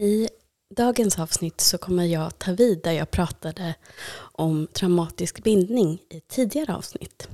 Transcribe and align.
I 0.00 0.28
dagens 0.74 1.18
avsnitt 1.18 1.60
så 1.60 1.78
kommer 1.78 2.04
jag 2.04 2.38
ta 2.38 2.52
vid 2.52 2.82
där 2.82 2.92
jag 2.92 3.10
pratade 3.10 3.74
om 4.18 4.66
traumatisk 4.72 5.42
bindning 5.42 6.02
i 6.10 6.20
tidigare 6.20 6.74
avsnitt. 6.74 7.28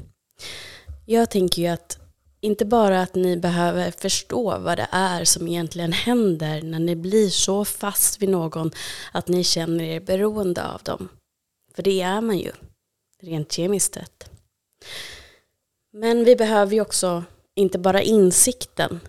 Jag 1.07 1.31
tänker 1.31 1.63
ju 1.63 1.69
att 1.69 1.99
inte 2.41 2.65
bara 2.65 3.03
att 3.03 3.15
ni 3.15 3.37
behöver 3.37 3.91
förstå 3.91 4.59
vad 4.59 4.79
det 4.79 4.89
är 4.91 5.25
som 5.25 5.49
egentligen 5.49 5.93
händer 5.93 6.63
när 6.63 6.79
ni 6.79 6.97
blir 6.97 7.29
så 7.29 7.65
fast 7.65 8.23
vid 8.23 8.29
någon 8.29 8.71
att 9.13 9.29
ni 9.29 9.45
känner 9.45 9.85
er 9.85 10.01
beroende 10.01 10.69
av 10.69 10.83
dem. 10.83 11.09
För 11.75 11.83
det 11.83 12.01
är 12.01 12.21
man 12.21 12.39
ju, 12.39 12.53
rent 13.23 13.53
kemiskt 13.53 13.95
sett. 13.95 14.31
Men 15.93 16.25
vi 16.25 16.37
behöver 16.37 16.75
ju 16.75 16.81
också 16.81 17.25
inte 17.55 17.79
bara 17.79 18.03
insikten 18.03 19.01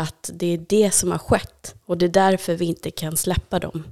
att 0.00 0.30
det 0.32 0.46
är 0.46 0.58
det 0.68 0.90
som 0.90 1.10
har 1.10 1.18
skett 1.18 1.74
och 1.84 1.98
det 1.98 2.06
är 2.06 2.10
därför 2.10 2.54
vi 2.54 2.64
inte 2.64 2.90
kan 2.90 3.16
släppa 3.16 3.58
dem. 3.58 3.84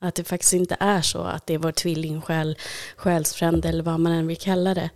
Att 0.00 0.14
det 0.14 0.24
faktiskt 0.24 0.52
inte 0.52 0.76
är 0.80 1.02
så 1.02 1.22
att 1.22 1.46
det 1.46 1.54
är 1.54 1.58
vår 1.58 1.72
tvillingsjäl, 1.72 2.58
själsfrände 2.96 3.68
eller 3.68 3.82
vad 3.82 4.00
man 4.00 4.12
än 4.12 4.26
vill 4.26 4.36
kalla 4.36 4.74
det. 4.74 4.90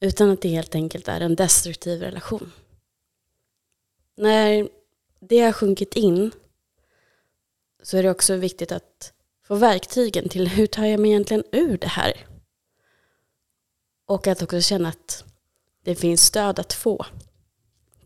Utan 0.00 0.30
att 0.30 0.42
det 0.42 0.48
helt 0.48 0.74
enkelt 0.74 1.08
är 1.08 1.20
en 1.20 1.36
destruktiv 1.36 2.00
relation. 2.00 2.52
När 4.16 4.68
det 5.20 5.40
har 5.40 5.52
sjunkit 5.52 5.96
in 5.96 6.30
så 7.82 7.96
är 7.96 8.02
det 8.02 8.10
också 8.10 8.36
viktigt 8.36 8.72
att 8.72 9.12
få 9.46 9.54
verktygen 9.54 10.28
till 10.28 10.48
hur 10.48 10.66
tar 10.66 10.84
jag 10.84 11.00
mig 11.00 11.10
egentligen 11.10 11.44
ur 11.52 11.78
det 11.78 11.88
här? 11.88 12.26
Och 14.06 14.26
att 14.26 14.42
också 14.42 14.60
känna 14.60 14.88
att 14.88 15.24
det 15.84 15.94
finns 15.94 16.24
stöd 16.24 16.58
att 16.58 16.72
få. 16.72 17.06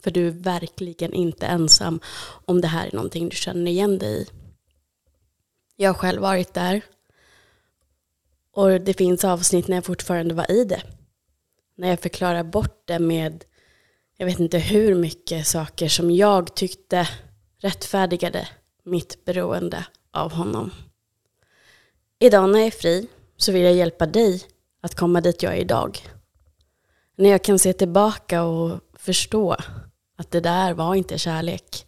För 0.04 0.10
du 0.10 0.26
är 0.26 0.30
verkligen 0.30 1.12
inte 1.12 1.46
ensam 1.46 2.00
om 2.44 2.60
det 2.60 2.68
här 2.68 2.86
är 2.86 2.92
någonting 2.92 3.28
du 3.28 3.36
känner 3.36 3.70
igen 3.70 3.98
dig 3.98 4.22
i. 4.22 4.26
Jag 5.76 5.88
har 5.88 5.94
själv 5.94 6.22
varit 6.22 6.54
där. 6.54 6.82
Och 8.52 8.80
det 8.80 8.94
finns 8.94 9.24
avsnitt 9.24 9.68
när 9.68 9.76
jag 9.76 9.84
fortfarande 9.84 10.34
var 10.34 10.50
i 10.50 10.64
det. 10.64 10.82
När 11.76 11.88
jag 11.88 12.00
förklarar 12.00 12.44
bort 12.44 12.82
det 12.86 12.98
med, 12.98 13.44
jag 14.16 14.26
vet 14.26 14.40
inte 14.40 14.58
hur 14.58 14.94
mycket 14.94 15.46
saker 15.46 15.88
som 15.88 16.10
jag 16.10 16.54
tyckte 16.54 17.08
rättfärdigade 17.58 18.48
mitt 18.82 19.24
beroende 19.24 19.86
av 20.12 20.32
honom. 20.32 20.70
Idag 22.18 22.50
när 22.50 22.58
jag 22.58 22.66
är 22.66 22.70
fri 22.70 23.08
så 23.36 23.52
vill 23.52 23.62
jag 23.62 23.74
hjälpa 23.74 24.06
dig 24.06 24.42
att 24.80 24.94
komma 24.94 25.20
dit 25.20 25.42
jag 25.42 25.52
är 25.52 25.60
idag. 25.60 26.08
När 27.16 27.30
jag 27.30 27.44
kan 27.44 27.58
se 27.58 27.72
tillbaka 27.72 28.42
och 28.42 28.80
förstå 28.98 29.56
att 30.16 30.30
det 30.30 30.40
där 30.40 30.74
var 30.74 30.94
inte 30.94 31.18
kärlek. 31.18 31.86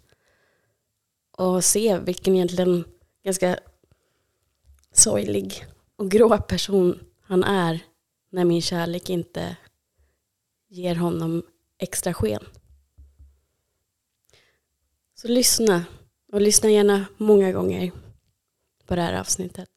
Och 1.30 1.64
se 1.64 1.98
vilken 1.98 2.34
egentligen 2.34 2.84
ganska 3.24 3.58
sorglig 4.92 5.66
och 5.96 6.10
grå 6.10 6.38
person 6.38 7.00
han 7.20 7.44
är 7.44 7.80
när 8.30 8.44
min 8.44 8.62
kärlek 8.62 9.10
inte 9.10 9.56
ger 10.68 10.94
honom 10.94 11.42
extra 11.78 12.14
sken. 12.14 12.44
Så 15.14 15.28
lyssna, 15.28 15.84
och 16.32 16.40
lyssna 16.40 16.70
gärna 16.70 17.04
många 17.16 17.52
gånger 17.52 17.92
på 18.86 18.94
det 18.94 19.02
här 19.02 19.20
avsnittet. 19.20 19.70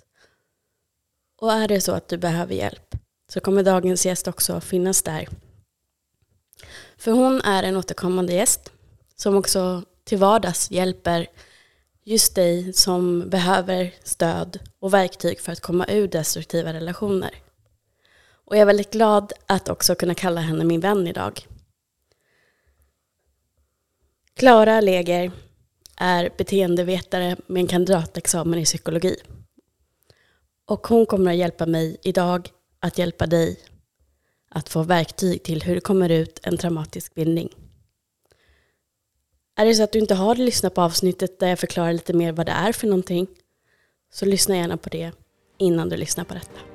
Och 1.35 1.53
är 1.53 1.67
det 1.67 1.81
så 1.81 1.91
att 1.91 2.07
du 2.07 2.17
behöver 2.17 2.55
hjälp 2.55 2.95
så 3.27 3.39
kommer 3.39 3.63
dagens 3.63 4.05
gäst 4.05 4.27
också 4.27 4.61
finnas 4.61 5.03
där 5.03 5.29
för 6.99 7.11
hon 7.11 7.41
är 7.41 7.63
en 7.63 7.77
återkommande 7.77 8.33
gäst 8.33 8.71
som 9.15 9.35
också 9.35 9.83
till 10.03 10.17
vardags 10.17 10.71
hjälper 10.71 11.27
just 12.03 12.35
dig 12.35 12.73
som 12.73 13.29
behöver 13.29 13.93
stöd 14.03 14.59
och 14.79 14.93
verktyg 14.93 15.39
för 15.39 15.51
att 15.51 15.59
komma 15.59 15.85
ur 15.87 16.07
destruktiva 16.07 16.73
relationer. 16.73 17.35
Och 18.45 18.55
jag 18.55 18.61
är 18.61 18.65
väldigt 18.65 18.91
glad 18.91 19.33
att 19.45 19.69
också 19.69 19.95
kunna 19.95 20.15
kalla 20.15 20.41
henne 20.41 20.63
min 20.63 20.79
vän 20.79 21.07
idag. 21.07 21.47
Klara 24.33 24.81
Leger 24.81 25.31
är 25.97 26.29
beteendevetare 26.37 27.35
med 27.47 27.61
en 27.61 27.67
kandidatexamen 27.67 28.59
i 28.59 28.65
psykologi. 28.65 29.15
Och 30.65 30.87
hon 30.87 31.05
kommer 31.05 31.31
att 31.31 31.37
hjälpa 31.37 31.65
mig 31.65 31.97
idag 32.03 32.49
att 32.79 32.97
hjälpa 32.97 33.27
dig 33.27 33.59
att 34.49 34.69
få 34.69 34.83
verktyg 34.83 35.43
till 35.43 35.63
hur 35.63 35.75
det 35.75 35.81
kommer 35.81 36.09
ut 36.09 36.39
en 36.43 36.57
traumatisk 36.57 37.15
bindning. 37.15 37.49
Är 39.55 39.65
det 39.65 39.75
så 39.75 39.83
att 39.83 39.91
du 39.91 39.99
inte 39.99 40.15
har 40.15 40.35
lyssnat 40.35 40.73
på 40.73 40.81
avsnittet 40.81 41.39
där 41.39 41.47
jag 41.47 41.59
förklarar 41.59 41.93
lite 41.93 42.13
mer 42.13 42.31
vad 42.31 42.45
det 42.45 42.51
är 42.51 42.71
för 42.71 42.87
någonting 42.87 43.27
så 44.11 44.25
lyssna 44.25 44.55
gärna 44.55 44.77
på 44.77 44.89
det 44.89 45.11
innan 45.57 45.89
du 45.89 45.97
lyssnar 45.97 46.23
på 46.23 46.33
detta. 46.33 46.68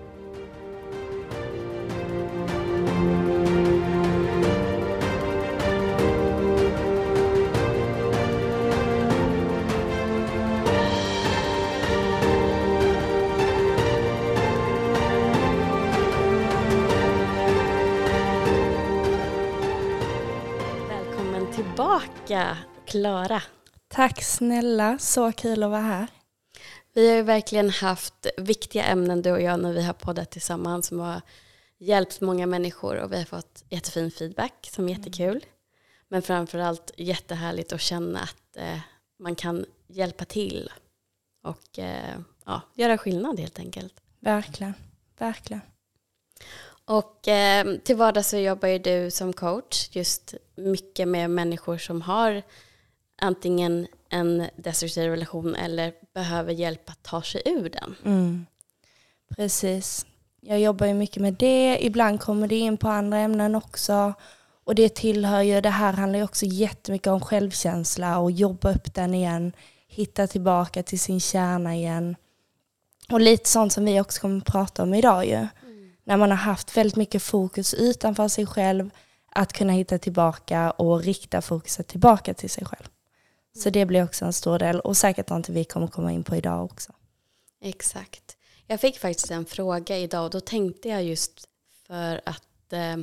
Tillbaka, 21.75 22.57
Klara. 22.87 23.43
Tack 23.89 24.23
snälla, 24.23 24.99
så 24.99 25.33
kul 25.33 25.63
att 25.63 25.71
vara 25.71 25.81
här. 25.81 26.07
Vi 26.93 27.09
har 27.09 27.17
ju 27.17 27.23
verkligen 27.23 27.71
haft 27.71 28.27
viktiga 28.37 28.85
ämnen 28.85 29.23
du 29.23 29.31
och 29.31 29.41
jag 29.43 29.61
när 29.61 29.73
vi 29.73 29.83
har 29.83 29.93
poddat 29.93 30.31
tillsammans 30.31 30.87
som 30.87 31.01
har 31.01 31.21
hjälpt 31.79 32.21
många 32.21 32.47
människor 32.47 32.97
och 32.97 33.13
vi 33.13 33.17
har 33.17 33.25
fått 33.25 33.65
jättefin 33.69 34.11
feedback 34.11 34.69
som 34.73 34.85
är 34.85 34.89
mm. 34.89 34.99
jättekul. 34.99 35.37
Mm. 35.37 35.41
Men 36.09 36.23
framförallt 36.23 36.91
jättehärligt 36.97 37.73
att 37.73 37.81
känna 37.81 38.21
att 38.21 38.57
eh, 38.57 38.79
man 39.19 39.35
kan 39.35 39.67
hjälpa 39.87 40.25
till 40.25 40.71
och 41.43 41.79
eh, 41.79 42.19
ja, 42.45 42.61
göra 42.75 42.99
skillnad 42.99 43.41
helt 43.41 43.59
enkelt. 43.59 43.95
Verkligen, 44.21 44.75
verkligen. 45.19 45.61
Och 46.87 47.29
eh, 47.29 47.77
till 47.85 47.97
vardags 47.97 48.29
så 48.29 48.37
jobbar 48.37 48.69
ju 48.69 48.79
du 48.79 49.11
som 49.11 49.33
coach 49.33 49.89
just 49.93 50.35
mycket 50.57 51.09
med 51.09 51.31
människor 51.31 51.79
som 51.79 52.03
har 52.03 52.43
antingen 53.23 53.87
en 54.09 54.47
destruktiv 54.57 55.11
relation 55.11 55.55
eller 55.55 55.93
behöver 56.15 56.53
hjälp 56.53 56.91
att 56.91 57.03
ta 57.03 57.23
sig 57.23 57.43
ur 57.45 57.69
den. 57.69 57.95
Mm. 58.05 58.47
Precis. 59.37 60.07
Jag 60.41 60.61
jobbar 60.61 60.87
ju 60.87 60.95
mycket 60.95 61.23
med 61.23 61.35
det. 61.35 61.79
Ibland 61.81 62.21
kommer 62.21 62.49
det 62.49 62.57
in 62.57 62.77
på 62.77 62.89
andra 62.89 63.19
ämnen 63.19 63.55
också. 63.55 64.15
Och 64.65 64.75
det 64.75 64.95
tillhör 64.95 65.43
ju, 65.43 65.61
det 65.61 65.71
här 65.71 65.93
handlar 65.93 66.19
ju 66.19 66.25
också 66.25 66.47
jättemycket 66.47 67.07
om 67.07 67.21
självkänsla 67.21 68.19
och 68.19 68.31
jobba 68.31 68.73
upp 68.75 68.95
den 68.95 69.15
igen. 69.15 69.53
Hitta 69.89 70.27
tillbaka 70.27 70.83
till 70.83 71.01
sin 71.01 71.21
kärna 71.21 71.75
igen. 71.75 72.17
Och 73.13 73.21
lite 73.21 73.49
sånt 73.49 73.73
som 73.73 73.85
vi 73.85 74.01
också 74.01 74.21
kommer 74.21 74.39
att 74.39 74.45
prata 74.45 74.83
om 74.83 74.95
idag 74.95 75.27
ju 75.27 75.47
när 76.05 76.17
man 76.17 76.31
har 76.31 76.37
haft 76.37 76.77
väldigt 76.77 76.97
mycket 76.97 77.23
fokus 77.23 77.75
utanför 77.75 78.29
sig 78.29 78.47
själv, 78.47 78.91
att 79.31 79.53
kunna 79.53 79.73
hitta 79.73 79.99
tillbaka 79.99 80.71
och 80.71 81.03
rikta 81.03 81.43
fokuset 81.43 81.89
tillbaka 81.89 82.35
till 82.35 82.51
sig 82.51 82.65
själv. 82.65 82.89
Så 83.57 83.71
det 83.71 83.87
blir 83.87 84.05
också 84.05 84.25
en 84.25 84.33
stor 84.33 84.59
del 84.59 84.81
och 84.81 84.97
säkert 84.97 85.31
något 85.31 85.49
vi 85.49 85.65
kommer 85.65 85.87
komma 85.87 86.13
in 86.13 86.25
på 86.25 86.37
idag 86.37 86.65
också. 86.65 86.93
Exakt. 87.61 88.37
Jag 88.67 88.81
fick 88.81 88.99
faktiskt 88.99 89.31
en 89.31 89.45
fråga 89.47 89.99
idag 89.99 90.25
och 90.25 90.31
då 90.31 90.41
tänkte 90.41 90.89
jag 90.89 91.05
just 91.05 91.49
för 91.87 92.21
att 92.25 92.73
eh, 92.73 92.97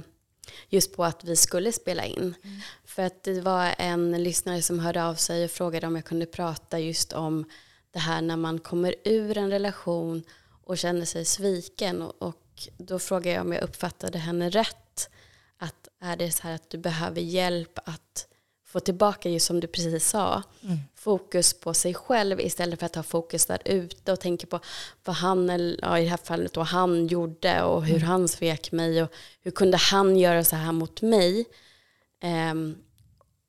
just 0.70 0.96
på 0.96 1.04
att 1.04 1.24
vi 1.24 1.36
skulle 1.36 1.72
spela 1.72 2.06
in. 2.06 2.36
Mm. 2.44 2.60
För 2.86 3.04
att 3.04 3.24
det 3.24 3.42
var 3.42 3.76
en 3.78 4.24
lyssnare 4.24 4.62
som 4.62 4.80
hörde 4.80 5.06
av 5.06 5.16
sig 5.16 5.46
och 5.46 5.52
frågade 5.52 5.88
om 5.88 5.96
jag 5.96 6.06
kunde 6.06 6.26
prata 6.26 6.80
just 6.80 7.14
om 7.14 7.46
det 7.92 8.00
här 8.00 8.22
när 8.22 8.38
man 8.38 8.60
kommer 8.60 8.96
ur 9.04 9.38
en 9.38 9.50
relation 9.50 10.24
och 10.64 10.78
känner 10.78 11.06
sig 11.06 11.26
sviken 11.26 12.02
och, 12.02 12.22
och 12.22 12.36
då 12.78 13.00
frågar 13.00 13.32
jag 13.34 13.42
om 13.42 13.52
jag 13.52 13.64
uppfattade 13.64 14.18
henne 14.18 14.50
rätt. 14.50 15.10
Att 15.58 15.88
är 16.00 16.16
det 16.16 16.32
så 16.32 16.44
här 16.44 16.56
att 16.56 16.70
du 16.70 16.78
behöver 16.78 17.22
hjälp 17.22 17.80
att 17.86 18.28
få 18.72 18.80
tillbaka, 18.80 19.30
just 19.30 19.46
som 19.46 19.60
du 19.60 19.68
precis 19.68 20.10
sa, 20.10 20.44
mm. 20.62 20.78
fokus 20.96 21.54
på 21.54 21.74
sig 21.74 21.94
själv 21.94 22.40
istället 22.40 22.80
för 22.80 22.86
att 22.86 22.96
ha 22.96 23.04
fokus 23.04 23.46
där 23.46 23.62
ute 23.66 24.12
och 24.12 24.20
tänka 24.20 24.48
på 24.48 24.60
vad 25.04 25.16
han, 25.16 25.50
ja, 25.82 26.00
i 26.00 26.04
det 26.04 26.10
här 26.10 26.18
fallet 26.18 26.54
då, 26.54 26.62
han 26.62 27.08
gjorde 27.08 27.64
och 27.64 27.86
hur 27.86 27.96
mm. 27.96 28.08
han 28.08 28.28
svek 28.28 28.72
mig 28.72 29.04
och 29.04 29.14
hur 29.42 29.52
kunde 29.52 29.78
han 29.78 30.18
göra 30.18 30.44
så 30.44 30.56
här 30.56 30.72
mot 30.72 31.02
mig. 31.02 31.46
Um, 32.52 32.78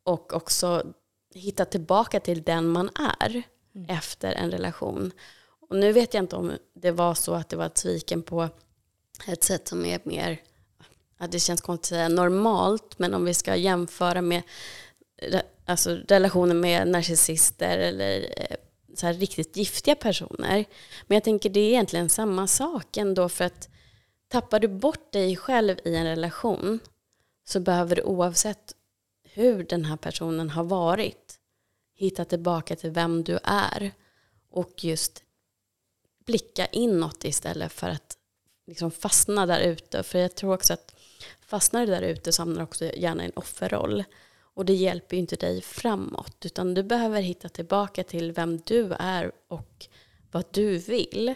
och 0.05 0.33
också 0.33 0.83
hitta 1.35 1.65
tillbaka 1.65 2.21
till 2.21 2.43
den 2.43 2.69
man 2.69 2.91
är 3.21 3.43
mm. 3.75 3.91
efter 3.91 4.33
en 4.33 4.51
relation. 4.51 5.13
Och 5.69 5.77
nu 5.77 5.93
vet 5.93 6.15
jag 6.15 6.23
inte 6.23 6.37
om 6.37 6.53
det 6.75 6.91
var 6.91 7.15
så 7.15 7.35
att 7.35 7.49
det 7.49 7.57
var 7.57 7.67
ett 7.67 7.79
sviken 7.79 8.23
på 8.23 8.49
ett 9.27 9.45
sätt 9.45 9.69
som 9.69 9.85
är 9.85 10.01
mer, 10.05 10.41
ja, 11.19 11.27
det 11.27 11.39
känns 11.39 11.61
konstigt 11.61 11.93
att 11.93 11.99
säga 11.99 12.09
normalt, 12.09 12.99
men 12.99 13.15
om 13.15 13.25
vi 13.25 13.35
ska 13.35 13.57
jämföra 13.57 14.23
med 14.23 14.43
alltså, 15.65 15.91
relationer 16.09 16.55
med 16.55 16.89
narcissister 16.89 17.79
eller 17.79 18.35
eh, 18.37 18.57
så 18.95 19.07
här 19.07 19.15
riktigt 19.15 19.57
giftiga 19.57 19.95
personer. 19.95 20.65
Men 21.07 21.17
jag 21.17 21.25
tänker 21.25 21.51
det 21.51 21.61
är 21.61 21.69
egentligen 21.69 22.09
samma 22.09 22.47
sak 22.47 22.97
ändå 22.97 23.29
för 23.29 23.45
att 23.45 23.69
tappar 24.29 24.61
du 24.61 24.69
bort 24.69 25.13
dig 25.13 25.37
själv 25.37 25.77
i 25.85 25.97
en 25.97 26.07
relation 26.07 26.81
så 27.45 27.61
behöver 27.61 27.97
du 27.97 28.03
oavsett 28.03 28.75
hur 29.25 29.65
den 29.65 29.85
här 29.85 29.97
personen 29.97 30.51
har 30.51 30.65
varit 30.65 31.39
hitta 31.95 32.25
tillbaka 32.25 32.77
till 32.77 32.91
vem 32.91 33.25
du 33.25 33.39
är 33.43 33.93
och 34.51 34.85
just 34.85 35.23
blicka 36.27 36.67
inåt 36.67 37.25
istället 37.25 37.73
för 37.73 37.89
att 37.89 38.17
liksom 38.67 38.91
fastna 38.91 39.47
där 39.47 39.61
ute. 39.61 40.03
För 40.03 40.19
jag 40.19 40.35
tror 40.35 40.55
också 40.55 40.73
att 40.73 40.95
fastnar 41.41 41.81
du 41.81 41.87
där 41.87 42.03
ute 42.03 42.33
så 42.33 42.43
hamnar 42.43 42.57
du 42.57 42.63
också 42.63 42.85
gärna 42.85 43.23
i 43.23 43.27
en 43.27 43.33
offerroll. 43.37 44.05
Och 44.55 44.65
det 44.65 44.75
hjälper 44.75 45.17
ju 45.17 45.21
inte 45.21 45.37
dig 45.37 45.63
framåt. 45.63 46.47
Utan 46.47 46.75
du 46.75 46.83
behöver 46.83 47.21
hitta 47.21 47.49
tillbaka 47.49 48.05
till 48.05 48.33
vem 48.33 48.61
du 48.67 48.93
är 48.99 49.33
och 49.49 49.87
vad 50.31 50.45
du 50.51 50.79
vill. 50.79 51.35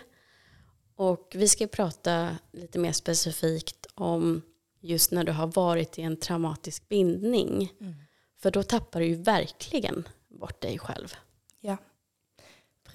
Och 0.96 1.32
vi 1.34 1.48
ska 1.48 1.66
prata 1.66 2.36
lite 2.52 2.78
mer 2.78 2.92
specifikt 2.92 3.86
om 3.94 4.42
just 4.80 5.10
när 5.10 5.24
du 5.24 5.32
har 5.32 5.46
varit 5.46 5.98
i 5.98 6.02
en 6.02 6.16
traumatisk 6.16 6.88
bindning. 6.88 7.72
Mm. 7.80 7.94
För 8.38 8.50
då 8.50 8.62
tappar 8.62 9.00
du 9.00 9.06
ju 9.06 9.14
verkligen 9.14 10.08
bort 10.28 10.60
dig 10.60 10.78
själv. 10.78 11.14
Ja, 11.60 11.76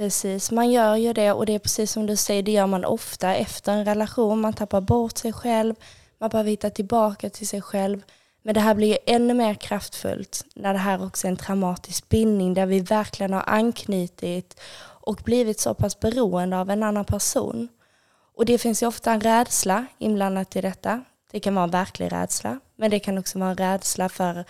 precis. 0.02 0.52
Man 0.52 0.72
gör 0.72 0.96
ju 0.96 1.14
det 1.14 1.32
och 1.32 1.46
det 1.46 1.56
är 1.56 1.60
precis 1.60 1.92
som 1.92 2.06
du 2.06 2.16
säger, 2.16 2.44
det 2.44 2.52
gör 2.52 2.68
man 2.68 2.86
ofta 2.86 3.36
efter 3.36 3.74
en 3.74 3.86
relation. 3.86 4.42
Man 4.42 4.54
tappar 4.54 4.82
bort 4.82 5.18
sig 5.18 5.34
själv, 5.34 5.76
man 6.18 6.30
behöver 6.30 6.50
hitta 6.50 6.70
tillbaka 6.70 7.30
till 7.30 7.48
sig 7.48 7.62
själv. 7.62 8.02
Men 8.44 8.54
det 8.54 8.60
här 8.60 8.76
blir 8.76 8.88
ju 8.88 8.98
ännu 9.06 9.34
mer 9.34 9.54
kraftfullt 9.54 10.46
när 10.56 10.74
det 10.74 10.80
här 10.80 11.06
också 11.06 11.28
är 11.28 11.32
en 11.32 11.38
traumatisk 11.38 12.10
bindning 12.10 12.54
där 12.54 12.66
vi 12.66 12.80
verkligen 12.80 13.34
har 13.34 13.44
anknutit 13.48 14.60
och 14.84 15.16
blivit 15.24 15.60
så 15.60 15.74
pass 15.74 16.00
beroende 16.00 16.60
av 16.60 16.70
en 16.70 16.84
annan 16.84 17.06
person. 17.06 17.68
Och 18.38 18.46
det 18.46 18.58
finns 18.58 18.84
ju 18.84 18.88
ofta 18.88 19.12
en 19.12 19.22
rädsla 19.22 19.86
inblandat 19.98 20.56
i 20.56 20.62
detta. 20.62 21.04
Det 21.32 21.40
kan 21.40 21.56
vara 21.56 21.64
en 21.64 21.72
verklig 21.72 22.12
rädsla, 22.12 22.60
men 22.76 22.92
det 22.92 23.00
kan 23.00 23.18
också 23.18 23.40
vara 23.40 23.50
en 23.50 23.58
rädsla 23.58 24.10
för 24.10 24.46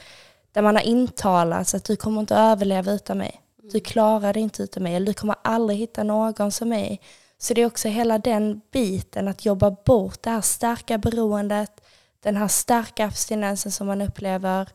där 0.52 0.62
man 0.62 0.76
har 0.76 0.84
intalats 0.84 1.76
att 1.76 1.86
du 1.86 1.96
kommer 1.96 2.22
inte 2.22 2.36
överleva 2.36 2.92
utan 2.92 3.18
mig. 3.18 3.42
Du 3.72 3.80
klarar 3.80 4.34
det 4.34 4.40
inte 4.40 4.64
utan 4.64 4.84
mig, 4.84 4.96
eller 4.96 5.06
du 5.06 5.14
kommer 5.14 5.36
aldrig 5.44 5.80
hitta 5.80 6.04
någon 6.04 6.52
som 6.52 6.70
mig. 6.70 7.02
Så 7.38 7.54
det 7.54 7.62
är 7.62 7.66
också 7.66 7.88
hela 7.88 8.18
den 8.20 8.62
biten, 8.72 9.28
att 9.28 9.46
jobba 9.46 9.72
bort 9.86 10.24
det 10.24 10.30
här 10.30 10.42
starka 10.42 10.98
beroendet, 10.98 11.82
den 12.20 12.38
här 12.38 12.48
starka 12.48 13.06
abstinensen 13.06 13.72
som 13.72 13.88
man 13.88 14.02
upplever 14.02 14.70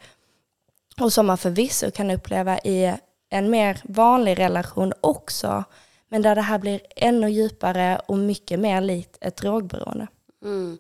och 1.01 1.13
som 1.13 1.27
man 1.27 1.39
förvisso 1.39 1.91
kan 1.91 2.11
uppleva 2.11 2.59
i 2.59 2.95
en 3.29 3.51
mer 3.51 3.81
vanlig 3.85 4.39
relation 4.39 4.93
också. 5.01 5.65
Men 6.09 6.23
där 6.23 6.35
det 6.35 6.43
här 6.43 6.59
blir 6.59 6.81
ännu 6.97 7.31
djupare 7.31 8.01
och 8.07 8.19
mycket 8.19 8.59
mer 8.59 8.81
likt 8.81 9.17
ett 9.21 9.37
drogberoende. 9.37 10.07
Mm. 10.45 10.79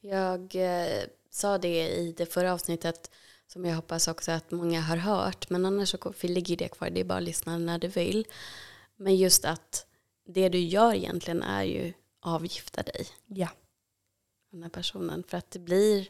Jag 0.00 0.54
eh, 0.54 1.02
sa 1.30 1.58
det 1.58 1.88
i 1.88 2.14
det 2.16 2.26
förra 2.26 2.52
avsnittet 2.52 3.10
som 3.48 3.64
jag 3.64 3.76
hoppas 3.76 4.08
också 4.08 4.32
att 4.32 4.50
många 4.50 4.80
har 4.80 4.96
hört. 4.96 5.50
Men 5.50 5.66
annars 5.66 5.88
så 5.88 6.12
ligger 6.20 6.56
det 6.56 6.68
kvar, 6.68 6.90
det 6.90 7.00
är 7.00 7.04
bara 7.04 7.18
att 7.18 7.24
lyssna 7.24 7.58
när 7.58 7.78
du 7.78 7.88
vill. 7.88 8.26
Men 8.96 9.16
just 9.16 9.44
att 9.44 9.86
det 10.26 10.48
du 10.48 10.58
gör 10.58 10.94
egentligen 10.94 11.42
är 11.42 11.62
ju 11.62 11.92
avgifta 12.20 12.82
dig. 12.82 13.06
Ja. 13.26 13.48
Den 14.50 14.62
här 14.62 14.70
personen. 14.70 15.24
För 15.28 15.36
att 15.36 15.50
det 15.50 15.58
blir 15.58 16.08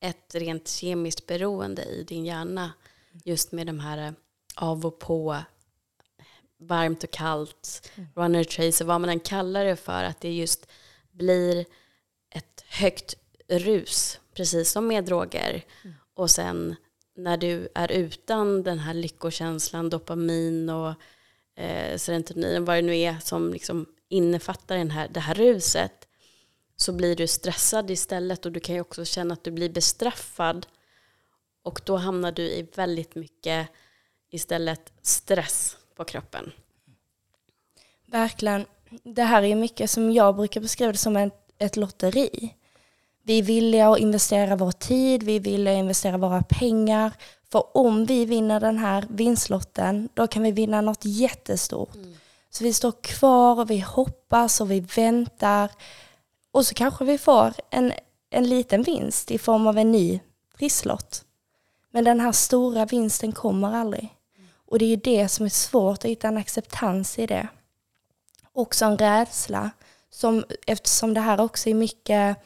ett 0.00 0.34
rent 0.34 0.68
kemiskt 0.68 1.26
beroende 1.26 1.84
i 1.84 2.04
din 2.04 2.24
hjärna. 2.24 2.72
Just 3.24 3.52
med 3.52 3.66
de 3.66 3.80
här 3.80 3.98
eh, 3.98 4.12
av 4.56 4.86
och 4.86 4.98
på, 4.98 5.38
varmt 6.58 7.04
och 7.04 7.10
kallt, 7.10 7.90
mm. 7.94 8.08
runner 8.14 8.44
tracer, 8.44 8.84
vad 8.84 9.00
man 9.00 9.10
än 9.10 9.20
kallar 9.20 9.64
det 9.64 9.76
för. 9.76 10.04
Att 10.04 10.20
det 10.20 10.32
just 10.32 10.66
blir 11.10 11.66
ett 12.30 12.64
högt 12.68 13.14
rus, 13.48 14.20
precis 14.34 14.70
som 14.70 14.86
med 14.86 15.04
droger. 15.04 15.64
Mm. 15.84 15.96
Och 16.14 16.30
sen 16.30 16.76
när 17.14 17.36
du 17.36 17.68
är 17.74 17.92
utan 17.92 18.62
den 18.62 18.78
här 18.78 18.94
lyckokänslan, 18.94 19.90
dopamin 19.90 20.70
och 20.70 20.94
eh, 21.56 21.96
serotonin, 21.96 22.64
vad 22.64 22.76
det 22.76 22.82
nu 22.82 22.96
är 22.96 23.16
som 23.18 23.52
liksom 23.52 23.86
innefattar 24.08 24.76
den 24.76 24.90
här, 24.90 25.08
det 25.08 25.20
här 25.20 25.34
ruset, 25.34 26.08
så 26.76 26.92
blir 26.92 27.16
du 27.16 27.26
stressad 27.26 27.90
istället 27.90 28.46
och 28.46 28.52
du 28.52 28.60
kan 28.60 28.74
ju 28.74 28.80
också 28.80 29.04
känna 29.04 29.34
att 29.34 29.44
du 29.44 29.50
blir 29.50 29.70
bestraffad. 29.70 30.66
Och 31.62 31.80
då 31.84 31.96
hamnar 31.96 32.32
du 32.32 32.42
i 32.42 32.68
väldigt 32.74 33.14
mycket 33.14 33.68
istället 34.30 34.92
stress 35.02 35.76
på 35.96 36.04
kroppen. 36.04 36.52
Verkligen. 38.06 38.66
Det 39.02 39.22
här 39.22 39.42
är 39.42 39.54
mycket 39.54 39.90
som 39.90 40.12
jag 40.12 40.36
brukar 40.36 40.60
beskriva 40.60 40.92
det 40.92 40.98
som 40.98 41.16
ett, 41.16 41.52
ett 41.58 41.76
lotteri. 41.76 42.54
Vi 43.22 43.38
är 43.38 43.42
villiga 43.42 43.88
att 43.88 43.98
investera 43.98 44.56
vår 44.56 44.72
tid, 44.72 45.22
vi 45.22 45.36
är 45.36 45.40
villiga 45.40 45.74
att 45.74 45.78
investera 45.78 46.18
våra 46.18 46.42
pengar. 46.42 47.12
För 47.52 47.76
om 47.76 48.04
vi 48.06 48.24
vinner 48.24 48.60
den 48.60 48.78
här 48.78 49.04
vinstlotten, 49.10 50.08
då 50.14 50.26
kan 50.26 50.42
vi 50.42 50.52
vinna 50.52 50.80
något 50.80 51.04
jättestort. 51.04 51.94
Mm. 51.94 52.14
Så 52.50 52.64
vi 52.64 52.72
står 52.72 52.92
kvar 52.92 53.60
och 53.60 53.70
vi 53.70 53.78
hoppas 53.78 54.60
och 54.60 54.70
vi 54.70 54.80
väntar. 54.80 55.70
Och 56.50 56.66
så 56.66 56.74
kanske 56.74 57.04
vi 57.04 57.18
får 57.18 57.52
en, 57.70 57.92
en 58.30 58.48
liten 58.48 58.82
vinst 58.82 59.30
i 59.30 59.38
form 59.38 59.66
av 59.66 59.78
en 59.78 59.92
ny 59.92 60.20
trisslott. 60.58 61.24
Men 61.90 62.04
den 62.04 62.20
här 62.20 62.32
stora 62.32 62.86
vinsten 62.86 63.32
kommer 63.32 63.74
aldrig. 63.74 64.14
Och 64.66 64.78
det 64.78 64.84
är 64.84 64.96
det 64.96 65.28
som 65.28 65.44
är 65.44 65.50
svårt 65.50 65.98
att 65.98 66.04
hitta 66.10 66.28
en 66.28 66.36
acceptans 66.36 67.18
i 67.18 67.26
det. 67.26 67.48
Också 68.52 68.84
en 68.84 68.98
rädsla. 68.98 69.70
Som, 70.10 70.44
eftersom 70.66 71.14
det 71.14 71.20
här 71.20 71.40
också 71.40 71.70
är 71.70 71.74
mycket 71.74 72.36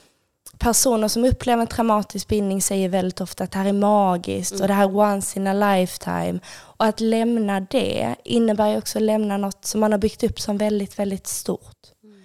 personer 0.58 1.08
som 1.08 1.24
upplever 1.24 1.62
en 1.62 1.66
traumatisk 1.66 2.28
bindning 2.28 2.62
säger 2.62 2.88
väldigt 2.88 3.20
ofta 3.20 3.44
att 3.44 3.50
det 3.50 3.58
här 3.58 3.66
är 3.66 3.72
magiskt 3.72 4.52
mm. 4.52 4.62
och 4.62 4.68
det 4.68 4.74
här 4.74 4.84
är 4.84 4.96
once 4.96 5.38
in 5.38 5.46
a 5.46 5.52
lifetime. 5.52 6.40
Och 6.48 6.84
att 6.84 7.00
lämna 7.00 7.60
det 7.60 8.16
innebär 8.24 8.70
ju 8.70 8.78
också 8.78 8.98
att 8.98 9.02
lämna 9.02 9.36
något 9.36 9.64
som 9.64 9.80
man 9.80 9.92
har 9.92 9.98
byggt 9.98 10.24
upp 10.24 10.40
som 10.40 10.58
väldigt, 10.58 10.98
väldigt 10.98 11.26
stort. 11.26 11.92
Mm. 12.02 12.24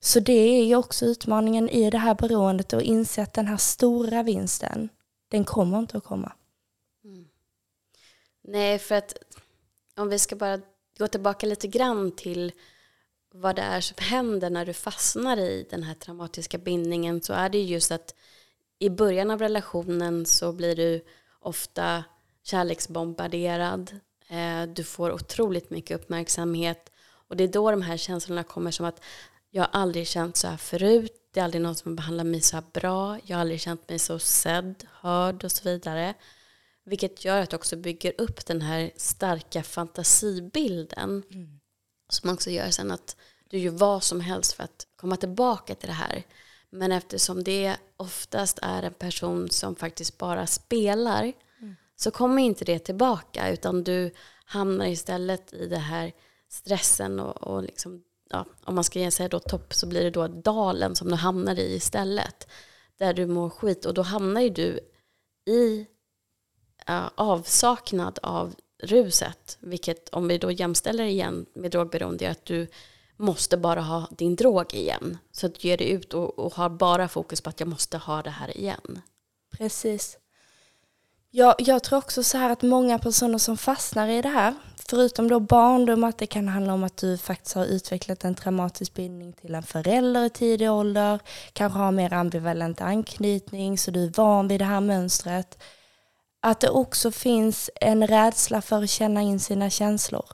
Så 0.00 0.20
det 0.20 0.32
är 0.32 0.64
ju 0.64 0.76
också 0.76 1.06
utmaningen 1.06 1.68
i 1.68 1.90
det 1.90 1.98
här 1.98 2.14
beroendet 2.14 2.72
att 2.72 2.82
inse 2.82 3.22
att 3.22 3.34
den 3.34 3.46
här 3.46 3.56
stora 3.56 4.22
vinsten, 4.22 4.88
den 5.28 5.44
kommer 5.44 5.78
inte 5.78 5.96
att 5.96 6.04
komma. 6.04 6.32
Mm. 7.04 7.24
Nej, 8.44 8.78
för 8.78 8.94
att 8.94 9.14
om 9.96 10.08
vi 10.08 10.18
ska 10.18 10.36
bara 10.36 10.60
gå 10.98 11.08
tillbaka 11.08 11.46
lite 11.46 11.68
grann 11.68 12.12
till 12.16 12.52
vad 13.34 13.56
det 13.56 13.62
är 13.62 13.80
som 13.80 13.96
händer 13.98 14.50
när 14.50 14.66
du 14.66 14.72
fastnar 14.72 15.36
i 15.36 15.66
den 15.70 15.82
här 15.82 15.94
traumatiska 15.94 16.58
bindningen 16.58 17.22
så 17.22 17.32
är 17.32 17.48
det 17.48 17.62
just 17.62 17.92
att 17.92 18.14
i 18.78 18.90
början 18.90 19.30
av 19.30 19.38
relationen 19.38 20.26
så 20.26 20.52
blir 20.52 20.76
du 20.76 21.04
ofta 21.40 22.04
kärleksbombarderad. 22.42 24.00
Eh, 24.28 24.62
du 24.62 24.84
får 24.84 25.12
otroligt 25.12 25.70
mycket 25.70 26.00
uppmärksamhet 26.00 26.90
och 27.28 27.36
det 27.36 27.44
är 27.44 27.48
då 27.48 27.70
de 27.70 27.82
här 27.82 27.96
känslorna 27.96 28.42
kommer 28.42 28.70
som 28.70 28.86
att 28.86 29.00
jag 29.50 29.62
har 29.62 29.70
aldrig 29.72 30.06
känt 30.06 30.36
så 30.36 30.48
här 30.48 30.56
förut. 30.56 31.12
Det 31.32 31.40
är 31.40 31.44
aldrig 31.44 31.62
någon 31.62 31.74
som 31.74 31.96
behandlar 31.96 32.24
mig 32.24 32.40
så 32.40 32.56
här 32.56 32.64
bra. 32.72 33.18
Jag 33.24 33.36
har 33.36 33.40
aldrig 33.40 33.60
känt 33.60 33.88
mig 33.88 33.98
så 33.98 34.18
sedd, 34.18 34.84
hörd 34.90 35.44
och 35.44 35.52
så 35.52 35.68
vidare. 35.68 36.14
Vilket 36.84 37.24
gör 37.24 37.40
att 37.40 37.50
du 37.50 37.56
också 37.56 37.76
bygger 37.76 38.12
upp 38.18 38.46
den 38.46 38.62
här 38.62 38.90
starka 38.96 39.62
fantasibilden. 39.62 41.22
Mm. 41.30 41.61
Som 42.12 42.30
också 42.30 42.50
gör 42.50 42.70
sen 42.70 42.90
att 42.90 43.16
du 43.50 43.58
gör 43.58 43.72
vad 43.72 44.02
som 44.02 44.20
helst 44.20 44.52
för 44.52 44.64
att 44.64 44.86
komma 44.96 45.16
tillbaka 45.16 45.74
till 45.74 45.88
det 45.88 45.94
här. 45.94 46.22
Men 46.70 46.92
eftersom 46.92 47.44
det 47.44 47.76
oftast 47.96 48.58
är 48.62 48.82
en 48.82 48.94
person 48.94 49.50
som 49.50 49.76
faktiskt 49.76 50.18
bara 50.18 50.46
spelar 50.46 51.32
mm. 51.60 51.76
så 51.96 52.10
kommer 52.10 52.42
inte 52.42 52.64
det 52.64 52.78
tillbaka 52.78 53.52
utan 53.52 53.84
du 53.84 54.10
hamnar 54.44 54.86
istället 54.86 55.52
i 55.52 55.66
det 55.66 55.78
här 55.78 56.12
stressen 56.48 57.20
och, 57.20 57.42
och 57.42 57.62
liksom, 57.62 58.02
ja, 58.30 58.46
om 58.64 58.74
man 58.74 58.84
ska 58.84 59.10
säga 59.10 59.28
då 59.28 59.38
topp 59.38 59.74
så 59.74 59.86
blir 59.86 60.04
det 60.04 60.10
då 60.10 60.28
dalen 60.28 60.94
som 60.94 61.08
du 61.08 61.14
hamnar 61.14 61.58
i 61.58 61.74
istället. 61.74 62.48
Där 62.96 63.14
du 63.14 63.26
mår 63.26 63.50
skit 63.50 63.86
och 63.86 63.94
då 63.94 64.02
hamnar 64.02 64.40
ju 64.40 64.50
du 64.50 64.80
i 65.52 65.86
uh, 66.90 67.10
avsaknad 67.14 68.18
av 68.22 68.54
ruset. 68.82 69.58
Vilket 69.60 70.08
om 70.08 70.28
vi 70.28 70.38
då 70.38 70.50
jämställer 70.50 71.04
igen 71.04 71.46
med 71.54 71.70
drogberoende 71.70 72.26
är 72.26 72.30
att 72.30 72.44
du 72.44 72.66
måste 73.16 73.56
bara 73.56 73.80
ha 73.80 74.08
din 74.10 74.36
drog 74.36 74.74
igen. 74.74 75.18
Så 75.32 75.46
att 75.46 75.54
du 75.54 75.68
ger 75.68 75.76
dig 75.76 75.90
ut 75.90 76.14
och, 76.14 76.38
och 76.38 76.54
har 76.54 76.70
bara 76.70 77.08
fokus 77.08 77.40
på 77.40 77.50
att 77.50 77.60
jag 77.60 77.68
måste 77.68 77.98
ha 77.98 78.22
det 78.22 78.30
här 78.30 78.56
igen. 78.56 79.00
Precis. 79.50 80.18
Jag, 81.34 81.54
jag 81.58 81.82
tror 81.82 81.98
också 81.98 82.22
så 82.22 82.38
här 82.38 82.50
att 82.50 82.62
många 82.62 82.98
personer 82.98 83.38
som 83.38 83.56
fastnar 83.56 84.08
i 84.08 84.22
det 84.22 84.28
här, 84.28 84.54
förutom 84.88 85.28
då 85.28 85.40
barndom, 85.40 86.04
att 86.04 86.18
det 86.18 86.26
kan 86.26 86.48
handla 86.48 86.74
om 86.74 86.84
att 86.84 86.96
du 86.96 87.18
faktiskt 87.18 87.54
har 87.54 87.64
utvecklat 87.64 88.24
en 88.24 88.34
traumatisk 88.34 88.94
bindning 88.94 89.32
till 89.32 89.54
en 89.54 89.62
förälder 89.62 90.24
i 90.24 90.30
tidig 90.30 90.70
ålder, 90.70 91.20
kanske 91.52 91.78
har 91.78 91.92
mer 91.92 92.12
ambivalent 92.12 92.80
anknytning 92.80 93.78
så 93.78 93.90
du 93.90 94.04
är 94.04 94.12
van 94.16 94.48
vid 94.48 94.60
det 94.60 94.64
här 94.64 94.80
mönstret. 94.80 95.62
Att 96.44 96.60
det 96.60 96.70
också 96.70 97.10
finns 97.10 97.70
en 97.80 98.06
rädsla 98.06 98.62
för 98.62 98.82
att 98.82 98.90
känna 98.90 99.22
in 99.22 99.40
sina 99.40 99.70
känslor. 99.70 100.24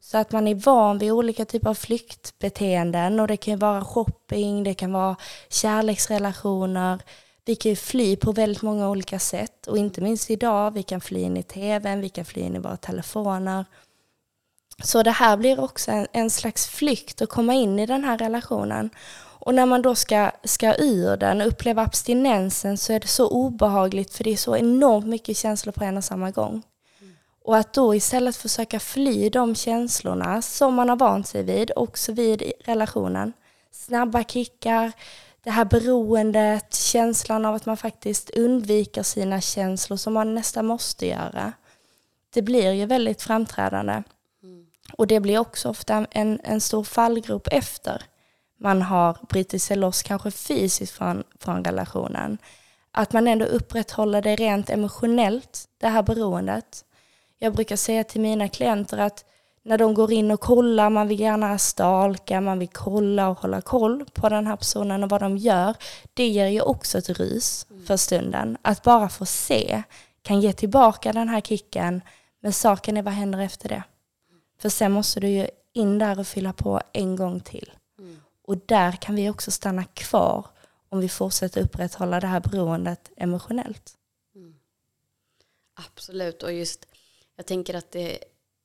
Så 0.00 0.18
att 0.18 0.32
man 0.32 0.48
är 0.48 0.54
van 0.54 0.98
vid 0.98 1.12
olika 1.12 1.44
typer 1.44 1.70
av 1.70 1.74
flyktbeteenden 1.74 3.20
och 3.20 3.28
det 3.28 3.36
kan 3.36 3.58
vara 3.58 3.84
shopping, 3.84 4.64
det 4.64 4.74
kan 4.74 4.92
vara 4.92 5.16
kärleksrelationer. 5.48 7.02
Vi 7.44 7.56
kan 7.56 7.70
ju 7.70 7.76
fly 7.76 8.16
på 8.16 8.32
väldigt 8.32 8.62
många 8.62 8.90
olika 8.90 9.18
sätt 9.18 9.66
och 9.66 9.78
inte 9.78 10.00
minst 10.00 10.30
idag, 10.30 10.70
vi 10.70 10.82
kan 10.82 11.00
fly 11.00 11.20
in 11.20 11.36
i 11.36 11.42
tvn, 11.42 12.00
vi 12.00 12.08
kan 12.08 12.24
fly 12.24 12.40
in 12.40 12.56
i 12.56 12.58
våra 12.58 12.76
telefoner. 12.76 13.64
Så 14.82 15.02
det 15.02 15.10
här 15.10 15.36
blir 15.36 15.60
också 15.60 15.90
en, 15.90 16.06
en 16.12 16.30
slags 16.30 16.66
flykt 16.66 17.22
att 17.22 17.28
komma 17.28 17.54
in 17.54 17.78
i 17.78 17.86
den 17.86 18.04
här 18.04 18.18
relationen. 18.18 18.90
Och 19.44 19.54
när 19.54 19.66
man 19.66 19.82
då 19.82 19.94
ska, 19.94 20.30
ska 20.44 20.74
ur 20.74 21.16
den 21.16 21.40
och 21.40 21.46
uppleva 21.46 21.82
abstinensen 21.82 22.78
så 22.78 22.92
är 22.92 23.00
det 23.00 23.06
så 23.06 23.28
obehagligt 23.28 24.14
för 24.14 24.24
det 24.24 24.32
är 24.32 24.36
så 24.36 24.56
enormt 24.56 25.06
mycket 25.06 25.36
känslor 25.36 25.72
på 25.72 25.84
en 25.84 25.96
och 25.96 26.04
samma 26.04 26.30
gång. 26.30 26.62
Och 27.44 27.56
att 27.56 27.72
då 27.72 27.94
istället 27.94 28.36
försöka 28.36 28.80
fly 28.80 29.28
de 29.28 29.54
känslorna 29.54 30.42
som 30.42 30.74
man 30.74 30.88
har 30.88 30.96
vant 30.96 31.26
sig 31.26 31.42
vid, 31.42 31.70
också 31.76 32.12
vid 32.12 32.52
relationen. 32.64 33.32
Snabba 33.70 34.24
kickar, 34.24 34.92
det 35.42 35.50
här 35.50 35.64
beroendet, 35.64 36.74
känslan 36.74 37.46
av 37.46 37.54
att 37.54 37.66
man 37.66 37.76
faktiskt 37.76 38.30
undviker 38.30 39.02
sina 39.02 39.40
känslor 39.40 39.96
som 39.96 40.12
man 40.12 40.34
nästan 40.34 40.66
måste 40.66 41.06
göra. 41.06 41.52
Det 42.34 42.42
blir 42.42 42.72
ju 42.72 42.86
väldigt 42.86 43.22
framträdande. 43.22 44.02
Och 44.92 45.06
det 45.06 45.20
blir 45.20 45.38
också 45.38 45.68
ofta 45.68 46.06
en, 46.10 46.40
en 46.44 46.60
stor 46.60 46.84
fallgrop 46.84 47.48
efter 47.50 48.02
man 48.62 48.82
har 48.82 49.16
brutit 49.28 49.62
sig 49.62 49.76
loss, 49.76 50.02
kanske 50.02 50.30
fysiskt 50.30 50.92
från, 50.92 51.24
från 51.40 51.64
relationen. 51.64 52.38
Att 52.92 53.12
man 53.12 53.28
ändå 53.28 53.44
upprätthåller 53.44 54.22
det 54.22 54.36
rent 54.36 54.70
emotionellt, 54.70 55.64
det 55.80 55.88
här 55.88 56.02
beroendet. 56.02 56.84
Jag 57.38 57.54
brukar 57.54 57.76
säga 57.76 58.04
till 58.04 58.20
mina 58.20 58.48
klienter 58.48 58.98
att 58.98 59.24
när 59.64 59.78
de 59.78 59.94
går 59.94 60.12
in 60.12 60.30
och 60.30 60.40
kollar, 60.40 60.90
man 60.90 61.08
vill 61.08 61.20
gärna 61.20 61.58
stalka, 61.58 62.40
man 62.40 62.58
vill 62.58 62.68
kolla 62.68 63.28
och 63.28 63.38
hålla 63.38 63.60
koll 63.60 64.04
på 64.12 64.28
den 64.28 64.46
här 64.46 64.56
personen 64.56 65.04
och 65.04 65.10
vad 65.10 65.20
de 65.20 65.36
gör. 65.36 65.74
Det 66.14 66.28
ger 66.28 66.46
ju 66.46 66.60
också 66.60 66.98
ett 66.98 67.10
rus 67.10 67.66
för 67.86 67.96
stunden. 67.96 68.56
Att 68.62 68.82
bara 68.82 69.08
få 69.08 69.26
se 69.26 69.82
kan 70.22 70.40
ge 70.40 70.52
tillbaka 70.52 71.12
den 71.12 71.28
här 71.28 71.40
kicken, 71.40 72.00
men 72.42 72.52
saken 72.52 72.96
är 72.96 73.02
vad 73.02 73.14
händer 73.14 73.38
efter 73.38 73.68
det? 73.68 73.82
För 74.60 74.68
sen 74.68 74.92
måste 74.92 75.20
du 75.20 75.28
ju 75.28 75.46
in 75.72 75.98
där 75.98 76.18
och 76.18 76.26
fylla 76.26 76.52
på 76.52 76.80
en 76.92 77.16
gång 77.16 77.40
till. 77.40 77.72
Och 78.42 78.56
där 78.66 78.92
kan 78.92 79.14
vi 79.14 79.30
också 79.30 79.50
stanna 79.50 79.84
kvar 79.84 80.46
om 80.88 81.00
vi 81.00 81.08
fortsätter 81.08 81.60
upprätthålla 81.60 82.20
det 82.20 82.26
här 82.26 82.40
beroendet 82.40 83.10
emotionellt. 83.16 83.94
Mm. 84.34 84.54
Absolut, 85.74 86.42
och 86.42 86.52
just 86.52 86.86
jag 87.36 87.46
tänker 87.46 87.74
att 87.74 87.90
det 87.90 88.18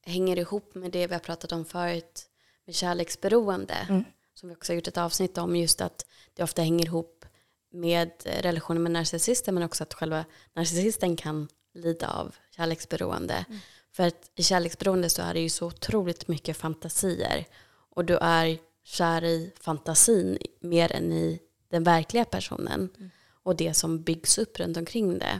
hänger 0.06 0.40
ihop 0.40 0.76
med 0.76 0.92
det 0.92 1.08
vi 1.08 1.14
har 1.14 1.20
pratat 1.20 1.52
om 1.52 1.66
förut 1.66 2.30
med 2.66 2.76
kärleksberoende. 2.76 3.88
Mm. 3.90 4.04
Som 4.34 4.50
vi 4.50 4.56
också 4.56 4.72
har 4.72 4.76
gjort 4.76 4.88
ett 4.88 4.98
avsnitt 4.98 5.38
om 5.38 5.56
just 5.56 5.82
att 5.82 6.06
det 6.34 6.44
ofta 6.44 6.62
hänger 6.62 6.86
ihop 6.86 7.26
med 7.72 8.12
relationer 8.26 8.80
med 8.80 8.92
narcissister 8.92 9.52
men 9.52 9.64
också 9.64 9.84
att 9.84 9.94
själva 9.94 10.26
narcissisten 10.54 11.16
kan 11.16 11.48
lida 11.74 12.10
av 12.10 12.36
kärleksberoende. 12.56 13.46
Mm. 13.50 13.60
För 13.92 14.08
att 14.08 14.32
i 14.36 14.44
kärleksberoende 14.44 15.10
så 15.10 15.22
är 15.22 15.34
det 15.34 15.40
ju 15.40 15.50
så 15.50 15.68
otroligt 15.68 16.28
mycket 16.28 16.58
fantasier. 16.58 17.46
Och 17.90 18.06
du 18.06 18.18
är 18.18 18.60
kär 18.88 19.24
i 19.24 19.54
fantasin 19.60 20.38
mer 20.60 20.92
än 20.92 21.12
i 21.12 21.40
den 21.70 21.84
verkliga 21.84 22.26
personen. 22.26 22.90
Mm. 22.98 23.10
Och 23.44 23.56
det 23.56 23.74
som 23.74 24.02
byggs 24.02 24.38
upp 24.38 24.60
runt 24.60 24.78
omkring 24.78 25.20
det. 25.20 25.40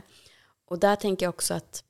Och 0.64 0.78
där 0.78 0.96
tänker 0.96 1.26
jag 1.26 1.34
också 1.34 1.54
att 1.54 1.84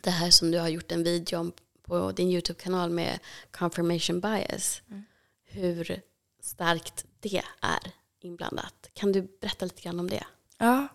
det 0.00 0.10
här 0.10 0.30
som 0.30 0.50
du 0.50 0.58
har 0.58 0.68
gjort 0.68 0.92
en 0.92 1.04
video 1.04 1.38
om 1.38 1.52
på 1.82 2.12
din 2.12 2.30
YouTube-kanal 2.30 2.90
med 2.90 3.18
confirmation 3.50 4.20
bias. 4.20 4.82
Mm. 4.90 5.02
Hur 5.44 6.00
starkt 6.40 7.04
det 7.20 7.42
är 7.60 7.92
inblandat. 8.20 8.90
Kan 8.92 9.12
du 9.12 9.22
berätta 9.40 9.64
lite 9.64 9.82
grann 9.82 10.00
om 10.00 10.10
det? 10.10 10.24
Ja. 10.58 10.88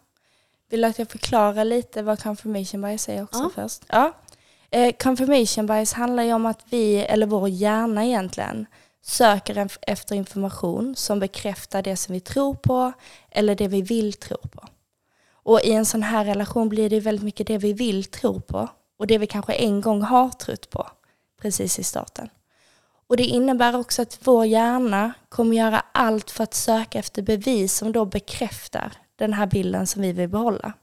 Vill 0.70 0.82
du 0.82 0.88
att 0.88 1.00
jag 1.00 1.10
förklarar 1.10 1.66
lite 1.66 2.02
vad 2.02 2.24
confirmation 2.24 2.82
bias 2.82 3.10
är 3.10 3.24
också 3.24 3.40
ja. 3.40 3.52
först? 3.56 3.84
Ja. 3.88 4.14
Eh, 4.70 4.96
confirmation 4.96 5.68
bias 5.68 5.94
handlar 5.94 6.24
ju 6.24 6.34
om 6.34 6.46
att 6.46 6.64
vi, 6.70 6.96
eller 6.96 7.28
vår 7.28 7.50
hjärna 7.50 8.06
egentligen, 8.06 8.66
söker 9.08 9.70
efter 9.82 10.16
information 10.16 10.96
som 10.96 11.20
bekräftar 11.20 11.82
det 11.82 11.98
som 11.98 12.14
vi 12.14 12.20
tror 12.20 12.54
på 12.54 12.92
eller 13.32 13.56
det 13.56 13.68
vi 13.68 13.82
vill 13.82 14.14
tro 14.14 14.38
på. 14.38 14.68
Och 15.32 15.62
i 15.62 15.72
en 15.72 15.86
sån 15.86 16.04
här 16.04 16.26
relation 16.26 16.70
blir 16.70 16.90
det 16.90 17.00
väldigt 17.00 17.24
mycket 17.26 17.48
det 17.48 17.58
vi 17.58 17.74
vill 17.74 18.06
tro 18.06 18.42
på 18.42 18.70
och 19.00 19.08
det 19.08 19.18
vi 19.18 19.28
kanske 19.28 19.54
en 19.54 19.82
gång 19.82 20.02
har 20.02 20.30
trott 20.30 20.70
på 20.70 20.88
precis 21.42 21.80
i 21.80 21.84
starten. 21.84 22.30
Och 23.08 23.18
det 23.18 23.24
innebär 23.24 23.76
också 23.76 24.02
att 24.02 24.20
vår 24.24 24.46
hjärna 24.46 25.14
kommer 25.30 25.58
göra 25.58 25.84
allt 25.92 26.32
för 26.32 26.44
att 26.44 26.54
söka 26.54 27.00
efter 27.00 27.22
bevis 27.22 27.74
som 27.74 27.92
då 27.92 28.06
bekräftar 28.06 28.92
den 29.16 29.34
här 29.34 29.46
bilden 29.46 29.88
som 29.88 30.02
vi 30.02 30.12
vill 30.12 30.30
behålla. 30.30 30.74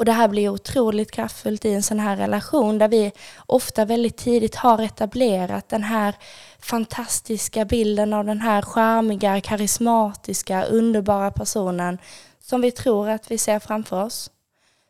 Och 0.00 0.06
det 0.06 0.12
här 0.12 0.28
blir 0.28 0.48
otroligt 0.48 1.10
kraftfullt 1.10 1.64
i 1.64 1.72
en 1.72 1.82
sån 1.82 2.00
här 2.00 2.16
relation 2.16 2.78
där 2.78 2.88
vi 2.88 3.12
ofta 3.46 3.84
väldigt 3.84 4.16
tidigt 4.16 4.54
har 4.54 4.82
etablerat 4.82 5.68
den 5.68 5.82
här 5.82 6.14
fantastiska 6.58 7.64
bilden 7.64 8.12
av 8.12 8.24
den 8.24 8.40
här 8.40 8.62
charmiga, 8.62 9.40
karismatiska, 9.40 10.64
underbara 10.64 11.30
personen 11.30 11.98
som 12.40 12.60
vi 12.60 12.70
tror 12.70 13.08
att 13.08 13.30
vi 13.30 13.38
ser 13.38 13.58
framför 13.58 14.04
oss. 14.04 14.30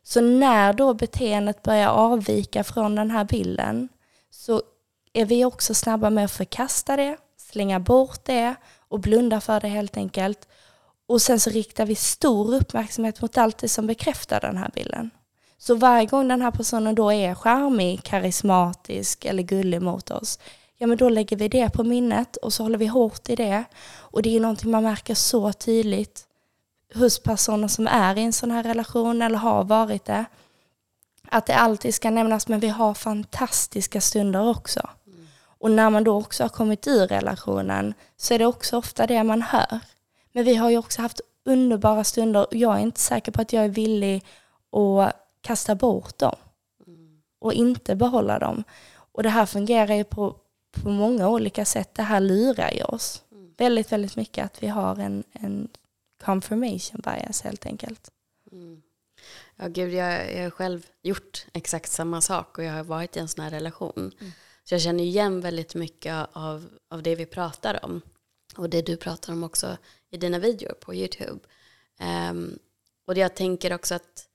Så 0.03 0.21
när 0.21 0.73
då 0.73 0.95
beteendet 0.95 1.63
börjar 1.63 1.89
avvika 1.89 2.65
från 2.65 2.95
den 2.95 3.11
här 3.11 3.25
bilden 3.25 3.89
så 4.31 4.63
är 5.13 5.25
vi 5.25 5.45
också 5.45 5.75
snabba 5.75 6.11
med 6.11 6.25
att 6.25 6.33
förkasta 6.33 6.97
det, 6.97 7.17
slänga 7.37 7.81
bort 7.81 8.25
det 8.25 8.55
och 8.89 9.01
blunda 9.01 9.41
för 9.41 9.61
det 9.61 9.69
helt 9.69 9.97
enkelt. 9.97 10.49
Och 11.11 11.23
sen 11.23 11.41
så 11.41 11.51
riktar 11.51 11.87
vi 11.87 11.95
stor 11.95 12.55
uppmärksamhet 12.55 13.23
mot 13.23 13.39
allt 13.39 13.59
det 13.59 13.69
som 13.69 13.87
bekräftar 13.87 14.41
den 14.41 14.57
här 14.57 14.71
bilden. 14.75 15.11
Så 15.59 15.75
varje 15.75 16.07
gång 16.07 16.29
den 16.29 16.43
här 16.43 16.51
personen 16.51 16.95
då 16.95 17.13
är 17.13 17.35
charmig, 17.35 18.03
karismatisk 18.03 19.25
eller 19.25 19.43
gullig 19.43 19.83
mot 19.83 20.11
oss, 20.11 20.39
ja 20.77 20.87
men 20.87 20.99
då 20.99 21.09
lägger 21.09 21.37
vi 21.37 21.49
det 21.49 21.71
på 21.71 21.85
minnet 21.85 22.37
och 22.37 22.53
så 22.53 22.63
håller 22.63 22.79
vi 22.79 22.87
hårt 22.87 23.29
i 23.29 23.37
det. 23.37 23.65
Och 23.99 24.23
det 24.23 24.37
är 24.37 24.41
någonting 24.41 24.71
man 24.71 24.83
märker 24.83 25.15
så 25.15 25.53
tydligt 25.53 26.25
hos 26.95 27.19
personer 27.23 27.69
som 27.69 27.87
är 27.87 28.19
i 28.19 28.23
en 28.23 28.33
sån 28.33 28.51
här 28.51 28.63
relation 28.63 29.23
eller 29.23 29.39
har 29.39 29.65
varit 29.65 30.05
det. 30.05 30.25
Att 31.29 31.47
det 31.47 31.55
alltid 31.55 31.95
ska 31.95 32.11
nämnas, 32.11 32.49
men 32.49 32.61
vi 32.61 32.69
har 32.69 32.95
fantastiska 32.95 34.01
stunder 34.01 34.49
också. 34.49 34.89
Mm. 35.07 35.27
Och 35.59 35.71
när 35.71 35.91
man 35.91 36.05
då 36.05 36.17
också 36.17 36.45
har 36.45 36.49
kommit 36.49 36.87
ur 36.87 37.07
relationen 37.07 37.95
så 38.17 38.35
är 38.35 38.39
det 38.39 38.47
också 38.47 38.77
ofta 38.77 39.07
det 39.07 39.25
man 39.25 39.43
hör. 39.43 39.81
Men 40.41 40.45
vi 40.45 40.55
har 40.55 40.71
ju 40.71 40.79
också 40.79 41.03
haft 41.03 41.21
underbara 41.45 42.05
stunder 42.05 42.47
och 42.47 42.57
jag 42.57 42.77
är 42.77 42.81
inte 42.81 43.01
säker 43.01 43.33
på 43.33 43.43
att 43.43 43.53
jag 43.53 43.65
är 43.65 43.69
villig 43.69 44.25
att 44.73 45.17
kasta 45.41 45.75
bort 45.75 46.19
dem. 46.19 46.37
Mm. 46.87 47.23
Och 47.39 47.53
inte 47.53 47.97
behålla 47.97 48.39
dem. 48.39 48.65
Och 48.91 49.23
det 49.23 49.29
här 49.29 49.47
fungerar 49.47 49.95
ju 49.95 50.05
på, 50.05 50.37
på 50.71 50.89
många 50.89 51.29
olika 51.29 51.65
sätt. 51.65 51.95
Det 51.95 52.03
här 52.03 52.21
lurar 52.21 52.71
ju 52.71 52.83
oss. 52.83 53.23
Mm. 53.33 53.55
Väldigt, 53.59 53.93
väldigt 53.93 54.17
mycket 54.17 54.45
att 54.45 54.63
vi 54.63 54.67
har 54.67 54.97
en, 54.97 55.25
en 55.33 55.69
confirmation 56.25 57.01
bias 57.01 57.43
helt 57.43 57.67
enkelt. 57.67 58.11
Mm. 58.53 58.83
Ja, 59.57 59.69
gud, 59.69 59.93
jag, 59.93 60.37
jag 60.37 60.43
har 60.43 60.51
själv 60.51 60.87
gjort 61.03 61.47
exakt 61.53 61.91
samma 61.91 62.21
sak 62.21 62.59
och 62.59 62.65
jag 62.65 62.73
har 62.73 62.85
varit 62.85 63.17
i 63.17 63.19
en 63.19 63.29
sån 63.29 63.45
här 63.45 63.51
relation. 63.51 64.13
Mm. 64.21 64.33
Så 64.65 64.75
jag 64.75 64.83
känner 64.83 65.05
igen 65.05 65.41
väldigt 65.41 65.75
mycket 65.75 66.29
av, 66.33 66.69
av 66.91 67.03
det 67.03 67.15
vi 67.15 67.27
pratar 67.27 67.85
om. 67.85 68.03
Och 68.57 68.71
det 68.71 68.83
du 68.83 68.97
pratar 68.97 69.33
om 69.33 69.45
också 69.45 69.77
i 70.11 70.17
dina 70.17 70.39
videor 70.39 70.73
på 70.81 70.95
YouTube. 70.95 71.41
Um, 72.31 72.59
och 73.05 73.17
jag 73.17 73.35
tänker 73.35 73.73
också 73.73 73.95
att 73.95 74.27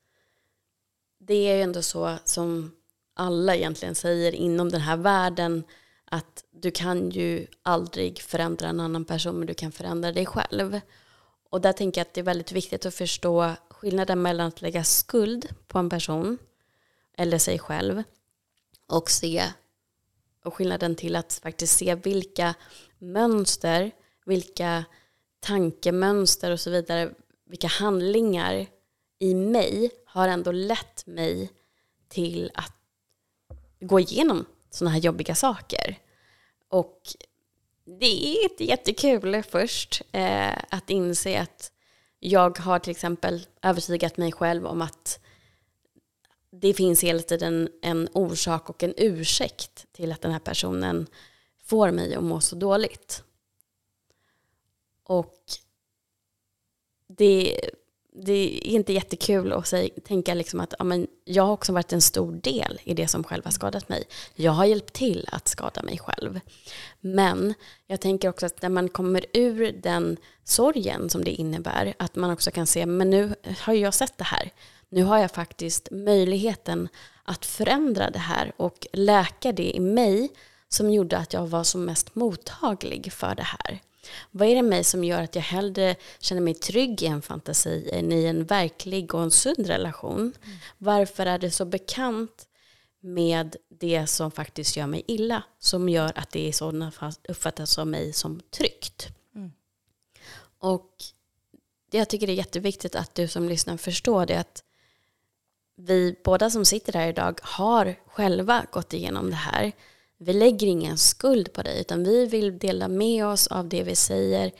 det 1.19 1.33
är 1.33 1.55
ju 1.55 1.61
ändå 1.61 1.81
så 1.81 2.17
som 2.23 2.75
alla 3.13 3.55
egentligen 3.55 3.95
säger 3.95 4.35
inom 4.35 4.69
den 4.69 4.81
här 4.81 4.97
världen 4.97 5.63
att 6.05 6.43
du 6.51 6.71
kan 6.71 7.09
ju 7.09 7.47
aldrig 7.63 8.21
förändra 8.21 8.67
en 8.67 8.79
annan 8.79 9.05
person 9.05 9.35
men 9.35 9.47
du 9.47 9.53
kan 9.53 9.71
förändra 9.71 10.11
dig 10.11 10.25
själv. 10.25 10.79
Och 11.49 11.61
där 11.61 11.73
tänker 11.73 12.01
jag 12.01 12.07
att 12.07 12.13
det 12.13 12.21
är 12.21 12.25
väldigt 12.25 12.51
viktigt 12.51 12.85
att 12.85 12.95
förstå 12.95 13.51
skillnaden 13.69 14.21
mellan 14.21 14.47
att 14.47 14.61
lägga 14.61 14.83
skuld 14.83 15.49
på 15.67 15.79
en 15.79 15.89
person 15.89 16.37
eller 17.17 17.37
sig 17.37 17.59
själv 17.59 18.03
och 18.87 19.09
se 19.09 19.43
och 20.43 20.53
skillnaden 20.53 20.95
till 20.95 21.15
att 21.15 21.39
faktiskt 21.43 21.77
se 21.77 21.95
vilka 21.95 22.55
mönster, 22.99 23.91
vilka 24.25 24.85
tankemönster 25.45 26.51
och 26.51 26.59
så 26.59 26.69
vidare, 26.69 27.11
vilka 27.45 27.67
handlingar 27.67 28.65
i 29.19 29.33
mig 29.33 29.91
har 30.05 30.27
ändå 30.27 30.51
lett 30.51 31.07
mig 31.07 31.51
till 32.07 32.51
att 32.53 32.73
gå 33.79 33.99
igenom 33.99 34.45
sådana 34.69 34.91
här 34.91 35.01
jobbiga 35.01 35.35
saker. 35.35 35.99
Och 36.69 37.01
det 37.99 38.25
är 38.25 38.43
inte 38.43 38.63
jättekul 38.63 39.43
först 39.43 40.01
eh, 40.11 40.57
att 40.69 40.89
inse 40.89 41.41
att 41.41 41.71
jag 42.19 42.59
har 42.59 42.79
till 42.79 42.91
exempel 42.91 43.45
övertygat 43.61 44.17
mig 44.17 44.31
själv 44.31 44.65
om 44.65 44.81
att 44.81 45.19
det 46.51 46.73
finns 46.73 47.03
hela 47.03 47.19
tiden 47.19 47.69
en 47.81 48.09
orsak 48.13 48.69
och 48.69 48.83
en 48.83 48.93
ursäkt 48.97 49.85
till 49.91 50.11
att 50.11 50.21
den 50.21 50.31
här 50.31 50.39
personen 50.39 51.07
får 51.63 51.91
mig 51.91 52.15
att 52.15 52.23
må 52.23 52.41
så 52.41 52.55
dåligt. 52.55 53.24
Och 55.07 55.35
det, 57.07 57.59
det 58.13 58.33
är 58.33 58.67
inte 58.67 58.93
jättekul 58.93 59.53
att 59.53 59.67
säga, 59.67 59.89
tänka 60.03 60.33
liksom 60.33 60.59
att 60.59 60.73
ja, 60.79 60.83
men 60.85 61.07
jag 61.23 61.43
har 61.43 61.53
också 61.53 61.73
varit 61.73 61.93
en 61.93 62.01
stor 62.01 62.31
del 62.31 62.81
i 62.83 62.93
det 62.93 63.07
som 63.07 63.23
själv 63.23 63.43
har 63.45 63.51
skadat 63.51 63.89
mig. 63.89 64.03
Jag 64.35 64.51
har 64.51 64.65
hjälpt 64.65 64.93
till 64.93 65.29
att 65.31 65.47
skada 65.47 65.83
mig 65.83 65.97
själv. 65.97 66.39
Men 67.01 67.53
jag 67.87 68.01
tänker 68.01 68.29
också 68.29 68.45
att 68.45 68.61
när 68.61 68.69
man 68.69 68.89
kommer 68.89 69.25
ur 69.33 69.71
den 69.71 70.17
sorgen 70.43 71.09
som 71.09 71.23
det 71.23 71.31
innebär, 71.31 71.93
att 71.99 72.15
man 72.15 72.31
också 72.31 72.51
kan 72.51 72.67
se, 72.67 72.85
men 72.85 73.09
nu 73.09 73.35
har 73.59 73.73
jag 73.73 73.93
sett 73.93 74.17
det 74.17 74.23
här. 74.23 74.51
Nu 74.89 75.03
har 75.03 75.17
jag 75.17 75.31
faktiskt 75.31 75.87
möjligheten 75.91 76.89
att 77.23 77.45
förändra 77.45 78.09
det 78.09 78.19
här 78.19 78.51
och 78.57 78.87
läka 78.93 79.51
det 79.51 79.75
i 79.75 79.79
mig 79.79 80.29
som 80.67 80.91
gjorde 80.91 81.17
att 81.17 81.33
jag 81.33 81.47
var 81.47 81.63
som 81.63 81.85
mest 81.85 82.15
mottaglig 82.15 83.13
för 83.13 83.35
det 83.35 83.43
här. 83.43 83.81
Vad 84.31 84.47
är 84.47 84.55
det 84.55 84.61
mig 84.61 84.83
som 84.83 85.03
gör 85.03 85.21
att 85.21 85.35
jag 85.35 85.41
hellre 85.41 85.95
känner 86.19 86.41
mig 86.41 86.53
trygg 86.53 87.03
i 87.03 87.05
en 87.05 87.21
fantasi 87.21 87.89
än 87.93 88.11
i 88.11 88.25
en 88.25 88.45
verklig 88.45 89.15
och 89.15 89.21
en 89.21 89.31
sund 89.31 89.67
relation? 89.67 90.19
Mm. 90.19 90.57
Varför 90.77 91.25
är 91.25 91.37
det 91.37 91.51
så 91.51 91.65
bekant 91.65 92.47
med 92.99 93.55
det 93.69 94.07
som 94.07 94.31
faktiskt 94.31 94.77
gör 94.77 94.87
mig 94.87 95.03
illa 95.07 95.43
som 95.59 95.89
gör 95.89 96.11
att 96.15 96.31
det 96.31 96.47
i 96.47 96.53
sådana 96.53 96.91
fall 96.91 97.13
uppfattas 97.29 97.77
av 97.77 97.87
mig 97.87 98.13
som 98.13 98.41
tryggt? 98.49 99.07
Mm. 99.35 99.51
Och 100.59 100.89
jag 101.91 102.09
tycker 102.09 102.27
det 102.27 102.33
är 102.33 102.37
jätteviktigt 102.37 102.95
att 102.95 103.15
du 103.15 103.27
som 103.27 103.49
lyssnar 103.49 103.77
förstår 103.77 104.25
det 104.25 104.39
att 104.39 104.63
vi 105.77 106.15
båda 106.23 106.49
som 106.49 106.65
sitter 106.65 106.93
här 106.93 107.07
idag 107.07 107.39
har 107.43 107.95
själva 108.05 108.65
gått 108.71 108.93
igenom 108.93 109.29
det 109.29 109.35
här 109.35 109.71
vi 110.17 110.33
lägger 110.33 110.67
ingen 110.67 110.97
skuld 110.97 111.53
på 111.53 111.61
dig 111.61 111.81
utan 111.81 112.03
vi 112.03 112.25
vill 112.25 112.59
dela 112.59 112.87
med 112.87 113.25
oss 113.25 113.47
av 113.47 113.69
det 113.69 113.83
vi 113.83 113.95
säger 113.95 114.51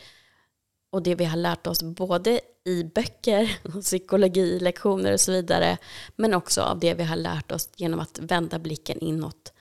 och 0.91 1.03
det 1.03 1.15
vi 1.15 1.25
har 1.25 1.38
lärt 1.38 1.67
oss 1.67 1.83
både 1.83 2.41
i 2.65 2.83
böcker, 2.83 3.59
och 3.75 3.81
psykologi, 3.81 4.59
lektioner 4.59 5.13
och 5.13 5.19
så 5.19 5.31
vidare 5.31 5.77
men 6.15 6.33
också 6.33 6.62
av 6.62 6.79
det 6.79 6.93
vi 6.93 7.03
har 7.03 7.15
lärt 7.15 7.51
oss 7.51 7.69
genom 7.75 8.00
att 8.00 8.19
vända 8.19 8.59
blicken 8.59 9.00
inåt 9.00 9.53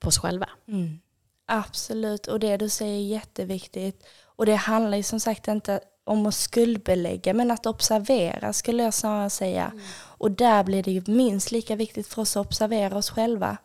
på 0.00 0.08
oss 0.08 0.18
själva. 0.18 0.48
Mm. 0.68 0.98
Absolut, 1.46 2.26
och 2.26 2.40
det 2.40 2.56
du 2.56 2.68
säger 2.68 2.94
är 2.94 3.06
jätteviktigt. 3.06 4.06
Och 4.24 4.46
det 4.46 4.54
handlar 4.54 4.96
ju 4.96 5.02
som 5.02 5.20
sagt 5.20 5.48
inte 5.48 5.80
om 6.04 6.26
att 6.26 6.34
skuldbelägga 6.34 7.34
men 7.34 7.50
att 7.50 7.66
observera 7.66 8.52
skulle 8.52 8.82
jag 8.82 8.94
snarare 8.94 9.30
säga. 9.30 9.64
Mm. 9.64 9.84
Och 9.94 10.30
där 10.30 10.64
blir 10.64 10.82
det 10.82 10.90
ju 10.90 11.02
minst 11.06 11.50
lika 11.50 11.76
viktigt 11.76 12.06
för 12.06 12.22
oss 12.22 12.36
att 12.36 12.46
observera 12.46 12.96
oss 12.96 13.10
själva. 13.10 13.56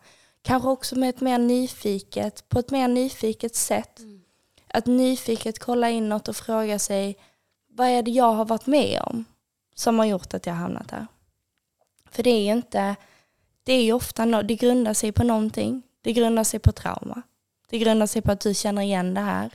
Kanske 0.41 0.69
också 0.69 0.95
med 0.95 1.09
ett 1.09 1.21
mer 1.21 1.37
nyfiket, 1.37 2.49
på 2.49 2.59
ett 2.59 2.71
mer 2.71 2.87
nyfiket 2.87 3.55
sätt. 3.55 3.99
Mm. 3.99 4.21
Att 4.67 4.85
nyfiket 4.85 5.59
kolla 5.59 5.89
inåt 5.89 6.27
och 6.27 6.35
fråga 6.35 6.79
sig 6.79 7.17
vad 7.69 7.87
är 7.87 8.03
det 8.03 8.11
jag 8.11 8.33
har 8.33 8.45
varit 8.45 8.67
med 8.67 9.01
om 9.01 9.25
som 9.75 9.99
har 9.99 10.05
gjort 10.05 10.33
att 10.33 10.45
jag 10.45 10.53
hamnat 10.53 10.91
här? 10.91 11.07
För 12.11 12.23
det 12.23 12.29
är 12.29 12.51
inte, 12.51 12.95
det 13.63 13.73
är 13.73 13.83
ju 13.83 13.93
ofta, 13.93 14.43
det 14.43 14.55
grundar 14.55 14.93
sig 14.93 15.11
på 15.11 15.23
någonting. 15.23 15.83
Det 16.01 16.13
grundar 16.13 16.43
sig 16.43 16.59
på 16.59 16.71
trauma. 16.71 17.21
Det 17.69 17.79
grundar 17.79 18.07
sig 18.07 18.21
på 18.21 18.31
att 18.31 18.39
du 18.39 18.53
känner 18.53 18.81
igen 18.81 19.13
det 19.13 19.21
här. 19.21 19.51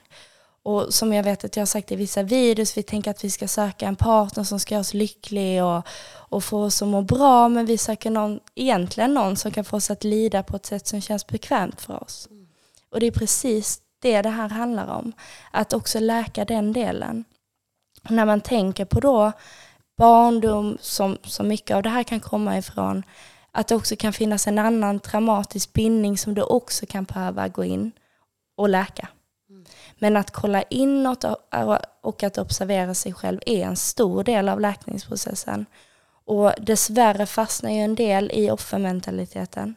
Och 0.67 0.95
som 0.95 1.13
jag 1.13 1.23
vet 1.23 1.45
att 1.45 1.57
jag 1.57 1.61
har 1.61 1.67
sagt 1.67 1.93
i 1.93 1.97
vissa 1.97 2.23
videos, 2.23 2.77
vi 2.77 2.83
tänker 2.83 3.11
att 3.11 3.25
vi 3.25 3.31
ska 3.31 3.49
söka 3.49 3.87
en 3.87 3.97
partner 3.97 4.45
som 4.45 4.61
ska 4.61 4.75
göra 4.75 4.81
oss 4.81 4.95
lycklig 4.95 5.65
och, 5.65 5.83
och 6.15 6.45
få 6.45 6.63
oss 6.63 6.83
att 6.83 6.89
må 6.89 7.03
bra, 7.03 7.49
men 7.49 7.67
vi 7.67 7.79
söker 7.79 8.11
någon, 8.11 8.41
egentligen 8.55 9.15
någon 9.15 9.37
som 9.37 9.51
kan 9.51 9.65
få 9.65 9.77
oss 9.77 9.91
att 9.91 10.05
lida 10.05 10.43
på 10.43 10.57
ett 10.57 10.67
sätt 10.67 10.87
som 10.87 11.01
känns 11.01 11.27
bekvämt 11.27 11.81
för 11.81 12.03
oss. 12.03 12.29
Och 12.91 13.01
det 13.01 13.07
är 13.07 13.11
precis 13.11 13.81
det 14.03 14.23
det 14.23 14.29
här 14.29 14.49
handlar 14.49 14.87
om, 14.87 15.13
att 15.51 15.73
också 15.73 16.01
läka 16.01 16.45
den 16.45 16.73
delen. 16.73 17.25
Och 18.05 18.11
när 18.11 18.25
man 18.25 18.41
tänker 18.41 18.85
på 18.85 19.01
då 19.01 19.33
barndom, 19.99 20.79
som, 20.81 21.19
som 21.23 21.49
mycket 21.49 21.77
av 21.77 21.83
det 21.83 21.91
här 21.91 22.03
kan 22.03 22.21
komma 22.21 22.59
ifrån, 22.59 23.03
att 23.53 23.69
det 23.69 23.75
också 23.75 23.97
kan 23.97 24.13
finnas 24.13 24.47
en 24.47 24.59
annan 24.59 25.01
traumatisk 25.01 25.73
bindning 25.73 26.19
som 26.19 26.35
du 26.35 26.43
också 26.43 26.87
kan 26.87 27.05
behöva 27.05 27.49
gå 27.49 27.65
in 27.65 27.93
och 28.57 28.69
läka. 28.69 29.09
Men 29.99 30.17
att 30.17 30.31
kolla 30.31 30.63
inåt 30.63 31.25
och 32.01 32.23
att 32.23 32.39
observera 32.39 32.95
sig 32.95 33.13
själv 33.13 33.41
är 33.47 33.65
en 33.65 33.77
stor 33.77 34.25
del 34.25 34.49
av 34.49 34.61
läkningsprocessen. 34.61 35.67
Och 36.25 36.53
dessvärre 36.61 37.27
fastnar 37.27 37.71
ju 37.71 37.79
en 37.79 37.95
del 37.95 38.31
i 38.35 38.51
offermentaliteten. 38.51 39.75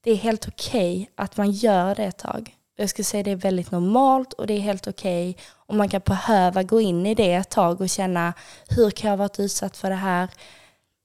Det 0.00 0.10
är 0.10 0.16
helt 0.16 0.48
okej 0.48 1.02
okay 1.02 1.06
att 1.14 1.36
man 1.36 1.50
gör 1.50 1.94
det 1.94 2.04
ett 2.04 2.18
tag. 2.18 2.54
Jag 2.76 2.90
skulle 2.90 3.04
säga 3.04 3.22
det 3.22 3.30
är 3.30 3.36
väldigt 3.36 3.70
normalt 3.70 4.32
och 4.32 4.46
det 4.46 4.54
är 4.54 4.60
helt 4.60 4.86
okej 4.86 5.30
okay 5.30 5.44
om 5.66 5.76
man 5.76 5.88
kan 5.88 6.00
behöva 6.04 6.62
gå 6.62 6.80
in 6.80 7.06
i 7.06 7.14
det 7.14 7.34
ett 7.34 7.50
tag 7.50 7.80
och 7.80 7.88
känna 7.88 8.34
hur 8.68 8.90
kan 8.90 9.10
jag 9.10 9.16
ha 9.16 9.24
varit 9.24 9.40
utsatt 9.40 9.76
för 9.76 9.90
det 9.90 9.96
här? 9.96 10.28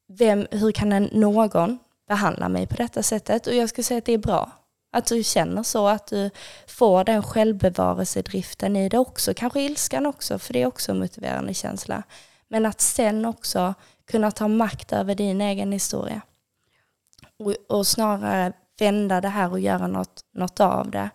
Vem, 0.07 0.47
hur 0.51 0.71
kan 0.71 0.89
någon 1.11 1.79
behandla 2.07 2.49
mig 2.49 2.67
på 2.67 2.75
detta 2.75 3.03
sättet? 3.03 3.47
Och 3.47 3.53
jag 3.53 3.69
skulle 3.69 3.83
säga 3.83 3.97
att 3.97 4.05
det 4.05 4.13
är 4.13 4.17
bra. 4.17 4.51
Att 4.93 5.05
du 5.05 5.23
känner 5.23 5.63
så, 5.63 5.87
att 5.87 6.07
du 6.07 6.29
får 6.67 7.03
den 7.03 7.23
självbevarelsedriften 7.23 8.75
i 8.75 8.89
det 8.89 8.97
också. 8.97 9.33
Kanske 9.33 9.61
ilskan 9.61 10.05
också, 10.05 10.39
för 10.39 10.53
det 10.53 10.61
är 10.61 10.67
också 10.67 10.91
en 10.91 10.99
motiverande 10.99 11.53
känsla. 11.53 12.03
Men 12.47 12.65
att 12.65 12.81
sen 12.81 13.25
också 13.25 13.73
kunna 14.11 14.31
ta 14.31 14.47
makt 14.47 14.93
över 14.93 15.15
din 15.15 15.41
egen 15.41 15.71
historia. 15.71 16.21
Och, 17.39 17.77
och 17.77 17.87
snarare 17.87 18.53
vända 18.79 19.21
det 19.21 19.27
här 19.27 19.51
och 19.51 19.59
göra 19.59 19.87
något, 19.87 20.21
något 20.33 20.59
av 20.59 20.91
det. 20.91 21.09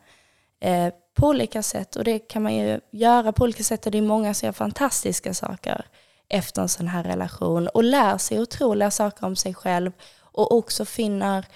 Eh, 0.61 0.93
på 1.15 1.27
olika 1.27 1.63
sätt. 1.63 1.97
Och 1.97 2.05
det 2.05 2.19
kan 2.19 2.43
man 2.43 2.55
ju 2.55 2.81
göra 2.91 3.33
på 3.33 3.45
olika 3.45 3.63
sätt. 3.63 3.87
Och 3.87 3.93
det 3.93 3.99
är 3.99 4.03
många 4.03 4.35
som 4.35 4.47
gör 4.47 4.53
fantastiska 4.53 5.35
saker 5.35 5.87
efter 6.29 6.63
en 6.63 6.69
sån 6.69 6.89
här 6.89 7.05
relation. 7.05 7.69
Och 7.69 7.85
lär 7.85 8.19
sig 8.19 8.41
otroliga 8.41 8.91
saker 8.91 9.27
om 9.27 9.37
sig 9.37 9.55
själv. 9.55 9.93
Och 10.21 10.53
också 10.53 10.85
finner 10.85 11.47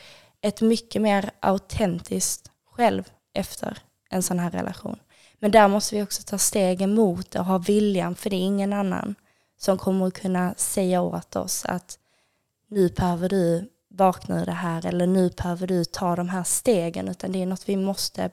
ett 0.43 0.61
mycket 0.61 1.03
mer 1.03 1.31
autentiskt 1.41 2.51
själv 2.65 3.11
efter 3.35 3.79
en 4.11 4.23
sån 4.23 4.39
här 4.39 4.51
relation. 4.51 4.99
Men 5.39 5.51
där 5.51 5.69
måste 5.69 5.95
vi 5.95 6.03
också 6.03 6.23
ta 6.23 6.39
stegen 6.39 6.95
mot 6.95 7.31
det 7.31 7.39
och 7.39 7.45
ha 7.45 7.59
viljan, 7.59 8.15
för 8.15 8.31
det 8.31 8.37
är 8.37 8.47
ingen 8.47 8.73
annan 8.73 9.15
som 9.57 9.79
kommer 9.79 10.07
att 10.07 10.15
kunna 10.15 10.55
säga 10.55 11.03
åt 11.03 11.37
oss 11.37 11.65
att 11.65 11.99
nu 12.69 12.89
behöver 12.89 13.29
du 13.29 13.71
vakna 13.89 14.43
ur 14.43 14.47
det 14.47 14.53
här 14.53 14.87
eller 14.87 15.07
nu 15.07 15.31
behöver 15.37 15.67
du 15.67 15.85
ta 15.85 16.17
de 16.17 16.29
här 16.29 16.45
stegen, 16.45 17.09
utan 17.09 17.33
det 17.33 17.43
är 17.43 17.47
något 17.47 17.69
vi 17.69 17.77
måste 17.77 18.31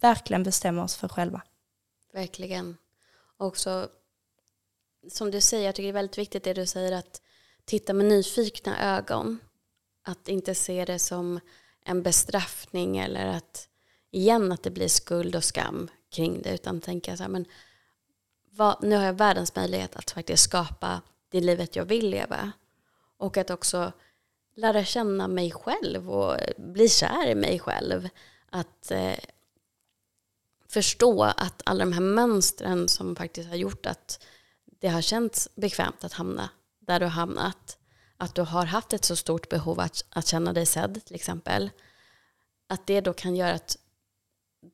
verkligen 0.00 0.42
bestämma 0.42 0.84
oss 0.84 0.96
för 0.96 1.08
själva. 1.08 1.42
Verkligen. 2.12 2.76
Och 3.36 3.46
också, 3.46 3.88
som 5.10 5.30
du 5.30 5.40
säger, 5.40 5.66
jag 5.66 5.74
tycker 5.74 5.86
det 5.86 5.90
är 5.90 5.92
väldigt 5.92 6.18
viktigt 6.18 6.44
det 6.44 6.54
du 6.54 6.66
säger 6.66 6.92
att 6.92 7.20
titta 7.64 7.92
med 7.92 8.06
nyfikna 8.06 8.96
ögon 8.96 9.38
att 10.02 10.28
inte 10.28 10.54
se 10.54 10.84
det 10.84 10.98
som 10.98 11.40
en 11.84 12.02
bestraffning 12.02 12.98
eller 12.98 13.26
att 13.26 13.68
igen 14.10 14.52
att 14.52 14.62
det 14.62 14.70
blir 14.70 14.88
skuld 14.88 15.36
och 15.36 15.44
skam 15.44 15.88
kring 16.10 16.42
det 16.42 16.54
utan 16.54 16.80
tänka 16.80 17.16
så 17.16 17.22
här, 17.22 17.30
men 17.30 17.46
vad, 18.50 18.82
nu 18.82 18.96
har 18.96 19.04
jag 19.04 19.12
världens 19.12 19.56
möjlighet 19.56 19.96
att 19.96 20.10
faktiskt 20.10 20.42
skapa 20.42 21.02
det 21.28 21.40
livet 21.40 21.76
jag 21.76 21.84
vill 21.84 22.10
leva. 22.10 22.52
Och 23.16 23.36
att 23.36 23.50
också 23.50 23.92
lära 24.54 24.84
känna 24.84 25.28
mig 25.28 25.50
själv 25.50 26.10
och 26.10 26.36
bli 26.56 26.88
kär 26.88 27.26
i 27.28 27.34
mig 27.34 27.58
själv. 27.58 28.08
Att 28.50 28.90
eh, 28.90 29.18
förstå 30.68 31.22
att 31.22 31.62
alla 31.64 31.84
de 31.84 31.92
här 31.92 32.00
mönstren 32.00 32.88
som 32.88 33.16
faktiskt 33.16 33.48
har 33.48 33.56
gjort 33.56 33.86
att 33.86 34.24
det 34.64 34.88
har 34.88 35.02
känts 35.02 35.48
bekvämt 35.54 36.04
att 36.04 36.12
hamna 36.12 36.50
där 36.78 37.00
du 37.00 37.06
har 37.06 37.10
hamnat 37.10 37.78
att 38.22 38.34
du 38.34 38.42
har 38.42 38.66
haft 38.66 38.92
ett 38.92 39.04
så 39.04 39.16
stort 39.16 39.48
behov 39.48 39.80
att, 39.80 40.04
att 40.08 40.26
känna 40.26 40.52
dig 40.52 40.66
sedd 40.66 41.04
till 41.04 41.14
exempel, 41.14 41.70
att 42.66 42.86
det 42.86 43.00
då 43.00 43.12
kan 43.12 43.36
göra 43.36 43.52
att 43.52 43.78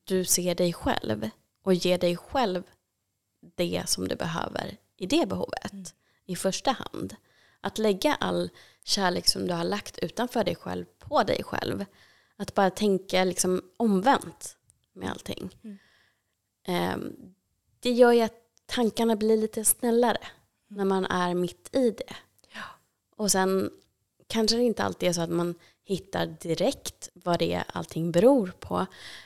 du 0.03 0.25
ser 0.25 0.55
dig 0.55 0.73
själv 0.73 1.29
och 1.63 1.73
ger 1.73 1.97
dig 1.97 2.17
själv 2.17 2.63
det 3.55 3.83
som 3.85 4.07
du 4.07 4.15
behöver 4.15 4.77
i 4.97 5.05
det 5.05 5.25
behovet 5.29 5.73
mm. 5.73 5.85
i 6.25 6.35
första 6.35 6.71
hand. 6.71 7.15
Att 7.61 7.77
lägga 7.77 8.15
all 8.15 8.49
kärlek 8.83 9.27
som 9.27 9.47
du 9.47 9.53
har 9.53 9.63
lagt 9.63 9.97
utanför 9.97 10.43
dig 10.43 10.55
själv 10.55 10.85
på 10.99 11.23
dig 11.23 11.43
själv. 11.43 11.85
Att 12.35 12.53
bara 12.53 12.69
tänka 12.69 13.23
liksom 13.23 13.61
omvänt 13.77 14.57
med 14.93 15.11
allting. 15.11 15.55
Mm. 15.63 16.93
Um, 16.93 17.33
det 17.79 17.91
gör 17.91 18.11
ju 18.11 18.21
att 18.21 18.37
tankarna 18.65 19.15
blir 19.15 19.37
lite 19.37 19.65
snällare 19.65 20.27
när 20.67 20.85
man 20.85 21.05
är 21.05 21.33
mitt 21.33 21.75
i 21.75 21.91
det. 21.91 22.15
Och 23.19 23.31
sen 23.31 23.69
kanske 24.27 24.57
det 24.57 24.63
inte 24.63 24.83
alltid 24.83 25.09
är 25.09 25.13
så 25.13 25.21
att 25.21 25.29
man 25.29 25.55
hittar 25.83 26.25
direkt 26.25 27.09
vad 27.13 27.39
det 27.39 27.53
är 27.53 27.63
allting 27.67 28.11
beror 28.11 28.51
på. 28.59 28.85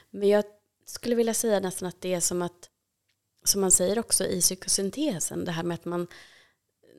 Men 0.09 0.29
jag 0.29 0.43
skulle 0.85 1.15
vilja 1.15 1.33
säga 1.33 1.59
nästan 1.59 1.87
att 1.87 2.01
det 2.01 2.13
är 2.13 2.19
som 2.19 2.41
att, 2.41 2.69
som 3.43 3.61
man 3.61 3.71
säger 3.71 3.99
också 3.99 4.25
i 4.25 4.41
psykosyntesen, 4.41 5.45
det 5.45 5.51
här 5.51 5.63
med 5.63 5.75
att 5.75 5.85
man 5.85 6.07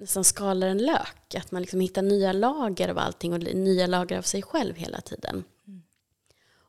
nästan 0.00 0.24
skalar 0.24 0.68
en 0.68 0.78
lök. 0.78 1.34
Att 1.34 1.52
man 1.52 1.62
liksom 1.62 1.80
hittar 1.80 2.02
nya 2.02 2.32
lager 2.32 2.88
av 2.88 2.98
allting 2.98 3.32
och 3.32 3.40
nya 3.40 3.86
lager 3.86 4.18
av 4.18 4.22
sig 4.22 4.42
själv 4.42 4.76
hela 4.76 5.00
tiden. 5.00 5.44
Mm. 5.66 5.82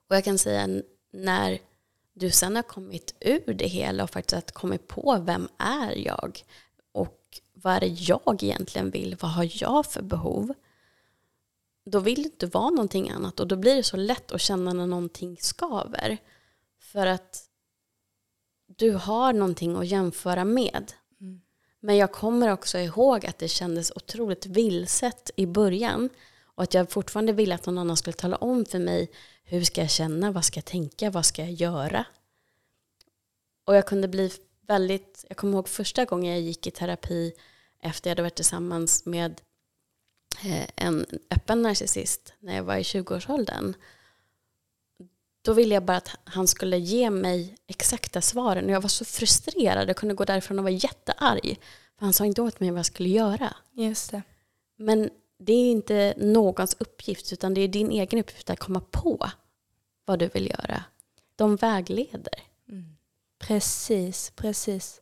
Och 0.10 0.16
jag 0.16 0.24
kan 0.24 0.38
säga 0.38 0.82
när 1.12 1.60
du 2.14 2.32
sen 2.32 2.56
har 2.56 2.64
kommit 2.64 3.16
ur 3.20 3.54
det 3.54 3.68
hela 3.68 4.04
och 4.04 4.10
faktiskt 4.10 4.52
kommit 4.52 4.88
på 4.88 5.18
vem 5.26 5.48
är 5.58 5.96
jag 5.96 6.44
vad 7.66 7.74
är 7.74 7.80
det 7.80 7.88
jag 7.88 8.44
egentligen 8.44 8.92
vill, 8.92 9.18
vad 9.22 9.32
har 9.32 9.50
jag 9.54 9.86
för 9.86 10.02
behov? 10.02 10.54
Då 11.86 12.00
vill 12.00 12.16
du 12.16 12.24
inte 12.24 12.46
vara 12.46 12.70
någonting 12.70 13.10
annat 13.10 13.40
och 13.40 13.48
då 13.48 13.56
blir 13.56 13.76
det 13.76 13.84
så 13.84 13.98
lätt 13.98 14.32
att 14.32 14.42
känna 14.42 14.74
när 14.74 14.88
någonting 14.88 15.38
skaver. 15.40 16.18
För 16.80 17.06
att 17.06 17.44
du 18.66 18.92
har 18.92 19.34
någonting 19.34 19.76
att 19.76 19.88
jämföra 19.88 20.46
med. 20.46 20.94
Mm. 21.22 21.42
Men 21.80 21.98
jag 21.98 22.12
kommer 22.12 22.52
också 22.52 22.78
ihåg 22.78 23.26
att 23.26 23.40
det 23.40 23.48
kändes 23.48 23.92
otroligt 23.96 24.46
vilset 24.46 25.32
i 25.36 25.46
början. 25.46 26.10
Och 26.44 26.64
att 26.64 26.74
jag 26.74 26.90
fortfarande 26.90 27.34
ville 27.34 27.56
att 27.56 27.66
någon 27.66 27.78
annan 27.78 27.98
skulle 27.98 28.14
tala 28.18 28.36
om 28.36 28.66
för 28.66 28.80
mig 28.80 29.12
hur 29.44 29.64
ska 29.64 29.82
jag 29.82 29.92
känna, 29.92 30.32
vad 30.32 30.46
ska 30.46 30.58
jag 30.58 30.66
tänka, 30.66 31.10
vad 31.10 31.26
ska 31.26 31.42
jag 31.42 31.52
göra? 31.52 32.06
Och 33.66 33.76
jag 33.76 33.88
kunde 33.88 34.08
bli 34.08 34.32
väldigt, 34.68 35.26
jag 35.28 35.38
kommer 35.38 35.54
ihåg 35.54 35.70
första 35.70 36.06
gången 36.06 36.32
jag 36.32 36.42
gick 36.42 36.68
i 36.68 36.72
terapi 36.72 37.34
efter 37.86 38.10
jag 38.10 38.12
hade 38.12 38.22
varit 38.22 38.36
tillsammans 38.36 39.06
med 39.06 39.42
eh, 40.44 40.70
en 40.76 41.06
öppen 41.30 41.62
narcissist 41.62 42.34
när 42.40 42.56
jag 42.56 42.64
var 42.64 42.76
i 42.76 42.82
20-årsåldern. 42.82 43.74
Då 45.42 45.54
ville 45.54 45.74
jag 45.74 45.84
bara 45.84 45.98
att 45.98 46.10
han 46.24 46.48
skulle 46.48 46.78
ge 46.78 47.10
mig 47.10 47.56
exakta 47.68 48.22
svaren. 48.22 48.66
Och 48.66 48.72
jag 48.72 48.82
var 48.82 48.90
så 48.90 49.06
frustrerad. 49.06 49.90
Jag 49.90 49.96
kunde 49.96 50.16
gå 50.16 50.26
därifrån 50.26 50.60
och 50.60 50.64
vara 50.64 50.74
jättearg. 50.74 51.60
För 52.00 52.06
han 52.06 52.14
sa 52.14 52.26
inte 52.26 52.42
åt 52.42 52.60
mig 52.60 52.72
vad 52.72 52.80
jag 52.80 52.86
skulle 52.86 53.10
göra. 53.10 53.56
Just 53.74 54.12
det. 54.12 54.22
Men 54.76 55.10
det 55.38 55.54
är 55.54 55.72
inte 55.72 56.14
någons 56.18 56.76
uppgift 56.80 57.34
utan 57.34 57.54
det 57.54 57.62
är 57.62 57.68
din 57.68 57.92
egen 57.92 58.20
uppgift 58.20 58.50
att 58.50 58.60
komma 58.60 58.80
på 58.80 59.30
vad 60.06 60.20
du 60.20 60.28
vill 60.28 60.50
göra. 60.50 60.84
De 61.36 61.56
vägleder. 61.56 62.44
Mm. 62.70 62.98
Precis, 63.40 64.32
precis. 64.36 65.02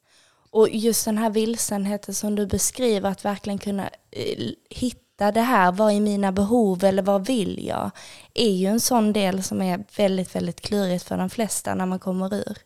Och 0.54 0.70
just 0.70 1.06
den 1.06 1.18
här 1.18 1.30
vilsenheten 1.30 2.14
som 2.14 2.36
du 2.36 2.48
beskriver, 2.48 3.10
att 3.10 3.26
verkligen 3.26 3.60
kunna 3.60 3.90
eh, 4.12 4.50
hitta 4.70 5.32
det 5.32 5.42
här, 5.42 5.72
vad 5.72 5.94
är 5.94 6.00
mina 6.00 6.32
behov 6.32 6.84
eller 6.84 7.04
vad 7.04 7.28
vill 7.28 7.66
jag? 7.68 7.92
Är 8.34 8.50
ju 8.52 8.68
en 8.68 8.80
sån 8.80 9.14
del 9.14 9.44
som 9.44 9.62
är 9.62 9.84
väldigt, 9.98 10.36
väldigt 10.36 10.62
klurigt 10.62 11.04
för 11.04 11.18
de 11.18 11.30
flesta 11.30 11.76
när 11.76 11.86
man 11.86 12.00
kommer 12.00 12.34
ur. 12.34 12.58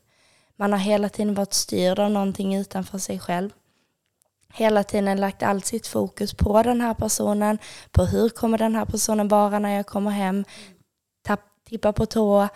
Man 0.55 0.71
har 0.71 0.79
hela 0.79 1.09
tiden 1.09 1.33
varit 1.33 1.53
styrd 1.53 1.99
av 1.99 2.11
någonting 2.11 2.55
utanför 2.55 2.97
sig 2.97 3.19
själv. 3.19 3.49
Hela 4.53 4.83
tiden 4.83 5.21
lagt 5.21 5.43
allt 5.43 5.65
sitt 5.65 5.87
fokus 5.87 6.33
på 6.33 6.63
den 6.63 6.81
här 6.81 6.93
personen, 6.93 7.57
på 7.91 8.05
hur 8.05 8.29
kommer 8.29 8.57
den 8.57 8.75
här 8.75 8.85
personen 8.85 9.27
vara 9.27 9.59
när 9.59 9.75
jag 9.75 9.85
kommer 9.85 10.11
hem, 10.11 10.45
tapp, 11.23 11.41
tippa 11.69 11.93
på 11.93 12.05
tå. 12.05 12.47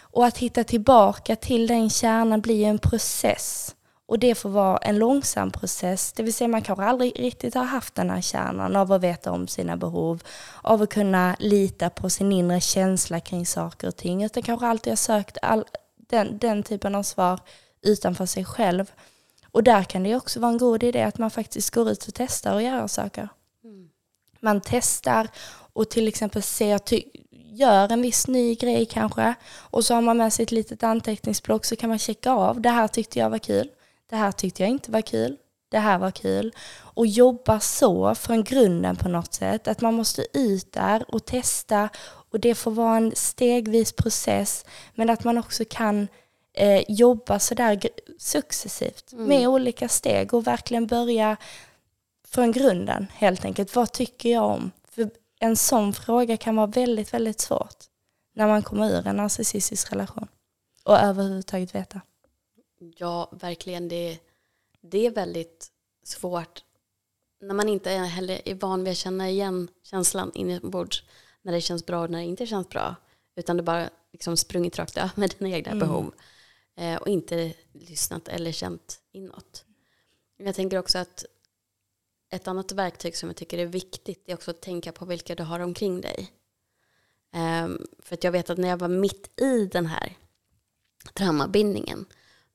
Och 0.00 0.26
att 0.26 0.38
hitta 0.38 0.64
tillbaka 0.64 1.36
till 1.36 1.66
den 1.66 1.90
kärnan 1.90 2.40
blir 2.40 2.66
en 2.66 2.78
process. 2.78 3.72
Och 4.08 4.18
det 4.18 4.34
får 4.34 4.48
vara 4.48 4.78
en 4.78 4.98
långsam 4.98 5.50
process, 5.50 6.12
det 6.12 6.22
vill 6.22 6.34
säga 6.34 6.48
man 6.48 6.62
kanske 6.62 6.84
aldrig 6.84 7.20
riktigt 7.20 7.54
har 7.54 7.64
haft 7.64 7.94
den 7.94 8.10
här 8.10 8.20
kärnan 8.20 8.76
av 8.76 8.92
att 8.92 9.02
veta 9.02 9.32
om 9.32 9.48
sina 9.48 9.76
behov, 9.76 10.22
av 10.62 10.82
att 10.82 10.90
kunna 10.90 11.36
lita 11.38 11.90
på 11.90 12.10
sin 12.10 12.32
inre 12.32 12.60
känsla 12.60 13.20
kring 13.20 13.46
saker 13.46 13.88
och 13.88 13.96
ting, 13.96 14.24
utan 14.24 14.42
kanske 14.42 14.66
alltid 14.66 14.90
har 14.90 14.96
sökt 14.96 15.38
all, 15.42 15.64
den, 15.96 16.38
den 16.38 16.62
typen 16.62 16.94
av 16.94 17.02
svar 17.02 17.40
utanför 17.82 18.26
sig 18.26 18.44
själv. 18.44 18.90
Och 19.50 19.62
där 19.62 19.82
kan 19.82 20.02
det 20.02 20.16
också 20.16 20.40
vara 20.40 20.52
en 20.52 20.58
god 20.58 20.82
idé 20.82 21.02
att 21.02 21.18
man 21.18 21.30
faktiskt 21.30 21.70
går 21.70 21.90
ut 21.90 22.08
och 22.08 22.14
testar 22.14 22.54
och 22.54 22.62
gör 22.62 22.86
saker. 22.86 23.28
Mm. 23.64 23.88
Man 24.40 24.60
testar 24.60 25.28
och 25.72 25.90
till 25.90 26.08
exempel 26.08 26.42
ser, 26.42 26.80
gör 27.30 27.92
en 27.92 28.02
viss 28.02 28.28
ny 28.28 28.54
grej 28.54 28.86
kanske 28.86 29.34
och 29.48 29.84
så 29.84 29.94
har 29.94 30.02
man 30.02 30.16
med 30.16 30.32
sig 30.32 30.42
ett 30.42 30.52
litet 30.52 30.82
anteckningsblock 30.82 31.64
så 31.64 31.76
kan 31.76 31.88
man 31.88 31.98
checka 31.98 32.32
av, 32.32 32.60
det 32.60 32.70
här 32.70 32.88
tyckte 32.88 33.18
jag 33.18 33.30
var 33.30 33.38
kul 33.38 33.68
det 34.10 34.16
här 34.16 34.32
tyckte 34.32 34.62
jag 34.62 34.70
inte 34.70 34.90
var 34.90 35.00
kul, 35.00 35.36
det 35.68 35.78
här 35.78 35.98
var 35.98 36.10
kul. 36.10 36.54
Och 36.78 37.06
jobba 37.06 37.60
så 37.60 38.14
från 38.14 38.44
grunden 38.44 38.96
på 38.96 39.08
något 39.08 39.34
sätt, 39.34 39.68
att 39.68 39.80
man 39.80 39.94
måste 39.94 40.26
ut 40.32 40.72
där 40.72 41.14
och 41.14 41.24
testa 41.24 41.88
och 42.30 42.40
det 42.40 42.54
får 42.54 42.70
vara 42.70 42.96
en 42.96 43.12
stegvis 43.16 43.92
process, 43.92 44.64
men 44.94 45.10
att 45.10 45.24
man 45.24 45.38
också 45.38 45.64
kan 45.70 46.08
eh, 46.52 46.82
jobba 46.88 47.38
sådär 47.38 47.80
successivt 48.18 49.12
mm. 49.12 49.24
med 49.24 49.48
olika 49.48 49.88
steg 49.88 50.34
och 50.34 50.46
verkligen 50.46 50.86
börja 50.86 51.36
från 52.28 52.52
grunden 52.52 53.06
helt 53.14 53.44
enkelt. 53.44 53.74
Vad 53.74 53.92
tycker 53.92 54.32
jag 54.32 54.44
om? 54.44 54.70
För 54.88 55.10
en 55.40 55.56
sån 55.56 55.92
fråga 55.92 56.36
kan 56.36 56.56
vara 56.56 56.66
väldigt, 56.66 57.14
väldigt 57.14 57.40
svårt 57.40 57.76
när 58.34 58.46
man 58.46 58.62
kommer 58.62 58.90
ur 58.90 59.06
en 59.06 59.16
narcissistisk 59.16 59.92
relation 59.92 60.28
och 60.84 60.98
överhuvudtaget 60.98 61.74
veta. 61.74 62.00
Ja, 62.78 63.30
verkligen. 63.32 63.88
Det, 63.88 64.18
det 64.80 65.06
är 65.06 65.10
väldigt 65.10 65.70
svårt 66.02 66.62
när 67.40 67.54
man 67.54 67.68
inte 67.68 67.90
heller 67.90 68.40
är 68.44 68.54
van 68.54 68.84
vid 68.84 68.90
att 68.90 68.96
känna 68.96 69.30
igen 69.30 69.68
känslan 69.82 70.32
inombords. 70.34 71.04
När 71.42 71.52
det 71.52 71.60
känns 71.60 71.86
bra 71.86 72.02
och 72.02 72.10
när 72.10 72.18
det 72.18 72.24
inte 72.24 72.46
känns 72.46 72.68
bra. 72.68 72.94
Utan 73.36 73.56
det 73.56 73.62
bara 73.62 73.90
liksom 74.12 74.36
sprungit 74.36 74.78
rakt 74.78 74.96
över 74.96 75.38
dina 75.38 75.56
egna 75.56 75.72
mm. 75.72 75.78
behov. 75.78 76.14
Eh, 76.76 76.96
och 76.96 77.08
inte 77.08 77.54
lyssnat 77.72 78.28
eller 78.28 78.52
känt 78.52 79.00
inåt. 79.12 79.64
Jag 80.36 80.54
tänker 80.54 80.78
också 80.78 80.98
att 80.98 81.24
ett 82.30 82.48
annat 82.48 82.72
verktyg 82.72 83.16
som 83.16 83.28
jag 83.28 83.36
tycker 83.36 83.58
är 83.58 83.66
viktigt 83.66 84.28
är 84.28 84.34
också 84.34 84.50
att 84.50 84.60
tänka 84.60 84.92
på 84.92 85.04
vilka 85.04 85.34
du 85.34 85.42
har 85.42 85.60
omkring 85.60 86.00
dig. 86.00 86.32
Eh, 87.34 87.68
för 87.98 88.14
att 88.14 88.24
jag 88.24 88.32
vet 88.32 88.50
att 88.50 88.58
när 88.58 88.68
jag 88.68 88.76
var 88.76 88.88
mitt 88.88 89.40
i 89.40 89.66
den 89.66 89.86
här 89.86 90.16
traumabindningen 91.14 92.06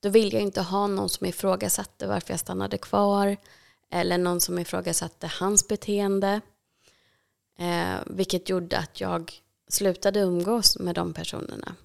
då 0.01 0.09
vill 0.09 0.33
jag 0.33 0.41
inte 0.41 0.61
ha 0.61 0.87
någon 0.87 1.09
som 1.09 1.27
ifrågasatte 1.27 2.07
varför 2.07 2.33
jag 2.33 2.39
stannade 2.39 2.77
kvar 2.77 3.37
eller 3.89 4.17
någon 4.17 4.41
som 4.41 4.59
ifrågasatte 4.59 5.27
hans 5.27 5.67
beteende. 5.67 6.41
Eh, 7.57 7.95
vilket 8.05 8.49
gjorde 8.49 8.77
att 8.77 9.01
jag 9.01 9.41
slutade 9.67 10.19
umgås 10.19 10.79
med 10.79 10.95
de 10.95 11.13
personerna. 11.13 11.75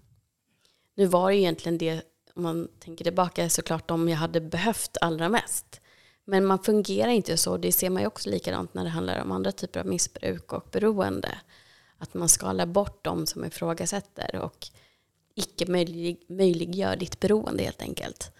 Nu 0.94 1.06
var 1.06 1.30
det 1.30 1.36
egentligen 1.36 1.78
det, 1.78 2.02
om 2.34 2.42
man 2.42 2.68
tänker 2.78 3.04
tillbaka, 3.04 3.48
såklart 3.48 3.88
de 3.88 4.08
jag 4.08 4.16
hade 4.16 4.40
behövt 4.40 4.96
allra 5.00 5.28
mest. 5.28 5.80
Men 6.24 6.46
man 6.46 6.58
fungerar 6.58 7.10
inte 7.10 7.36
så. 7.36 7.56
Det 7.56 7.72
ser 7.72 7.90
man 7.90 8.02
ju 8.02 8.06
också 8.06 8.30
likadant 8.30 8.74
när 8.74 8.84
det 8.84 8.90
handlar 8.90 9.22
om 9.22 9.32
andra 9.32 9.52
typer 9.52 9.80
av 9.80 9.86
missbruk 9.86 10.52
och 10.52 10.68
beroende. 10.72 11.38
Att 11.98 12.14
man 12.14 12.28
skalar 12.28 12.66
bort 12.66 13.04
de 13.04 13.26
som 13.26 13.44
ifrågasätter 13.44 14.36
och 14.36 14.68
icke 15.36 15.66
möjlig, 15.66 16.24
möjliggör 16.28 16.96
ditt 16.96 17.20
beroende 17.20 17.62
helt 17.62 17.82
enkelt. 17.82 18.32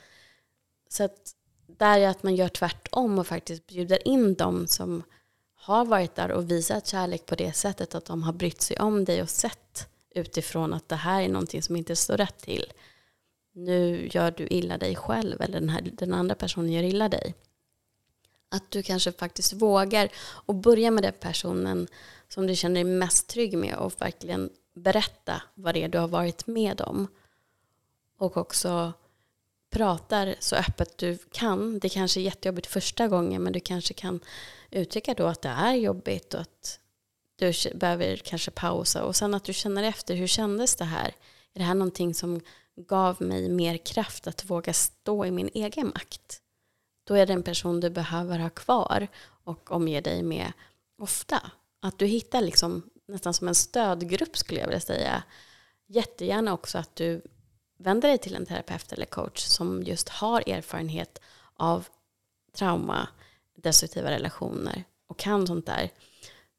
Så 0.89 1.05
att 1.05 1.35
där 1.67 2.01
är 2.01 2.09
att 2.09 2.23
man 2.23 2.37
gör 2.37 2.49
tvärtom 2.49 3.19
och 3.19 3.27
faktiskt 3.27 3.67
bjuder 3.67 4.09
in 4.09 4.35
dem 4.35 4.67
som 4.67 5.03
har 5.55 5.85
varit 5.85 6.15
där 6.15 6.31
och 6.31 6.51
visat 6.51 6.87
kärlek 6.87 7.27
på 7.27 7.35
det 7.35 7.53
sättet 7.53 7.95
att 7.95 8.05
de 8.05 8.23
har 8.23 8.33
brytt 8.33 8.63
sig 8.63 8.77
om 8.79 9.05
dig 9.05 9.23
och 9.23 9.31
sett 9.31 9.89
utifrån 10.15 10.73
att 10.73 10.89
det 10.89 10.97
här 10.97 11.23
är 11.23 11.29
någonting 11.29 11.63
som 11.63 11.77
inte 11.77 11.97
står 11.97 12.17
rätt 12.17 12.39
till. 12.39 12.73
Nu 13.53 14.09
gör 14.13 14.31
du 14.31 14.47
illa 14.47 14.79
dig 14.79 14.97
själv 14.97 15.41
eller 15.41 15.61
den, 15.61 15.69
här, 15.69 15.83
den 15.93 16.15
andra 16.15 16.35
personen 16.35 16.73
gör 16.73 16.83
illa 16.83 17.09
dig. 17.09 17.35
Att 18.49 18.71
du 18.71 18.83
kanske 18.83 19.13
faktiskt 19.13 19.53
vågar 19.53 20.09
och 20.19 20.55
börja 20.55 20.91
med 20.91 21.03
den 21.03 21.13
personen 21.21 21.89
som 22.29 22.47
du 22.47 22.57
känner 22.57 22.75
dig 22.75 22.85
mest 22.85 23.29
trygg 23.29 23.59
med 23.59 23.75
och 23.75 24.01
verkligen 24.01 24.51
berätta 24.77 25.43
vad 25.55 25.75
det 25.75 25.83
är 25.83 25.89
du 25.89 25.99
har 25.99 26.09
varit 26.09 26.47
med 26.47 26.81
om. 26.81 27.09
Och 28.19 28.37
också 28.37 28.93
pratar 29.71 30.35
så 30.39 30.57
öppet 30.57 30.99
du 30.99 31.19
kan. 31.33 31.79
Det 31.79 31.89
kanske 31.89 32.21
är 32.21 32.23
jättejobbigt 32.23 32.67
första 32.67 33.09
gången 33.09 33.43
men 33.43 33.53
du 33.53 33.61
kanske 33.61 33.95
kan 33.95 34.21
uttrycka 34.71 35.15
då 35.15 35.27
att 35.27 35.43
det 35.43 35.49
är 35.49 35.75
jobbigt 35.75 36.35
och 36.35 36.41
att 36.41 36.81
du 37.37 37.53
behöver 37.75 38.17
kanske 38.17 38.51
pausa 38.51 39.05
och 39.05 39.17
sen 39.17 39.35
att 39.35 39.45
du 39.45 39.53
känner 39.53 39.83
efter 39.83 40.15
hur 40.15 40.27
kändes 40.27 40.77
det 40.77 40.85
här? 40.85 41.15
Är 41.55 41.59
det 41.59 41.65
här 41.65 41.75
någonting 41.75 42.15
som 42.15 42.41
gav 42.77 43.23
mig 43.23 43.49
mer 43.49 43.77
kraft 43.77 44.27
att 44.27 44.45
våga 44.45 44.73
stå 44.73 45.25
i 45.25 45.31
min 45.31 45.51
egen 45.55 45.87
makt? 45.87 46.43
Då 47.05 47.15
är 47.15 47.27
det 47.27 47.33
en 47.33 47.43
person 47.43 47.81
du 47.81 47.91
behöver 47.91 48.39
ha 48.39 48.51
kvar 48.51 49.09
och 49.45 49.71
omge 49.71 50.01
dig 50.01 50.23
med 50.23 50.53
ofta. 50.99 51.51
Att 51.81 51.99
du 51.99 52.07
hittar 52.07 52.41
liksom 52.41 52.83
nästan 53.07 53.35
som 53.35 53.49
en 53.49 53.55
stödgrupp 53.55 54.37
skulle 54.37 54.61
jag 54.61 54.67
vilja 54.67 54.81
säga. 54.81 55.23
Jättegärna 55.87 56.53
också 56.53 56.79
att 56.79 56.97
du 56.97 57.23
vänder 57.79 58.09
dig 58.09 58.19
till 58.19 58.35
en 58.35 58.47
terapeut 58.47 58.93
eller 58.93 59.07
coach 59.07 59.41
som 59.41 59.83
just 59.83 60.09
har 60.09 60.49
erfarenhet 60.49 61.21
av 61.57 61.89
trauma, 62.57 63.09
destruktiva 63.57 64.11
relationer 64.11 64.85
och 65.07 65.19
kan 65.19 65.47
sånt 65.47 65.67
där. 65.67 65.91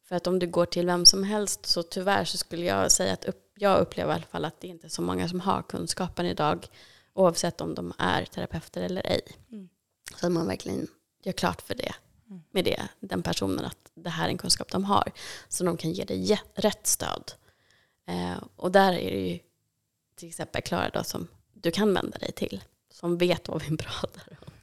För 0.03 0.15
att 0.15 0.27
om 0.27 0.39
du 0.39 0.47
går 0.47 0.65
till 0.65 0.85
vem 0.85 1.05
som 1.05 1.23
helst 1.23 1.65
så 1.65 1.83
tyvärr 1.83 2.25
så 2.25 2.37
skulle 2.37 2.65
jag 2.65 2.91
säga 2.91 3.13
att 3.13 3.25
upp, 3.25 3.51
jag 3.55 3.79
upplever 3.79 4.11
i 4.11 4.15
alla 4.15 4.25
fall 4.25 4.45
att 4.45 4.61
det 4.61 4.67
inte 4.67 4.87
är 4.87 4.89
så 4.89 5.01
många 5.01 5.29
som 5.29 5.39
har 5.39 5.61
kunskapen 5.61 6.25
idag 6.25 6.67
oavsett 7.13 7.61
om 7.61 7.75
de 7.75 7.93
är 7.97 8.25
terapeuter 8.25 8.81
eller 8.81 9.07
ej. 9.07 9.21
Mm. 9.51 9.69
Så 10.15 10.25
att 10.25 10.31
man 10.31 10.47
verkligen 10.47 10.87
gör 11.23 11.33
klart 11.33 11.61
för 11.61 11.75
det. 11.75 11.93
Med 12.51 12.65
det, 12.65 12.87
den 12.99 13.23
personen 13.23 13.65
att 13.65 13.91
det 13.93 14.09
här 14.09 14.25
är 14.25 14.29
en 14.29 14.37
kunskap 14.37 14.71
de 14.71 14.83
har. 14.85 15.11
Så 15.47 15.63
de 15.63 15.77
kan 15.77 15.91
ge 15.91 16.03
dig 16.03 16.39
rätt 16.55 16.87
stöd. 16.87 17.31
Eh, 18.07 18.43
och 18.55 18.71
där 18.71 18.93
är 18.93 19.11
det 19.11 19.27
ju 19.27 19.39
till 20.15 20.29
exempel 20.29 20.61
Klara 20.61 20.89
då 20.89 21.03
som 21.03 21.27
du 21.53 21.71
kan 21.71 21.93
vända 21.93 22.17
dig 22.17 22.31
till. 22.31 22.63
Som 22.93 23.17
vet 23.17 23.47
vad 23.47 23.63
vi 23.63 23.77
pratar 23.77 24.37
om. 24.41 24.53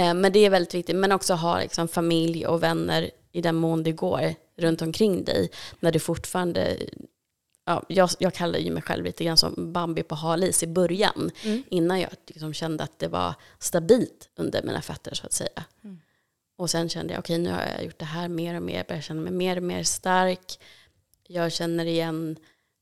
Eh, 0.00 0.14
men 0.14 0.32
det 0.32 0.38
är 0.38 0.50
väldigt 0.50 0.74
viktigt. 0.74 0.96
Men 0.96 1.12
också 1.12 1.34
ha 1.34 1.58
liksom, 1.58 1.88
familj 1.88 2.46
och 2.46 2.62
vänner 2.62 3.10
i 3.32 3.40
den 3.40 3.56
mån 3.56 3.82
det 3.82 3.92
går 3.92 4.34
runt 4.56 4.82
omkring 4.82 5.24
dig. 5.24 5.50
När 5.80 5.92
du 5.92 5.98
fortfarande 5.98 6.76
ja, 7.68 7.82
jag, 7.88 8.10
jag 8.18 8.34
kallar 8.34 8.58
ju 8.58 8.70
mig 8.70 8.82
själv 8.82 9.04
lite 9.04 9.24
grann 9.24 9.36
som 9.36 9.72
Bambi 9.72 10.02
på 10.02 10.14
halis 10.14 10.62
i 10.62 10.66
början. 10.66 11.30
Mm. 11.42 11.62
Innan 11.68 12.00
jag 12.00 12.10
liksom 12.26 12.54
kände 12.54 12.84
att 12.84 12.98
det 12.98 13.08
var 13.08 13.34
stabilt 13.58 14.28
under 14.36 14.62
mina 14.62 14.82
fötter 14.82 15.14
så 15.14 15.26
att 15.26 15.32
säga. 15.32 15.64
Mm. 15.84 16.00
Och 16.58 16.70
sen 16.70 16.88
kände 16.88 17.14
jag, 17.14 17.20
okej 17.20 17.34
okay, 17.34 17.44
nu 17.44 17.50
har 17.50 17.62
jag 17.62 17.84
gjort 17.84 17.98
det 17.98 18.04
här 18.04 18.28
mer 18.28 18.54
och 18.54 18.62
mer. 18.62 18.84
Jag 18.88 19.02
känna 19.02 19.20
mig 19.20 19.32
mer 19.32 19.56
och 19.56 19.62
mer 19.62 19.82
stark. 19.82 20.60
Jag 21.26 21.52
känner 21.52 21.86
igen 21.86 22.36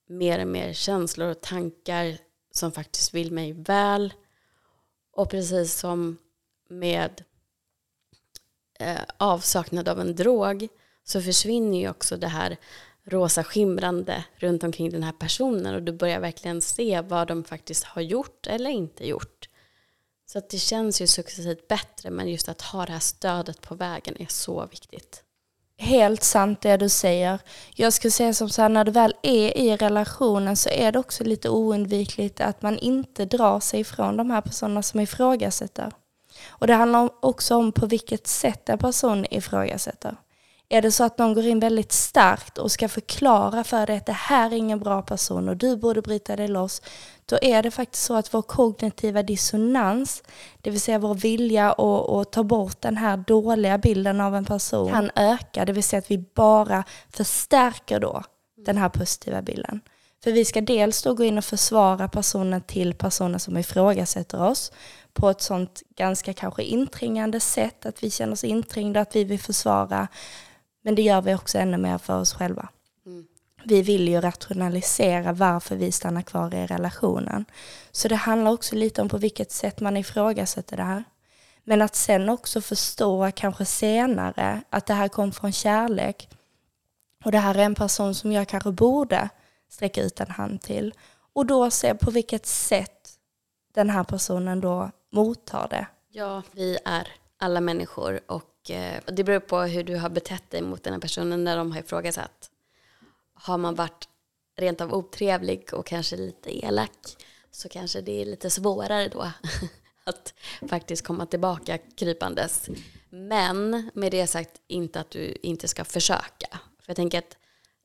mer 0.06 0.40
och 0.40 0.48
mer 0.48 0.72
känslor 0.72 1.28
och 1.28 1.40
tankar 1.40 2.18
som 2.50 2.72
faktiskt 2.72 3.14
vill 3.14 3.32
mig 3.32 3.52
väl. 3.52 4.14
Och 5.12 5.30
precis 5.30 5.74
som 5.74 6.18
med 6.68 7.24
eh, 8.78 9.02
avsaknad 9.16 9.88
av 9.88 10.00
en 10.00 10.16
drog 10.16 10.68
så 11.04 11.22
försvinner 11.22 11.78
ju 11.78 11.90
också 11.90 12.16
det 12.16 12.28
här 12.28 12.56
rosa 13.04 13.44
skimrande 13.44 14.24
runt 14.36 14.64
omkring 14.64 14.90
den 14.90 15.02
här 15.02 15.12
personen 15.12 15.74
och 15.74 15.82
du 15.82 15.92
börjar 15.92 16.20
verkligen 16.20 16.60
se 16.60 17.00
vad 17.00 17.28
de 17.28 17.44
faktiskt 17.44 17.84
har 17.84 18.02
gjort 18.02 18.46
eller 18.46 18.70
inte 18.70 19.08
gjort. 19.08 19.48
Så 20.26 20.38
att 20.38 20.50
det 20.50 20.58
känns 20.58 21.00
ju 21.00 21.06
successivt 21.06 21.68
bättre 21.68 22.10
men 22.10 22.28
just 22.28 22.48
att 22.48 22.62
ha 22.62 22.86
det 22.86 22.92
här 22.92 23.00
stödet 23.00 23.60
på 23.60 23.74
vägen 23.74 24.16
är 24.18 24.26
så 24.28 24.66
viktigt. 24.66 25.22
Helt 25.78 26.22
sant 26.22 26.60
det 26.60 26.76
du 26.76 26.88
säger. 26.88 27.38
Jag 27.74 27.92
skulle 27.92 28.10
säga 28.10 28.34
som 28.34 28.48
så 28.48 28.62
här, 28.62 28.68
när 28.68 28.84
du 28.84 28.90
väl 28.90 29.14
är 29.22 29.58
i 29.58 29.76
relationen 29.76 30.56
så 30.56 30.68
är 30.68 30.92
det 30.92 30.98
också 30.98 31.24
lite 31.24 31.48
oundvikligt 31.48 32.40
att 32.40 32.62
man 32.62 32.78
inte 32.78 33.24
drar 33.24 33.60
sig 33.60 33.80
ifrån 33.80 34.16
de 34.16 34.30
här 34.30 34.40
personerna 34.40 34.82
som 34.82 35.00
ifrågasätter. 35.00 35.92
Och 36.48 36.66
det 36.66 36.74
handlar 36.74 37.10
också 37.20 37.56
om 37.56 37.72
på 37.72 37.86
vilket 37.86 38.26
sätt 38.26 38.68
en 38.68 38.78
person 38.78 39.26
ifrågasätter. 39.30 40.16
Är 40.68 40.82
det 40.82 40.92
så 40.92 41.04
att 41.04 41.18
någon 41.18 41.34
går 41.34 41.44
in 41.44 41.60
väldigt 41.60 41.92
starkt 41.92 42.58
och 42.58 42.72
ska 42.72 42.88
förklara 42.88 43.64
för 43.64 43.86
dig 43.86 43.96
att 43.96 44.06
det 44.06 44.12
här 44.12 44.50
är 44.50 44.56
ingen 44.56 44.78
bra 44.78 45.02
person 45.02 45.48
och 45.48 45.56
du 45.56 45.76
borde 45.76 46.02
bryta 46.02 46.36
dig 46.36 46.48
loss, 46.48 46.82
då 47.26 47.38
är 47.42 47.62
det 47.62 47.70
faktiskt 47.70 48.04
så 48.04 48.14
att 48.14 48.34
vår 48.34 48.42
kognitiva 48.42 49.22
dissonans, 49.22 50.22
det 50.60 50.70
vill 50.70 50.80
säga 50.80 50.98
vår 50.98 51.14
vilja 51.14 51.72
att, 51.72 52.10
att 52.10 52.32
ta 52.32 52.44
bort 52.44 52.80
den 52.80 52.96
här 52.96 53.16
dåliga 53.16 53.78
bilden 53.78 54.20
av 54.20 54.36
en 54.36 54.44
person, 54.44 54.90
kan 54.90 55.10
öka. 55.14 55.64
Det 55.64 55.72
vill 55.72 55.84
säga 55.84 55.98
att 55.98 56.10
vi 56.10 56.18
bara 56.18 56.84
förstärker 57.10 58.00
då 58.00 58.22
den 58.56 58.78
här 58.78 58.88
positiva 58.88 59.42
bilden. 59.42 59.80
För 60.24 60.32
vi 60.32 60.44
ska 60.44 60.60
dels 60.60 61.02
då 61.02 61.14
gå 61.14 61.24
in 61.24 61.38
och 61.38 61.44
försvara 61.44 62.08
personen 62.08 62.60
till 62.60 62.94
personer 62.94 63.38
som 63.38 63.56
ifrågasätter 63.56 64.42
oss 64.42 64.72
på 65.12 65.30
ett 65.30 65.40
sånt 65.40 65.82
ganska 65.96 66.32
kanske 66.32 66.62
inträngande 66.62 67.40
sätt, 67.40 67.86
att 67.86 68.02
vi 68.02 68.10
känner 68.10 68.32
oss 68.32 68.44
inträngda, 68.44 69.00
att 69.00 69.16
vi 69.16 69.24
vill 69.24 69.40
försvara 69.40 70.08
men 70.86 70.94
det 70.94 71.02
gör 71.02 71.22
vi 71.22 71.34
också 71.34 71.58
ännu 71.58 71.76
mer 71.76 71.98
för 71.98 72.20
oss 72.20 72.34
själva. 72.34 72.68
Mm. 73.06 73.26
Vi 73.64 73.82
vill 73.82 74.08
ju 74.08 74.20
rationalisera 74.20 75.32
varför 75.32 75.76
vi 75.76 75.92
stannar 75.92 76.22
kvar 76.22 76.54
i 76.54 76.66
relationen. 76.66 77.44
Så 77.90 78.08
det 78.08 78.16
handlar 78.16 78.52
också 78.52 78.76
lite 78.76 79.02
om 79.02 79.08
på 79.08 79.18
vilket 79.18 79.52
sätt 79.52 79.80
man 79.80 79.96
ifrågasätter 79.96 80.76
det 80.76 80.82
här. 80.82 81.04
Men 81.64 81.82
att 81.82 81.94
sen 81.94 82.28
också 82.28 82.60
förstå 82.60 83.30
kanske 83.34 83.64
senare 83.64 84.62
att 84.70 84.86
det 84.86 84.94
här 84.94 85.08
kom 85.08 85.32
från 85.32 85.52
kärlek. 85.52 86.28
Och 87.24 87.32
det 87.32 87.38
här 87.38 87.54
är 87.54 87.62
en 87.62 87.74
person 87.74 88.14
som 88.14 88.32
jag 88.32 88.48
kanske 88.48 88.70
borde 88.70 89.28
sträcka 89.68 90.02
ut 90.02 90.20
en 90.20 90.30
hand 90.30 90.62
till. 90.62 90.94
Och 91.32 91.46
då 91.46 91.70
se 91.70 91.94
på 91.94 92.10
vilket 92.10 92.46
sätt 92.46 93.10
den 93.74 93.90
här 93.90 94.04
personen 94.04 94.60
då 94.60 94.90
mottar 95.12 95.68
det. 95.68 95.86
Ja, 96.08 96.42
vi 96.52 96.78
är 96.84 97.08
alla 97.38 97.60
människor 97.60 98.20
och 98.26 98.55
Eh, 98.70 99.00
det 99.06 99.24
beror 99.24 99.40
på 99.40 99.60
hur 99.60 99.84
du 99.84 99.96
har 99.96 100.08
betett 100.08 100.50
dig 100.50 100.62
mot 100.62 100.82
den 100.82 100.92
här 100.92 101.00
personen 101.00 101.44
när 101.44 101.56
de 101.56 101.72
har 101.72 101.80
ifrågasatt. 101.80 102.50
Har 103.34 103.58
man 103.58 103.74
varit 103.74 104.08
rent 104.56 104.80
av 104.80 104.94
otrevlig 104.94 105.74
och 105.74 105.86
kanske 105.86 106.16
lite 106.16 106.64
elak 106.64 107.16
så 107.50 107.68
kanske 107.68 108.00
det 108.00 108.22
är 108.22 108.26
lite 108.26 108.50
svårare 108.50 109.08
då 109.08 109.20
att 110.04 110.34
faktiskt 110.68 111.06
komma 111.06 111.26
tillbaka 111.26 111.78
krypandes. 111.78 112.68
Men 113.10 113.90
med 113.94 114.12
det 114.12 114.26
sagt 114.26 114.60
inte 114.66 115.00
att 115.00 115.10
du 115.10 115.36
inte 115.42 115.68
ska 115.68 115.84
försöka. 115.84 116.48
För 116.50 116.90
jag 116.90 116.96
tänker 116.96 117.18
att 117.18 117.36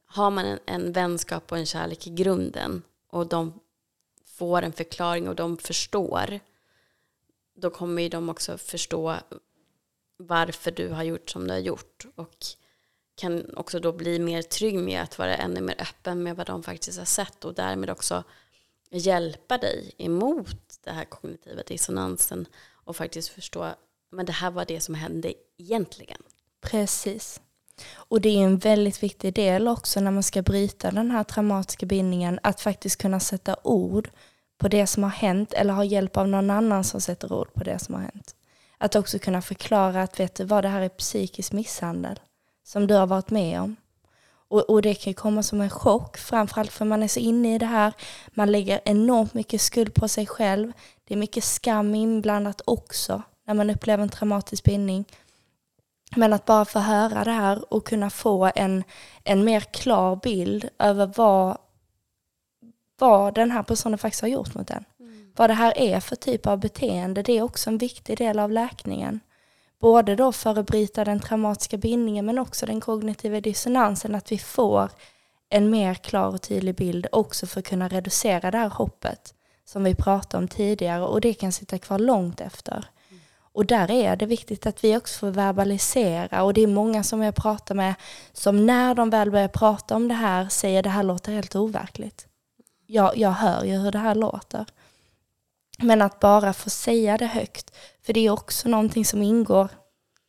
har 0.05 0.31
man 0.31 0.45
en, 0.45 0.59
en 0.65 0.91
vänskap 0.91 1.51
och 1.51 1.57
en 1.57 1.65
kärlek 1.65 2.07
i 2.07 2.09
grunden 2.09 2.81
och 3.09 3.27
de 3.27 3.59
får 4.25 4.61
en 4.61 4.73
förklaring 4.73 5.27
och 5.27 5.35
de 5.35 5.57
förstår 5.57 6.39
då 7.55 7.69
kommer 7.69 8.01
ju 8.01 8.09
de 8.09 8.29
också 8.29 8.57
förstå 8.57 9.15
varför 10.27 10.71
du 10.71 10.89
har 10.89 11.03
gjort 11.03 11.29
som 11.29 11.47
du 11.47 11.53
har 11.53 11.59
gjort 11.59 12.05
och 12.15 12.35
kan 13.15 13.55
också 13.55 13.79
då 13.79 13.91
bli 13.91 14.19
mer 14.19 14.41
trygg 14.41 14.79
med 14.79 15.01
att 15.01 15.17
vara 15.17 15.35
ännu 15.35 15.61
mer 15.61 15.81
öppen 15.81 16.23
med 16.23 16.35
vad 16.35 16.47
de 16.47 16.63
faktiskt 16.63 16.97
har 16.97 17.05
sett 17.05 17.45
och 17.45 17.53
därmed 17.53 17.89
också 17.89 18.23
hjälpa 18.89 19.57
dig 19.57 19.91
emot 19.97 20.79
den 20.83 20.95
här 20.95 21.05
kognitiva 21.05 21.61
dissonansen 21.63 22.45
och 22.71 22.95
faktiskt 22.95 23.29
förstå 23.29 23.73
men 24.11 24.25
det 24.25 24.31
här 24.31 24.51
var 24.51 24.65
det 24.65 24.79
som 24.79 24.95
hände 24.95 25.33
egentligen. 25.57 26.21
Precis. 26.61 27.41
Och 27.93 28.21
det 28.21 28.29
är 28.29 28.43
en 28.43 28.57
väldigt 28.57 29.03
viktig 29.03 29.33
del 29.33 29.67
också 29.67 29.99
när 29.99 30.11
man 30.11 30.23
ska 30.23 30.41
bryta 30.41 30.91
den 30.91 31.11
här 31.11 31.23
traumatiska 31.23 31.85
bindningen 31.85 32.39
att 32.43 32.61
faktiskt 32.61 33.01
kunna 33.01 33.19
sätta 33.19 33.55
ord 33.63 34.09
på 34.57 34.67
det 34.67 34.87
som 34.87 35.03
har 35.03 35.09
hänt 35.09 35.53
eller 35.53 35.73
ha 35.73 35.83
hjälp 35.83 36.17
av 36.17 36.27
någon 36.27 36.49
annan 36.49 36.83
som 36.83 37.01
sätter 37.01 37.33
ord 37.33 37.53
på 37.53 37.63
det 37.63 37.79
som 37.79 37.95
har 37.95 38.01
hänt. 38.01 38.35
Att 38.81 38.95
också 38.95 39.19
kunna 39.19 39.41
förklara 39.41 40.01
att 40.03 40.19
vet 40.19 40.35
du 40.35 40.43
vad, 40.43 40.63
det 40.63 40.67
här 40.67 40.81
är 40.81 40.89
psykisk 40.89 41.51
misshandel 41.51 42.19
som 42.63 42.87
du 42.87 42.93
har 42.93 43.07
varit 43.07 43.29
med 43.29 43.61
om. 43.61 43.75
Och, 44.49 44.69
och 44.69 44.81
det 44.81 44.93
kan 44.93 45.13
komma 45.13 45.43
som 45.43 45.61
en 45.61 45.69
chock, 45.69 46.17
framförallt 46.17 46.71
för 46.71 46.85
man 46.85 47.03
är 47.03 47.07
så 47.07 47.19
inne 47.19 47.55
i 47.55 47.57
det 47.57 47.65
här. 47.65 47.93
Man 48.29 48.51
lägger 48.51 48.81
enormt 48.85 49.33
mycket 49.33 49.61
skuld 49.61 49.93
på 49.93 50.07
sig 50.07 50.25
själv. 50.25 50.71
Det 51.03 51.13
är 51.13 51.17
mycket 51.17 51.43
skam 51.43 51.95
inblandat 51.95 52.61
också 52.65 53.21
när 53.47 53.53
man 53.53 53.69
upplever 53.69 54.03
en 54.03 54.09
traumatisk 54.09 54.63
bindning. 54.63 55.05
Men 56.15 56.33
att 56.33 56.45
bara 56.45 56.65
få 56.65 56.79
höra 56.79 57.23
det 57.23 57.31
här 57.31 57.73
och 57.73 57.87
kunna 57.87 58.09
få 58.09 58.51
en, 58.55 58.83
en 59.23 59.43
mer 59.43 59.59
klar 59.59 60.15
bild 60.15 60.69
över 60.79 61.11
vad, 61.15 61.57
vad 62.99 63.35
den 63.35 63.51
här 63.51 63.63
personen 63.63 63.97
faktiskt 63.97 64.21
har 64.21 64.29
gjort 64.29 64.55
mot 64.55 64.69
en 64.69 64.85
vad 65.35 65.49
det 65.49 65.53
här 65.53 65.77
är 65.77 65.99
för 65.99 66.15
typ 66.15 66.47
av 66.47 66.59
beteende, 66.59 67.21
det 67.21 67.37
är 67.37 67.41
också 67.41 67.69
en 67.69 67.77
viktig 67.77 68.17
del 68.17 68.39
av 68.39 68.51
läkningen. 68.51 69.19
Både 69.81 70.15
då 70.15 70.31
för 70.31 70.59
att 70.59 70.65
bryta 70.65 71.05
den 71.05 71.19
traumatiska 71.19 71.77
bindningen 71.77 72.25
men 72.25 72.39
också 72.39 72.65
den 72.65 72.81
kognitiva 72.81 73.41
dissonansen, 73.41 74.15
att 74.15 74.31
vi 74.31 74.37
får 74.37 74.89
en 75.49 75.69
mer 75.69 75.93
klar 75.93 76.27
och 76.27 76.41
tydlig 76.41 76.75
bild 76.75 77.07
också 77.11 77.47
för 77.47 77.59
att 77.59 77.67
kunna 77.67 77.87
reducera 77.87 78.51
det 78.51 78.57
här 78.57 78.69
hoppet 78.69 79.33
som 79.65 79.83
vi 79.83 79.95
pratade 79.95 80.43
om 80.43 80.47
tidigare 80.47 81.03
och 81.03 81.21
det 81.21 81.33
kan 81.33 81.51
sitta 81.51 81.77
kvar 81.77 81.99
långt 81.99 82.41
efter. 82.41 82.85
Och 83.53 83.65
där 83.65 83.91
är 83.91 84.15
det 84.15 84.25
viktigt 84.25 84.65
att 84.65 84.83
vi 84.83 84.97
också 84.97 85.19
får 85.19 85.31
verbalisera 85.31 86.43
och 86.43 86.53
det 86.53 86.61
är 86.61 86.67
många 86.67 87.03
som 87.03 87.21
jag 87.21 87.35
pratar 87.35 87.75
med 87.75 87.93
som 88.33 88.65
när 88.65 88.95
de 88.95 89.09
väl 89.09 89.31
börjar 89.31 89.47
prata 89.47 89.95
om 89.95 90.07
det 90.07 90.13
här 90.13 90.49
säger 90.49 90.83
det 90.83 90.89
här 90.89 91.03
låter 91.03 91.31
helt 91.31 91.55
overkligt. 91.55 92.27
Jag, 92.85 93.17
jag 93.17 93.31
hör 93.31 93.63
ju 93.63 93.77
hur 93.77 93.91
det 93.91 93.99
här 93.99 94.15
låter. 94.15 94.65
Men 95.81 96.01
att 96.01 96.19
bara 96.19 96.53
få 96.53 96.69
säga 96.69 97.17
det 97.17 97.25
högt, 97.25 97.71
för 98.05 98.13
det 98.13 98.25
är 98.25 98.29
också 98.29 98.69
någonting 98.69 99.05
som 99.05 99.21
ingår 99.21 99.69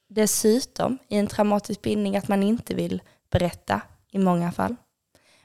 dessutom 0.09 0.99
i 1.09 1.17
en 1.17 1.27
traumatisk 1.27 1.83
bindning 1.83 2.17
att 2.17 2.29
man 2.29 2.43
inte 2.43 2.75
vill 2.75 3.03
berätta 3.31 3.81
i 4.11 4.19
många 4.19 4.53
fall. 4.53 4.77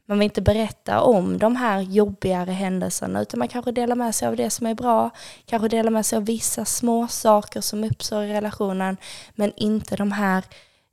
Man 0.05 0.19
vill 0.19 0.25
inte 0.25 0.41
berätta 0.41 1.01
om 1.01 1.37
de 1.37 1.55
här 1.55 1.81
jobbigare 1.81 2.51
händelserna 2.51 3.21
utan 3.21 3.39
man 3.39 3.47
kanske 3.47 3.71
delar 3.71 3.95
med 3.95 4.15
sig 4.15 4.27
av 4.27 4.35
det 4.35 4.49
som 4.49 4.67
är 4.67 4.75
bra, 4.75 5.09
kanske 5.45 5.67
delar 5.67 5.91
med 5.91 6.05
sig 6.05 6.17
av 6.17 6.25
vissa 6.25 6.65
små 6.65 7.07
saker 7.07 7.61
som 7.61 7.83
uppstår 7.83 8.23
i 8.23 8.33
relationen 8.33 8.97
men 9.35 9.53
inte 9.55 9.95
de 9.95 10.11
här 10.11 10.43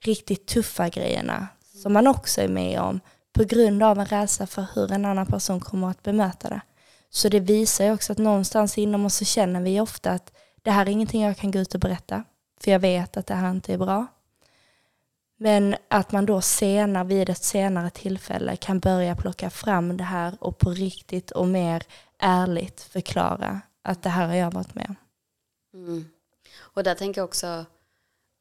riktigt 0.04 0.46
tuffa 0.46 0.88
grejerna 0.88 1.48
som 1.82 1.92
man 1.92 2.06
också 2.06 2.40
är 2.40 2.48
med 2.48 2.80
om 2.80 3.00
på 3.32 3.44
grund 3.44 3.82
av 3.82 3.98
en 3.98 4.06
rädsla 4.06 4.46
för 4.46 4.66
hur 4.74 4.92
en 4.92 5.04
annan 5.04 5.26
person 5.26 5.60
kommer 5.60 5.90
att 5.90 6.02
bemöta 6.02 6.48
det. 6.48 6.60
Så 7.14 7.28
det 7.28 7.40
visar 7.40 7.84
ju 7.84 7.92
också 7.92 8.12
att 8.12 8.18
någonstans 8.18 8.78
inom 8.78 9.06
oss 9.06 9.14
så 9.14 9.24
känner 9.24 9.60
vi 9.60 9.80
ofta 9.80 10.10
att 10.10 10.32
det 10.62 10.70
här 10.70 10.86
är 10.86 10.90
ingenting 10.90 11.22
jag 11.22 11.36
kan 11.36 11.50
gå 11.50 11.58
ut 11.58 11.74
och 11.74 11.80
berätta, 11.80 12.24
för 12.60 12.70
jag 12.70 12.78
vet 12.78 13.16
att 13.16 13.26
det 13.26 13.34
här 13.34 13.50
inte 13.50 13.72
är 13.72 13.78
bra. 13.78 14.06
Men 15.36 15.76
att 15.88 16.12
man 16.12 16.26
då 16.26 16.40
senare, 16.40 17.04
vid 17.04 17.28
ett 17.28 17.44
senare 17.44 17.90
tillfälle 17.90 18.56
kan 18.56 18.78
börja 18.78 19.16
plocka 19.16 19.50
fram 19.50 19.96
det 19.96 20.04
här 20.04 20.36
och 20.40 20.58
på 20.58 20.70
riktigt 20.70 21.30
och 21.30 21.48
mer 21.48 21.82
ärligt 22.18 22.80
förklara 22.80 23.60
att 23.82 24.02
det 24.02 24.08
här 24.08 24.28
har 24.28 24.34
jag 24.34 24.50
varit 24.50 24.74
med 24.74 24.94
mm. 25.74 26.08
Och 26.56 26.82
där 26.82 26.94
tänker 26.94 27.20
jag 27.20 27.28
också 27.28 27.64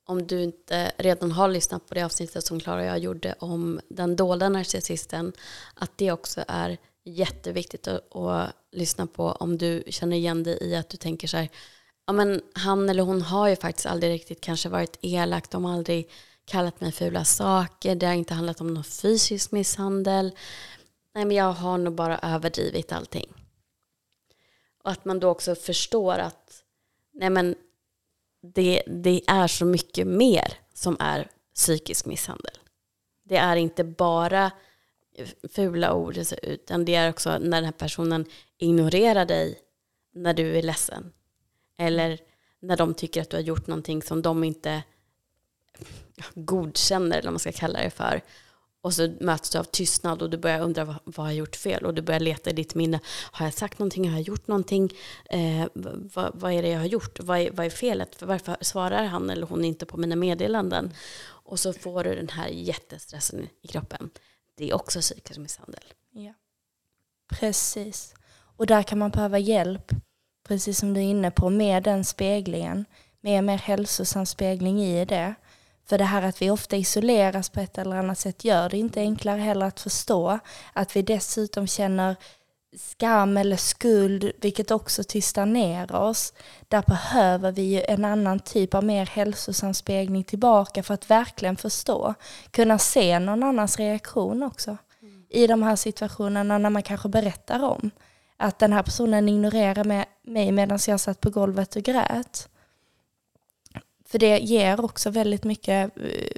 om 0.06 0.28
du 0.28 0.44
inte 0.44 0.92
redan 0.98 1.32
har 1.32 1.48
lyssnat 1.48 1.88
på 1.88 1.94
det 1.96 2.04
avsnittet 2.04 2.46
som 2.46 2.60
Klara 2.60 2.82
och 2.82 2.88
jag 2.88 3.00
gjorde 3.00 3.36
om 3.40 3.80
den 3.90 4.16
dolda 4.16 4.50
narcissisten, 4.50 5.34
att 5.74 5.92
det 5.98 6.12
också 6.12 6.44
är 6.48 6.78
jätteviktigt 7.04 7.88
att, 7.88 8.16
att, 8.16 8.56
lyssna 8.72 9.08
på 9.08 9.32
om 9.32 9.58
du 9.58 9.84
känner 9.88 10.18
igen 10.18 10.44
dig 10.44 10.58
i 10.62 10.76
att 10.76 10.90
du 10.90 10.98
tänker 10.98 11.28
så 11.28 11.38
här, 11.38 11.50
ja 12.08 12.14
men 12.14 12.42
han 12.54 12.90
eller 12.90 13.04
hon 13.04 13.22
har 13.22 13.48
ju 13.48 13.56
faktiskt 13.56 13.86
aldrig 13.86 14.12
riktigt 14.12 14.42
kanske 14.42 14.70
varit 14.70 14.98
elak, 15.02 15.50
de 15.50 15.66
har 15.66 15.74
aldrig 15.74 16.10
kallat 16.46 16.82
mig 16.82 16.92
fula 16.92 17.26
saker, 17.26 17.96
det 17.96 18.06
har 18.06 18.14
inte 18.14 18.34
handlat 18.34 18.62
om 18.62 18.74
någon 18.74 18.84
fysisk 18.84 19.52
misshandel. 19.52 20.36
Nej 21.16 21.26
men 21.26 21.38
jag 21.38 21.52
har 21.52 21.78
nog 21.78 21.96
bara 21.96 22.20
överdrivit 22.20 22.92
allting. 22.92 23.34
Och 24.84 24.92
att 24.92 25.06
man 25.06 25.20
då 25.20 25.30
också 25.30 25.56
förstår 25.56 26.18
att 26.18 26.64
nej 27.14 27.30
men 27.30 27.56
det, 28.42 28.84
det 28.88 29.22
är 29.28 29.48
så 29.48 29.66
mycket 29.66 30.08
mer 30.08 30.54
som 30.74 30.98
är 31.00 31.32
psykisk 31.56 32.06
misshandel. 32.06 32.58
Det 33.24 33.38
är 33.38 33.56
inte 33.56 33.84
bara 33.84 34.52
fula 35.50 35.94
ord, 35.94 36.18
utan 36.44 36.86
det 36.86 36.96
är 36.96 37.10
också 37.10 37.30
när 37.30 37.58
den 37.58 37.66
här 37.66 37.72
personen 37.72 38.26
ignorerar 38.58 39.26
dig 39.26 39.60
när 40.14 40.34
du 40.34 40.58
är 40.58 40.62
ledsen. 40.62 41.12
Eller 41.78 42.20
när 42.60 42.78
de 42.78 42.94
tycker 42.94 43.22
att 43.22 43.30
du 43.30 43.38
har 43.38 43.42
gjort 43.42 43.68
någonting 43.68 44.02
som 44.02 44.22
de 44.22 44.44
inte 44.44 44.84
godkänner, 46.36 47.18
eller 47.18 47.28
vad 47.28 47.34
man 47.34 47.40
ska 47.40 47.52
kalla 47.52 47.80
det 47.80 47.90
för. 47.90 48.22
Och 48.82 48.94
så 48.94 49.14
möts 49.20 49.50
du 49.50 49.60
av 49.60 49.64
tystnad 49.64 50.22
och 50.22 50.30
du 50.30 50.38
börjar 50.38 50.60
undra 50.60 50.86
vad, 50.86 50.96
vad 51.04 51.26
har 51.26 51.32
jag 51.32 51.38
gjort 51.38 51.56
fel? 51.56 51.86
Och 51.86 51.94
du 51.94 52.02
börjar 52.02 52.20
leta 52.20 52.50
i 52.50 52.54
ditt 52.54 52.76
minne. 52.76 53.00
Har 53.32 53.46
jag 53.46 53.54
sagt 53.54 53.80
någonting? 53.80 54.10
Har 54.10 54.18
jag 54.18 54.28
gjort 54.28 54.48
någonting? 54.48 54.94
Eh, 55.30 55.66
vad, 55.74 56.32
vad, 56.34 56.54
är 56.54 56.62
det 56.62 56.70
jag 56.70 56.80
har 56.80 56.86
gjort? 56.86 57.20
Vad 57.20 57.40
är, 57.40 57.52
vad 57.52 57.66
är 57.66 57.70
felet? 57.70 58.22
Varför 58.22 58.58
svarar 58.62 59.04
han 59.04 59.30
eller 59.30 59.48
hon 59.48 59.66
inte 59.66 59.86
på 59.86 59.98
mina 59.98 60.16
meddelanden? 60.16 60.94
Och 61.26 61.60
så 61.60 61.74
får 61.74 62.04
du 62.04 62.16
den 62.16 62.30
här 62.30 62.48
jättestressen 62.48 63.48
i 63.62 63.68
kroppen. 63.68 64.10
Det 64.56 64.70
är 64.70 64.74
också 64.74 65.00
psykisk 65.02 65.40
misshandel. 65.40 65.84
Ja. 66.12 66.34
Precis. 67.30 68.16
Och 68.58 68.66
där 68.66 68.84
kan 68.84 69.00
man 69.00 69.12
behöva 69.12 69.40
hjälp, 69.40 69.92
precis 70.48 70.80
som 70.80 70.94
du 70.94 71.00
är 71.00 71.06
inne 71.06 71.32
på, 71.32 71.50
med 71.50 71.84
den 71.84 72.06
speglingen. 72.06 72.86
Med 73.22 73.44
mer 73.44 73.58
hälsosam 73.58 74.26
spegling 74.26 74.82
i 74.82 75.06
det. 75.06 75.36
För 75.86 75.98
det 75.98 76.04
här 76.04 76.22
att 76.22 76.42
vi 76.42 76.50
ofta 76.50 76.76
isoleras 76.76 77.50
på 77.50 77.60
ett 77.60 77.78
eller 77.78 77.96
annat 77.96 78.20
sätt 78.20 78.44
gör 78.46 78.70
det 78.70 78.78
inte 78.78 79.00
enklare 79.00 79.42
heller 79.42 79.66
att 79.66 79.80
förstå. 79.80 80.40
Att 80.74 80.96
vi 80.96 81.02
dessutom 81.02 81.68
känner 81.68 82.16
skam 82.78 83.38
eller 83.38 83.58
skuld, 83.58 84.32
vilket 84.42 84.72
också 84.72 85.04
tystar 85.04 85.46
ner 85.46 85.96
oss. 85.96 86.34
Där 86.68 86.84
behöver 86.88 87.52
vi 87.52 87.62
ju 87.62 87.82
en 87.82 88.06
annan 88.06 88.40
typ 88.40 88.74
av 88.74 88.84
mer 88.84 89.06
hälsosam 89.06 89.74
spegling 89.74 90.24
tillbaka 90.24 90.84
för 90.84 90.94
att 90.94 91.10
verkligen 91.10 91.56
förstå. 91.56 92.14
Kunna 92.52 92.80
se 92.80 93.20
någon 93.20 93.44
annans 93.44 93.80
reaktion 93.80 94.44
också. 94.44 94.78
Mm. 95.02 95.26
I 95.30 95.48
de 95.48 95.64
här 95.64 95.76
situationerna 95.76 96.58
när 96.58 96.70
man 96.70 96.84
kanske 96.84 97.10
berättar 97.10 97.64
om 97.64 97.92
att 98.38 98.60
den 98.60 98.74
här 98.74 98.84
personen 98.84 99.30
ignorerar 99.30 100.06
mig 100.24 100.52
medan 100.52 100.80
jag 100.88 101.00
satt 101.00 101.22
på 101.22 101.30
golvet 101.30 101.76
och 101.76 101.84
grät. 101.84 102.50
För 104.06 104.20
det 104.20 104.38
ger 104.40 104.86
också 104.86 105.10
väldigt 105.10 105.44
mycket 105.44 105.98
eh, 105.98 106.38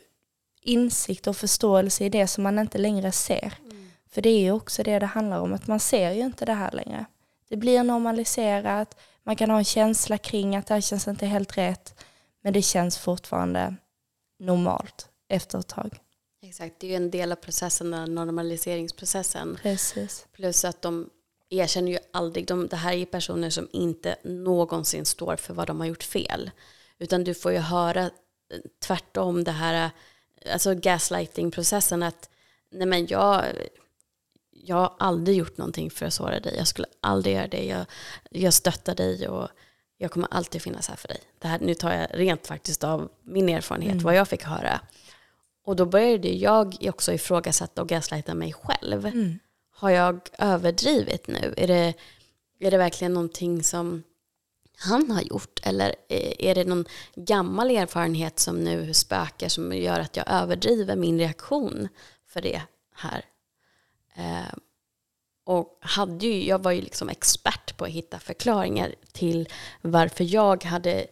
insikt 0.61 1.27
och 1.27 1.37
förståelse 1.37 2.05
i 2.05 2.09
det 2.09 2.27
som 2.27 2.43
man 2.43 2.59
inte 2.59 2.77
längre 2.77 3.11
ser. 3.11 3.53
För 4.15 4.21
det 4.21 4.29
är 4.29 4.39
ju 4.39 4.51
också 4.51 4.83
det 4.83 4.99
det 4.99 5.05
handlar 5.05 5.39
om, 5.39 5.53
att 5.53 5.67
man 5.67 5.79
ser 5.79 6.11
ju 6.11 6.21
inte 6.21 6.45
det 6.45 6.53
här 6.53 6.71
längre. 6.71 7.05
Det 7.49 7.57
blir 7.57 7.83
normaliserat, 7.83 8.97
man 9.23 9.35
kan 9.35 9.49
ha 9.49 9.57
en 9.57 9.65
känsla 9.65 10.17
kring 10.17 10.55
att 10.55 10.67
det 10.67 10.73
här 10.73 10.81
känns 10.81 11.07
inte 11.07 11.25
helt 11.25 11.57
rätt, 11.57 12.03
men 12.41 12.53
det 12.53 12.61
känns 12.61 12.97
fortfarande 12.97 13.75
normalt 14.39 15.09
efter 15.27 15.59
ett 15.59 15.67
tag. 15.67 15.99
Exakt, 16.41 16.79
det 16.79 16.87
är 16.87 16.89
ju 16.89 16.95
en 16.95 17.11
del 17.11 17.31
av 17.31 17.35
processen, 17.35 17.91
den 17.91 18.15
normaliseringsprocessen. 18.15 19.57
Precis. 19.61 20.27
Plus 20.31 20.65
att 20.65 20.81
de 20.81 21.09
erkänner 21.49 21.91
ju 21.91 21.97
aldrig, 22.13 22.47
de, 22.47 22.67
det 22.67 22.75
här 22.75 22.93
är 22.93 23.05
personer 23.05 23.49
som 23.49 23.67
inte 23.71 24.15
någonsin 24.23 25.05
står 25.05 25.35
för 25.35 25.53
vad 25.53 25.67
de 25.67 25.79
har 25.79 25.87
gjort 25.87 26.03
fel. 26.03 26.51
Utan 26.99 27.23
du 27.23 27.33
får 27.33 27.51
ju 27.51 27.59
höra 27.59 28.01
eh, 28.01 28.09
tvärtom 28.85 29.43
det 29.43 29.51
här, 29.51 29.85
eh, 29.85 30.53
alltså 30.53 30.73
gaslighting-processen 30.73 32.03
att 32.03 32.29
nej 32.71 32.87
men 32.87 33.07
jag, 33.07 33.45
jag 34.65 34.75
har 34.75 34.93
aldrig 34.99 35.37
gjort 35.37 35.57
någonting 35.57 35.91
för 35.91 36.05
att 36.05 36.13
såra 36.13 36.39
dig. 36.39 36.55
Jag 36.57 36.67
skulle 36.67 36.87
aldrig 37.01 37.35
göra 37.35 37.47
det. 37.47 37.65
Jag, 37.65 37.85
jag 38.29 38.53
stöttar 38.53 38.95
dig 38.95 39.27
och 39.27 39.49
jag 39.97 40.11
kommer 40.11 40.27
alltid 40.31 40.61
finnas 40.61 40.89
här 40.89 40.95
för 40.95 41.07
dig. 41.07 41.19
Det 41.39 41.47
här, 41.47 41.59
nu 41.59 41.73
tar 41.73 41.93
jag 41.93 42.07
rent 42.13 42.47
faktiskt 42.47 42.83
av 42.83 43.09
min 43.23 43.49
erfarenhet, 43.49 43.91
mm. 43.91 44.03
vad 44.03 44.15
jag 44.15 44.27
fick 44.27 44.43
höra. 44.43 44.79
Och 45.65 45.75
då 45.75 45.85
började 45.85 46.27
jag 46.27 46.77
också 46.81 47.13
ifrågasätta 47.13 47.81
och 47.81 47.89
gaslighta 47.89 48.33
mig 48.33 48.53
själv. 48.53 49.05
Mm. 49.05 49.39
Har 49.71 49.89
jag 49.89 50.19
överdrivit 50.37 51.27
nu? 51.27 51.53
Är 51.57 51.67
det, 51.67 51.93
är 52.59 52.71
det 52.71 52.77
verkligen 52.77 53.13
någonting 53.13 53.63
som 53.63 54.03
han 54.77 55.11
har 55.11 55.21
gjort? 55.21 55.59
Eller 55.63 55.95
är 56.39 56.55
det 56.55 56.65
någon 56.65 56.85
gammal 57.15 57.71
erfarenhet 57.71 58.39
som 58.39 58.63
nu 58.63 58.93
spökar 58.93 59.49
som 59.49 59.73
gör 59.73 59.99
att 59.99 60.17
jag 60.17 60.25
överdriver 60.29 60.95
min 60.95 61.19
reaktion 61.19 61.87
för 62.27 62.41
det 62.41 62.61
här? 62.95 63.25
Eh, 64.15 64.53
och 65.45 65.77
hade 65.81 66.25
ju, 66.25 66.47
jag 66.47 66.63
var 66.63 66.71
ju 66.71 66.81
liksom 66.81 67.09
expert 67.09 67.77
på 67.77 67.85
att 67.85 67.91
hitta 67.91 68.19
förklaringar 68.19 68.95
till 69.11 69.49
varför 69.81 70.23
jag 70.23 70.63
hade 70.63 71.07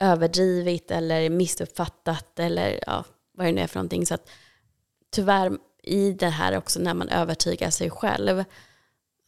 överdrivit 0.00 0.90
eller 0.90 1.30
missuppfattat 1.30 2.38
eller 2.38 2.80
ja, 2.86 3.04
vad 3.32 3.46
det 3.46 3.52
nu 3.52 3.60
är 3.60 3.66
för 3.66 3.76
någonting. 3.76 4.06
Så 4.06 4.14
att 4.14 4.28
tyvärr 5.12 5.58
i 5.82 6.12
det 6.12 6.28
här 6.28 6.56
också 6.56 6.80
när 6.80 6.94
man 6.94 7.08
övertygar 7.08 7.70
sig 7.70 7.90
själv 7.90 8.44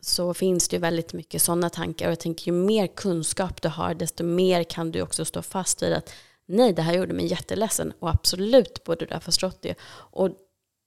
så 0.01 0.35
finns 0.35 0.69
det 0.69 0.77
ju 0.77 0.81
väldigt 0.81 1.13
mycket 1.13 1.43
sådana 1.43 1.71
tankar. 1.71 2.07
Och 2.07 2.13
jag 2.13 2.21
tänker 2.21 2.47
ju 2.47 2.53
mer 2.53 2.87
kunskap 2.87 3.63
du 3.63 3.69
har, 3.69 3.95
desto 3.95 4.25
mer 4.25 4.65
kan 4.65 4.91
du 4.91 5.03
också 5.03 5.25
stå 5.25 5.43
fast 5.43 5.83
vid 5.83 5.93
att 5.93 6.13
nej, 6.47 6.73
det 6.73 6.83
här 6.83 6.95
gjorde 6.95 7.15
mig 7.15 7.27
jätteledsen. 7.27 7.93
Och 7.99 8.11
absolut 8.11 8.85
borde 8.85 9.07
du 9.07 9.15
ha 9.15 9.21
förstått 9.21 9.63
det. 9.63 9.75
Och 9.93 10.31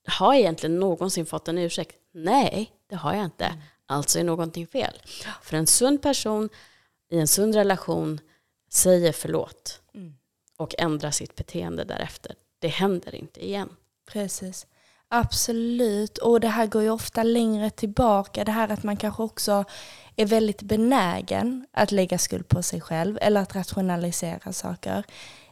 har 0.10 0.34
jag 0.34 0.39
egentligen 0.39 0.80
någonsin 0.80 1.26
fått 1.26 1.48
en 1.48 1.58
ursäkt? 1.58 1.95
Nej, 2.12 2.72
det 2.89 2.95
har 2.95 3.13
jag 3.13 3.26
inte. 3.26 3.45
Mm. 3.45 3.60
Alltså 3.86 4.19
är 4.19 4.24
någonting 4.24 4.67
fel. 4.67 5.02
För 5.41 5.58
en 5.58 5.67
sund 5.67 6.02
person 6.02 6.50
i 7.10 7.19
en 7.19 7.28
sund 7.28 7.56
relation 7.56 8.19
säger 8.69 9.12
förlåt 9.12 9.82
mm. 9.93 10.13
och 10.58 10.76
ändrar 10.78 11.12
sitt 11.12 11.36
beteende 11.36 11.84
därefter. 11.84 12.36
Det 12.60 12.67
händer 12.67 13.15
inte 13.15 13.45
igen. 13.45 13.69
Precis. 14.12 14.67
Absolut, 15.08 16.17
och 16.17 16.39
det 16.39 16.48
här 16.48 16.67
går 16.67 16.82
ju 16.82 16.89
ofta 16.89 17.24
längre 17.24 17.69
tillbaka. 17.69 18.43
Det 18.43 18.52
här 18.52 18.72
att 18.72 18.84
man 18.84 18.98
kanske 18.98 19.24
också 19.24 19.63
är 20.15 20.26
väldigt 20.26 20.62
benägen 20.62 21.67
att 21.72 21.91
lägga 21.91 22.17
skuld 22.17 22.48
på 22.48 22.63
sig 22.63 22.82
själv 22.82 23.17
eller 23.22 23.41
att 23.41 23.56
rationalisera 23.56 24.54
saker. 24.54 25.04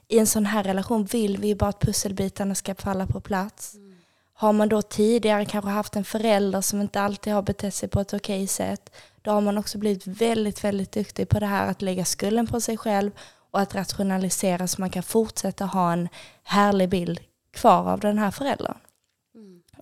I 0.07 0.19
en 0.19 0.27
sån 0.27 0.45
här 0.45 0.63
relation 0.63 1.05
vill 1.05 1.37
vi 1.37 1.47
ju 1.47 1.55
bara 1.55 1.69
att 1.69 1.79
pusselbitarna 1.79 2.55
ska 2.55 2.75
falla 2.75 3.07
på 3.07 3.21
plats. 3.21 3.75
Mm. 3.75 3.96
Har 4.39 4.53
man 4.53 4.69
då 4.69 4.81
tidigare 4.81 5.45
kanske 5.45 5.69
haft 5.71 5.95
en 5.95 6.03
förälder 6.03 6.61
som 6.61 6.81
inte 6.81 7.01
alltid 7.01 7.33
har 7.33 7.41
betett 7.41 7.73
sig 7.73 7.89
på 7.89 7.99
ett 7.99 8.13
okej 8.13 8.47
sätt, 8.47 8.95
då 9.21 9.31
har 9.31 9.41
man 9.41 9.57
också 9.57 9.77
blivit 9.77 10.07
väldigt, 10.07 10.63
väldigt 10.63 10.91
duktig 10.91 11.29
på 11.29 11.39
det 11.39 11.45
här 11.45 11.67
att 11.67 11.81
lägga 11.81 12.05
skulden 12.05 12.47
på 12.47 12.61
sig 12.61 12.77
själv 12.77 13.11
och 13.51 13.59
att 13.59 13.75
rationalisera 13.75 14.67
så 14.67 14.81
man 14.81 14.89
kan 14.89 15.03
fortsätta 15.03 15.65
ha 15.65 15.93
en 15.93 16.09
härlig 16.43 16.89
bild 16.89 17.19
kvar 17.51 17.91
av 17.91 17.99
den 17.99 18.17
här 18.17 18.31
föräldern. 18.31 18.77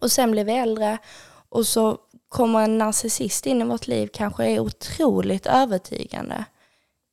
Och 0.01 0.11
sen 0.11 0.31
blir 0.31 0.45
vi 0.45 0.53
äldre 0.53 0.97
och 1.49 1.67
så 1.67 1.97
kommer 2.29 2.59
en 2.59 2.77
narcissist 2.77 3.45
in 3.45 3.61
i 3.61 3.65
vårt 3.65 3.87
liv 3.87 4.09
kanske 4.13 4.45
är 4.45 4.59
otroligt 4.59 5.45
övertygande. 5.45 6.45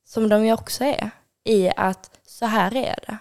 Som 0.05 0.29
de 0.29 0.45
ju 0.45 0.53
också 0.53 0.83
är. 0.83 1.09
I 1.43 1.69
att 1.77 2.19
så 2.27 2.45
här 2.45 2.75
är 2.75 2.95
det. 3.07 3.17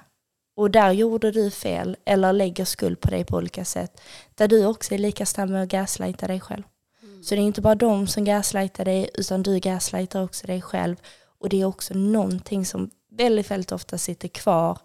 Och 0.55 0.71
där 0.71 0.93
gjorde 0.93 1.31
du 1.31 1.51
fel 1.51 1.97
eller 2.05 2.33
lägger 2.33 2.65
skuld 2.65 3.01
på 3.01 3.11
dig 3.11 3.25
på 3.25 3.37
olika 3.37 3.65
sätt. 3.65 4.01
Där 4.35 4.49
du 4.49 4.67
också 4.67 4.95
är 4.95 4.99
lika 4.99 5.27
snabb 5.27 5.51
med 5.51 5.63
att 5.63 5.69
gaslighta 5.69 6.27
dig 6.27 6.41
själv. 6.41 6.63
Mm. 7.03 7.23
Så 7.23 7.35
det 7.35 7.41
är 7.41 7.43
inte 7.43 7.61
bara 7.61 7.75
de 7.75 8.07
som 8.07 8.25
gaslightar 8.25 8.85
dig 8.85 9.11
utan 9.15 9.43
du 9.43 9.59
gaslightar 9.59 10.23
också 10.23 10.47
dig 10.47 10.63
själv. 10.63 10.97
Och 11.41 11.49
det 11.49 11.61
är 11.61 11.65
också 11.65 11.95
någonting 11.95 12.67
som 12.67 12.91
väldigt, 13.11 13.51
väldigt 13.51 13.73
ofta 13.73 13.99
sitter 13.99 14.29
kvar 14.29 14.79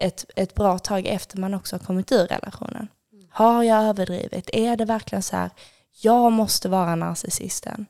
ett, 0.00 0.24
ett 0.36 0.54
bra 0.54 0.78
tag 0.78 1.06
efter 1.06 1.38
man 1.38 1.54
också 1.54 1.76
har 1.76 1.80
kommit 1.80 2.12
ur 2.12 2.26
relationen. 2.26 2.88
Har 3.30 3.62
jag 3.62 3.84
överdrivit? 3.84 4.50
Är 4.52 4.76
det 4.76 4.84
verkligen 4.84 5.22
så 5.22 5.36
här, 5.36 5.50
jag 6.02 6.32
måste 6.32 6.68
vara 6.68 6.94
narcissisten? 6.94 7.86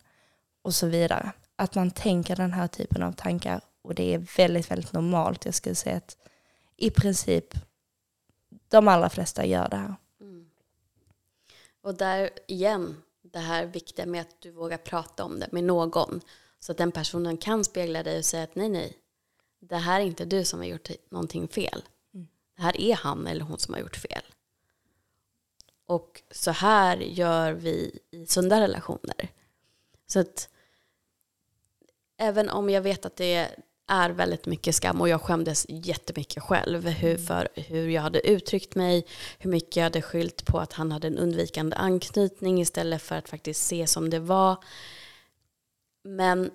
Och 0.63 0.75
så 0.75 0.87
vidare. 0.87 1.33
Att 1.57 1.75
man 1.75 1.91
tänker 1.91 2.37
den 2.37 2.53
här 2.53 2.67
typen 2.67 3.03
av 3.03 3.13
tankar 3.13 3.61
och 3.83 3.95
det 3.95 4.15
är 4.15 4.27
väldigt, 4.37 4.71
väldigt 4.71 4.93
normalt. 4.93 5.45
Jag 5.45 5.55
skulle 5.55 5.75
säga 5.75 5.97
att 5.97 6.17
i 6.77 6.91
princip 6.91 7.55
de 8.69 8.89
allra 8.89 9.11
flesta 9.11 9.47
gör 9.47 9.69
det 9.69 9.77
här. 9.77 9.95
Mm. 10.21 10.51
Och 11.81 11.95
där 11.95 12.31
igen, 12.47 13.03
det 13.23 13.39
här 13.39 13.67
viktiga 13.67 14.07
med 14.07 14.21
att 14.21 14.41
du 14.41 14.51
vågar 14.51 14.79
prata 14.79 15.25
om 15.25 15.41
det 15.41 15.49
med 15.53 15.65
någon. 15.65 16.21
Så 16.61 16.73
att 16.73 16.79
den 16.79 16.93
personen 16.93 17.37
kan 17.37 17.65
spegla 17.65 18.03
dig 18.03 18.19
och 18.19 18.25
säga 18.25 18.43
att 18.43 18.55
nej, 18.55 18.69
nej, 18.69 18.97
det 19.61 19.77
här 19.77 20.01
är 20.01 20.05
inte 20.05 20.25
du 20.25 20.45
som 20.45 20.59
har 20.59 20.67
gjort 20.67 20.91
någonting 21.11 21.49
fel. 21.49 21.83
det 22.57 22.63
här 22.63 22.81
är 22.81 22.95
han 22.95 23.27
eller 23.27 23.45
hon 23.45 23.59
som 23.59 23.75
har 23.75 23.81
gjort 23.81 23.97
fel. 23.97 24.23
Och 25.87 26.23
så 26.31 26.51
här 26.51 26.97
gör 26.97 27.53
vi 27.53 27.99
i 28.11 28.27
sunda 28.27 28.61
relationer. 28.61 29.29
Så 30.07 30.21
att 30.21 30.49
även 32.17 32.51
om 32.51 32.71
jag 32.71 32.83
vet 32.83 33.07
att 33.07 33.17
det 33.17 33.51
är 33.87 34.11
väldigt 34.11 34.47
mycket 34.47 34.75
skam 34.75 35.01
och 35.01 35.09
jag 35.09 35.21
skämdes 35.21 35.67
jättemycket 35.69 36.43
själv 36.43 36.89
hur, 36.89 37.19
för 37.19 37.49
hur 37.55 37.89
jag 37.89 38.03
hade 38.03 38.29
uttryckt 38.29 38.75
mig, 38.75 39.07
hur 39.39 39.51
mycket 39.51 39.77
jag 39.77 39.85
hade 39.85 40.03
skyllt 40.03 40.47
på 40.47 40.59
att 40.59 40.73
han 40.73 40.93
hade 40.93 41.07
en 41.07 41.19
undvikande 41.19 41.77
anknytning 41.77 42.61
istället 42.61 43.03
för 43.03 43.17
att 43.17 43.29
faktiskt 43.29 43.67
se 43.67 43.87
som 43.87 44.11
det 44.11 44.19
var. 44.19 44.65
Men 46.05 46.51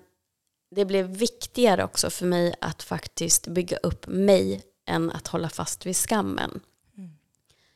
det 0.70 0.84
blev 0.84 1.06
viktigare 1.06 1.84
också 1.84 2.10
för 2.10 2.26
mig 2.26 2.54
att 2.60 2.82
faktiskt 2.82 3.46
bygga 3.46 3.76
upp 3.76 4.06
mig 4.06 4.62
än 4.86 5.10
att 5.10 5.26
hålla 5.26 5.48
fast 5.48 5.86
vid 5.86 5.96
skammen. 5.96 6.60
Mm. 6.96 7.10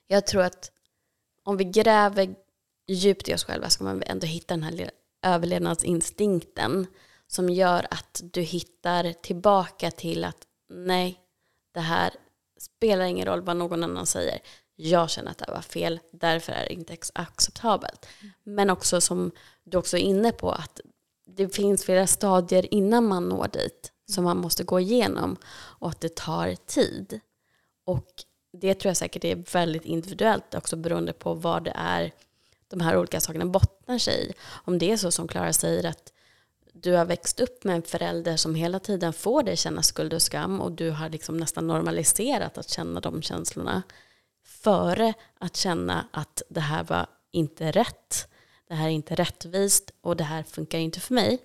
Jag 0.06 0.26
tror 0.26 0.42
att 0.42 0.70
om 1.42 1.56
vi 1.56 1.64
gräver 1.64 2.34
djupt 2.86 3.28
i 3.28 3.34
oss 3.34 3.44
själva 3.44 3.70
ska 3.70 3.84
man 3.84 4.02
ändå 4.02 4.26
hitta 4.26 4.54
den 4.54 4.62
här 4.62 4.90
överlevnadsinstinkten 5.22 6.86
som 7.28 7.48
gör 7.48 7.86
att 7.90 8.20
du 8.24 8.40
hittar 8.40 9.12
tillbaka 9.12 9.90
till 9.90 10.24
att 10.24 10.46
nej, 10.68 11.20
det 11.72 11.80
här 11.80 12.10
spelar 12.58 13.04
ingen 13.04 13.26
roll 13.26 13.42
vad 13.42 13.56
någon 13.56 13.84
annan 13.84 14.06
säger. 14.06 14.38
Jag 14.76 15.10
känner 15.10 15.30
att 15.30 15.38
det 15.38 15.44
här 15.48 15.54
var 15.54 15.62
fel, 15.62 16.00
därför 16.12 16.52
är 16.52 16.64
det 16.64 16.72
inte 16.72 16.96
acceptabelt. 17.12 18.06
Men 18.42 18.70
också 18.70 19.00
som 19.00 19.30
du 19.64 19.78
också 19.78 19.96
är 19.96 20.02
inne 20.02 20.32
på, 20.32 20.50
att 20.50 20.80
det 21.26 21.48
finns 21.48 21.84
flera 21.84 22.06
stadier 22.06 22.74
innan 22.74 23.08
man 23.08 23.28
når 23.28 23.48
dit 23.52 23.92
som 24.08 24.24
man 24.24 24.36
måste 24.36 24.64
gå 24.64 24.80
igenom 24.80 25.36
och 25.54 25.88
att 25.88 26.00
det 26.00 26.16
tar 26.16 26.54
tid. 26.54 27.20
Och 27.84 28.06
det 28.52 28.74
tror 28.74 28.90
jag 28.90 28.96
säkert 28.96 29.24
är 29.24 29.44
väldigt 29.52 29.84
individuellt 29.84 30.54
också 30.54 30.76
beroende 30.76 31.12
på 31.12 31.34
vad 31.34 31.64
det 31.64 31.72
är 31.76 32.12
de 32.68 32.80
här 32.80 32.96
olika 32.98 33.20
sakerna 33.20 33.46
bottnar 33.46 33.98
sig 33.98 34.30
i. 34.30 34.32
Om 34.64 34.78
det 34.78 34.92
är 34.92 34.96
så 34.96 35.10
som 35.10 35.28
Klara 35.28 35.52
säger 35.52 35.86
att 35.86 36.12
du 36.82 36.92
har 36.92 37.04
växt 37.04 37.40
upp 37.40 37.64
med 37.64 37.76
en 37.76 37.82
förälder 37.82 38.36
som 38.36 38.54
hela 38.54 38.78
tiden 38.78 39.12
får 39.12 39.42
dig 39.42 39.56
känna 39.56 39.82
skuld 39.82 40.14
och 40.14 40.22
skam 40.22 40.60
och 40.60 40.72
du 40.72 40.90
har 40.90 41.08
liksom 41.08 41.36
nästan 41.36 41.66
normaliserat 41.66 42.58
att 42.58 42.68
känna 42.68 43.00
de 43.00 43.22
känslorna 43.22 43.82
före 44.44 45.14
att 45.38 45.56
känna 45.56 46.08
att 46.10 46.42
det 46.48 46.60
här 46.60 46.84
var 46.84 47.06
inte 47.30 47.70
rätt, 47.70 48.28
det 48.68 48.74
här 48.74 48.86
är 48.86 48.90
inte 48.90 49.14
rättvist 49.14 49.90
och 50.00 50.16
det 50.16 50.24
här 50.24 50.42
funkar 50.42 50.78
inte 50.78 51.00
för 51.00 51.14
mig. 51.14 51.38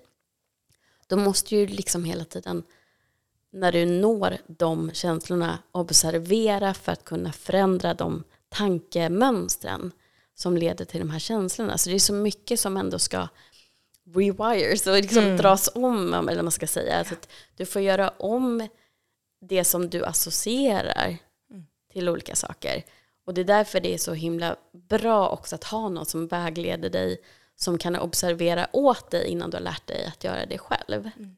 Då 1.06 1.16
måste 1.16 1.56
ju 1.56 1.66
liksom 1.66 2.04
hela 2.04 2.24
tiden 2.24 2.62
när 3.50 3.72
du 3.72 3.86
når 3.86 4.38
de 4.46 4.90
känslorna 4.92 5.58
observera 5.72 6.74
för 6.74 6.92
att 6.92 7.04
kunna 7.04 7.32
förändra 7.32 7.94
de 7.94 8.24
tankemönstren 8.48 9.92
som 10.34 10.56
leder 10.56 10.84
till 10.84 11.00
de 11.00 11.10
här 11.10 11.18
känslorna. 11.18 11.78
Så 11.78 11.90
det 11.90 11.94
är 11.94 12.00
så 12.00 12.12
mycket 12.12 12.60
som 12.60 12.76
ändå 12.76 12.98
ska 12.98 13.28
rewires 14.14 14.86
och 14.86 14.94
liksom 14.94 15.24
mm. 15.24 15.36
dras 15.36 15.70
om, 15.74 16.14
eller 16.14 16.36
vad 16.36 16.44
man 16.44 16.52
ska 16.52 16.66
säga. 16.66 17.04
Så 17.04 17.14
att 17.14 17.28
du 17.56 17.66
får 17.66 17.82
göra 17.82 18.08
om 18.08 18.68
det 19.40 19.64
som 19.64 19.90
du 19.90 20.04
associerar 20.04 21.16
mm. 21.50 21.66
till 21.92 22.08
olika 22.08 22.36
saker. 22.36 22.84
Och 23.26 23.34
det 23.34 23.40
är 23.40 23.44
därför 23.44 23.80
det 23.80 23.94
är 23.94 23.98
så 23.98 24.12
himla 24.12 24.56
bra 24.88 25.28
också 25.28 25.54
att 25.54 25.64
ha 25.64 25.88
någon 25.88 26.06
som 26.06 26.26
vägleder 26.26 26.90
dig, 26.90 27.20
som 27.56 27.78
kan 27.78 27.96
observera 27.96 28.68
åt 28.72 29.10
dig 29.10 29.26
innan 29.26 29.50
du 29.50 29.56
har 29.56 29.62
lärt 29.62 29.86
dig 29.86 30.04
att 30.06 30.24
göra 30.24 30.46
det 30.46 30.58
själv. 30.58 31.10
Mm. 31.16 31.36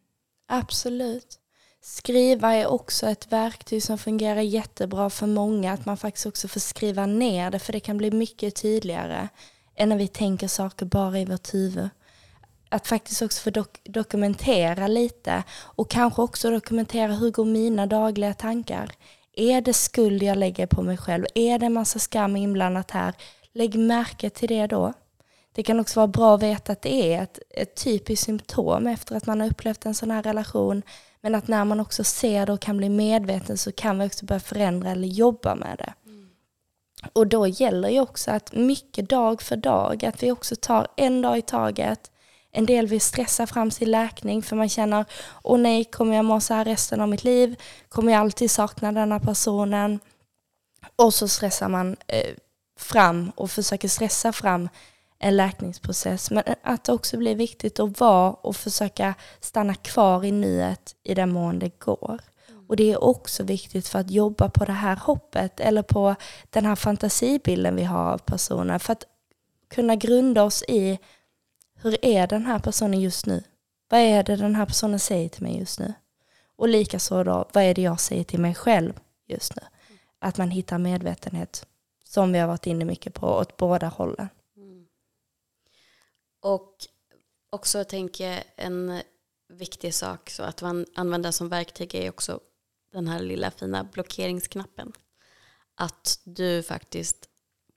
Absolut. 0.48 1.38
Skriva 1.80 2.54
är 2.54 2.66
också 2.66 3.06
ett 3.06 3.32
verktyg 3.32 3.82
som 3.82 3.98
fungerar 3.98 4.40
jättebra 4.40 5.10
för 5.10 5.26
många, 5.26 5.72
att 5.72 5.86
man 5.86 5.96
faktiskt 5.96 6.26
också 6.26 6.48
får 6.48 6.60
skriva 6.60 7.06
ner 7.06 7.50
det, 7.50 7.58
för 7.58 7.72
det 7.72 7.80
kan 7.80 7.98
bli 7.98 8.10
mycket 8.10 8.56
tydligare 8.56 9.28
än 9.74 9.88
när 9.88 9.96
vi 9.96 10.08
tänker 10.08 10.48
saker 10.48 10.86
bara 10.86 11.18
i 11.18 11.24
vårt 11.24 11.54
huvud 11.54 11.88
att 12.74 12.86
faktiskt 12.86 13.22
också 13.22 13.42
få 13.42 13.50
dok 13.50 13.80
dokumentera 13.84 14.86
lite 14.86 15.42
och 15.62 15.90
kanske 15.90 16.22
också 16.22 16.50
dokumentera 16.50 17.12
hur 17.12 17.30
går 17.30 17.44
mina 17.44 17.86
dagliga 17.86 18.34
tankar. 18.34 18.90
Är 19.32 19.60
det 19.60 19.72
skuld 19.72 20.22
jag 20.22 20.38
lägger 20.38 20.66
på 20.66 20.82
mig 20.82 20.96
själv? 20.96 21.26
Är 21.34 21.58
det 21.58 21.66
en 21.66 21.72
massa 21.72 21.98
skam 21.98 22.36
inblandat 22.36 22.90
här? 22.90 23.14
Lägg 23.52 23.78
märke 23.78 24.30
till 24.30 24.48
det 24.48 24.66
då. 24.66 24.92
Det 25.52 25.62
kan 25.62 25.80
också 25.80 26.00
vara 26.00 26.06
bra 26.06 26.34
att 26.34 26.42
veta 26.42 26.72
att 26.72 26.82
det 26.82 27.14
är 27.14 27.22
ett, 27.22 27.38
ett 27.50 27.84
typiskt 27.84 28.26
symptom 28.26 28.86
efter 28.86 29.16
att 29.16 29.26
man 29.26 29.40
har 29.40 29.48
upplevt 29.48 29.86
en 29.86 29.94
sån 29.94 30.10
här 30.10 30.22
relation. 30.22 30.82
Men 31.20 31.34
att 31.34 31.48
när 31.48 31.64
man 31.64 31.80
också 31.80 32.04
ser 32.04 32.46
det 32.46 32.52
och 32.52 32.60
kan 32.60 32.76
bli 32.76 32.88
medveten 32.88 33.58
så 33.58 33.72
kan 33.72 33.98
vi 33.98 34.06
också 34.06 34.26
börja 34.26 34.40
förändra 34.40 34.90
eller 34.90 35.08
jobba 35.08 35.54
med 35.54 35.78
det. 35.78 35.94
Mm. 36.06 36.28
Och 37.12 37.26
då 37.26 37.46
gäller 37.46 37.88
ju 37.88 38.00
också 38.00 38.30
att 38.30 38.52
mycket 38.52 39.08
dag 39.08 39.42
för 39.42 39.56
dag, 39.56 40.04
att 40.04 40.22
vi 40.22 40.32
också 40.32 40.56
tar 40.56 40.88
en 40.96 41.22
dag 41.22 41.38
i 41.38 41.42
taget, 41.42 42.10
en 42.56 42.66
del 42.66 42.86
vill 42.86 43.00
stressa 43.00 43.46
fram 43.46 43.70
sin 43.70 43.90
läkning 43.90 44.42
för 44.42 44.56
man 44.56 44.68
känner, 44.68 45.04
åh 45.42 45.58
nej, 45.58 45.84
kommer 45.84 46.16
jag 46.16 46.24
må 46.24 46.40
så 46.40 46.54
här 46.54 46.64
resten 46.64 47.00
av 47.00 47.08
mitt 47.08 47.24
liv? 47.24 47.56
Kommer 47.88 48.12
jag 48.12 48.20
alltid 48.20 48.50
sakna 48.50 48.92
denna 48.92 49.20
personen? 49.20 50.00
Och 50.96 51.14
så 51.14 51.28
stressar 51.28 51.68
man 51.68 51.96
eh, 52.06 52.34
fram 52.78 53.32
och 53.36 53.50
försöker 53.50 53.88
stressa 53.88 54.32
fram 54.32 54.68
en 55.18 55.36
läkningsprocess. 55.36 56.30
Men 56.30 56.42
att 56.62 56.84
det 56.84 56.92
också 56.92 57.16
blir 57.16 57.34
viktigt 57.34 57.80
att 57.80 58.00
vara 58.00 58.32
och 58.32 58.56
försöka 58.56 59.14
stanna 59.40 59.74
kvar 59.74 60.24
i 60.24 60.32
nuet 60.32 60.94
i 61.02 61.14
den 61.14 61.32
mån 61.32 61.58
det 61.58 61.78
går. 61.78 62.20
Mm. 62.48 62.64
Och 62.68 62.76
det 62.76 62.92
är 62.92 63.04
också 63.04 63.42
viktigt 63.42 63.88
för 63.88 63.98
att 63.98 64.10
jobba 64.10 64.48
på 64.48 64.64
det 64.64 64.72
här 64.72 64.96
hoppet 64.96 65.60
eller 65.60 65.82
på 65.82 66.14
den 66.50 66.66
här 66.66 66.76
fantasibilden 66.76 67.76
vi 67.76 67.84
har 67.84 68.12
av 68.12 68.18
personen. 68.18 68.80
För 68.80 68.92
att 68.92 69.04
kunna 69.70 69.96
grunda 69.96 70.42
oss 70.42 70.62
i 70.62 70.98
hur 71.84 72.04
är 72.04 72.26
den 72.26 72.46
här 72.46 72.58
personen 72.58 73.00
just 73.00 73.26
nu? 73.26 73.42
Vad 73.88 74.00
är 74.00 74.22
det 74.22 74.36
den 74.36 74.54
här 74.54 74.66
personen 74.66 75.00
säger 75.00 75.28
till 75.28 75.42
mig 75.42 75.58
just 75.58 75.80
nu? 75.80 75.94
Och 76.56 76.68
likaså 76.68 77.24
då, 77.24 77.48
vad 77.52 77.64
är 77.64 77.74
det 77.74 77.82
jag 77.82 78.00
säger 78.00 78.24
till 78.24 78.40
mig 78.40 78.54
själv 78.54 79.00
just 79.26 79.56
nu? 79.56 79.62
Att 80.18 80.38
man 80.38 80.50
hittar 80.50 80.78
medvetenhet, 80.78 81.66
som 82.04 82.32
vi 82.32 82.38
har 82.38 82.46
varit 82.46 82.66
inne 82.66 82.84
mycket 82.84 83.14
på, 83.14 83.26
åt 83.26 83.56
båda 83.56 83.86
hållen. 83.86 84.28
Mm. 84.56 84.86
Och 86.40 86.72
också 87.50 87.84
tänker 87.84 88.30
jag 88.30 88.44
en 88.56 89.02
viktig 89.48 89.94
sak 89.94 90.30
så 90.30 90.42
att 90.42 90.62
man 90.62 90.86
använder 90.94 91.30
som 91.30 91.48
verktyg 91.48 91.94
är 91.94 92.10
också 92.10 92.40
den 92.92 93.08
här 93.08 93.20
lilla 93.20 93.50
fina 93.50 93.84
blockeringsknappen. 93.84 94.92
Att 95.74 96.20
du 96.24 96.62
faktiskt 96.62 97.28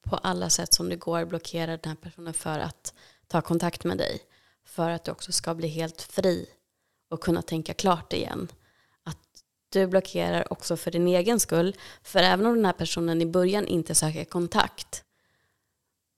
på 0.01 0.15
alla 0.15 0.49
sätt 0.49 0.73
som 0.73 0.89
det 0.89 0.95
går 0.95 1.25
blockerar 1.25 1.77
den 1.77 1.89
här 1.89 1.95
personen 1.95 2.33
för 2.33 2.59
att 2.59 2.93
ta 3.27 3.41
kontakt 3.41 3.83
med 3.83 3.97
dig 3.97 4.21
för 4.65 4.89
att 4.89 5.03
du 5.03 5.11
också 5.11 5.31
ska 5.31 5.55
bli 5.55 5.67
helt 5.67 6.01
fri 6.01 6.49
och 7.09 7.21
kunna 7.21 7.41
tänka 7.41 7.73
klart 7.73 8.13
igen. 8.13 8.47
Att 9.03 9.17
du 9.69 9.87
blockerar 9.87 10.53
också 10.53 10.77
för 10.77 10.91
din 10.91 11.07
egen 11.07 11.39
skull. 11.39 11.75
För 12.03 12.19
även 12.19 12.45
om 12.45 12.55
den 12.55 12.65
här 12.65 12.73
personen 12.73 13.21
i 13.21 13.25
början 13.25 13.67
inte 13.67 13.95
söker 13.95 14.25
kontakt 14.25 15.03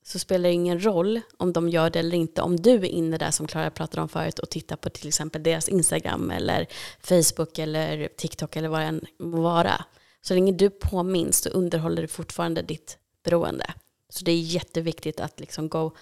så 0.02 0.18
spelar 0.18 0.48
det 0.48 0.54
ingen 0.54 0.84
roll 0.84 1.20
om 1.36 1.52
de 1.52 1.68
gör 1.68 1.90
det 1.90 1.98
eller 1.98 2.16
inte. 2.16 2.42
Om 2.42 2.56
du 2.56 2.74
är 2.74 2.84
inne 2.84 3.18
där 3.18 3.30
som 3.30 3.46
Klara 3.46 3.70
pratade 3.70 4.02
om 4.02 4.08
förut 4.08 4.38
och 4.38 4.50
tittar 4.50 4.76
på 4.76 4.90
till 4.90 5.08
exempel 5.08 5.42
deras 5.42 5.68
Instagram 5.68 6.30
eller 6.30 6.66
Facebook 7.00 7.58
eller 7.58 8.08
TikTok 8.16 8.56
eller 8.56 8.68
vad 8.68 8.80
det 8.80 8.86
än 8.86 9.04
må 9.18 9.40
vara. 9.40 9.84
Så 10.20 10.34
länge 10.34 10.52
du 10.52 10.70
påminns 10.70 11.38
så 11.38 11.48
underhåller 11.48 12.02
du 12.02 12.08
fortfarande 12.08 12.62
ditt 12.62 12.98
beroende. 13.24 13.74
Så 14.08 14.24
det 14.24 14.32
är 14.32 14.40
jätteviktigt 14.40 15.20
att 15.20 15.40
liksom 15.40 15.68
gå 15.68 15.92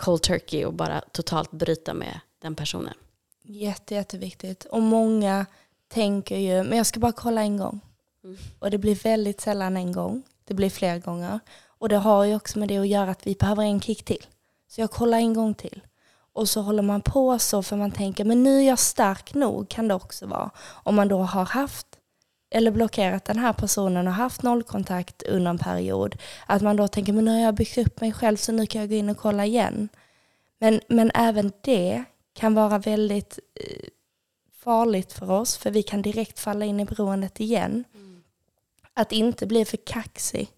cold 0.00 0.22
turkey 0.22 0.64
och 0.64 0.74
bara 0.74 1.00
totalt 1.12 1.50
bryta 1.50 1.94
med 1.94 2.20
den 2.42 2.54
personen. 2.54 2.94
Jätte, 3.42 3.94
jätteviktigt. 3.94 4.64
Och 4.64 4.82
många 4.82 5.46
tänker 5.88 6.36
ju, 6.36 6.62
men 6.62 6.78
jag 6.78 6.86
ska 6.86 7.00
bara 7.00 7.12
kolla 7.12 7.40
en 7.40 7.56
gång. 7.56 7.80
Mm. 8.24 8.36
Och 8.58 8.70
det 8.70 8.78
blir 8.78 8.94
väldigt 8.94 9.40
sällan 9.40 9.76
en 9.76 9.92
gång. 9.92 10.22
Det 10.44 10.54
blir 10.54 10.70
flera 10.70 10.98
gånger. 10.98 11.40
Och 11.66 11.88
det 11.88 11.96
har 11.96 12.24
ju 12.24 12.36
också 12.36 12.58
med 12.58 12.68
det 12.68 12.78
att 12.78 12.88
göra 12.88 13.10
att 13.10 13.26
vi 13.26 13.34
behöver 13.34 13.62
en 13.62 13.80
kick 13.80 14.04
till. 14.04 14.26
Så 14.68 14.80
jag 14.80 14.90
kollar 14.90 15.18
en 15.18 15.34
gång 15.34 15.54
till. 15.54 15.80
Och 16.32 16.48
så 16.48 16.60
håller 16.60 16.82
man 16.82 17.00
på 17.00 17.38
så 17.38 17.62
för 17.62 17.76
man 17.76 17.90
tänker, 17.90 18.24
men 18.24 18.42
nu 18.42 18.58
är 18.58 18.66
jag 18.66 18.78
stark 18.78 19.34
nog 19.34 19.68
kan 19.68 19.88
det 19.88 19.94
också 19.94 20.26
vara. 20.26 20.50
Om 20.60 20.94
man 20.94 21.08
då 21.08 21.18
har 21.18 21.44
haft 21.44 21.89
eller 22.50 22.70
blockerat 22.70 23.24
den 23.24 23.38
här 23.38 23.52
personen 23.52 24.06
och 24.06 24.12
haft 24.12 24.42
nollkontakt 24.42 25.22
under 25.22 25.50
en 25.50 25.58
period. 25.58 26.16
Att 26.46 26.62
man 26.62 26.76
då 26.76 26.88
tänker, 26.88 27.12
men 27.12 27.24
nu 27.24 27.30
har 27.30 27.40
jag 27.40 27.54
byggt 27.54 27.78
upp 27.78 28.00
mig 28.00 28.12
själv 28.12 28.36
så 28.36 28.52
nu 28.52 28.66
kan 28.66 28.80
jag 28.80 28.90
gå 28.90 28.96
in 28.96 29.10
och 29.10 29.16
kolla 29.16 29.46
igen. 29.46 29.88
Men, 30.58 30.80
men 30.88 31.10
även 31.14 31.52
det 31.60 32.04
kan 32.34 32.54
vara 32.54 32.78
väldigt 32.78 33.38
eh, 33.54 33.88
farligt 34.64 35.12
för 35.12 35.30
oss, 35.30 35.56
för 35.56 35.70
vi 35.70 35.82
kan 35.82 36.02
direkt 36.02 36.38
falla 36.38 36.64
in 36.64 36.80
i 36.80 36.84
beroendet 36.84 37.40
igen. 37.40 37.84
Mm. 37.94 38.22
Att 38.94 39.12
inte 39.12 39.46
bli 39.46 39.64
för 39.64 39.76
kaxig 39.76 40.48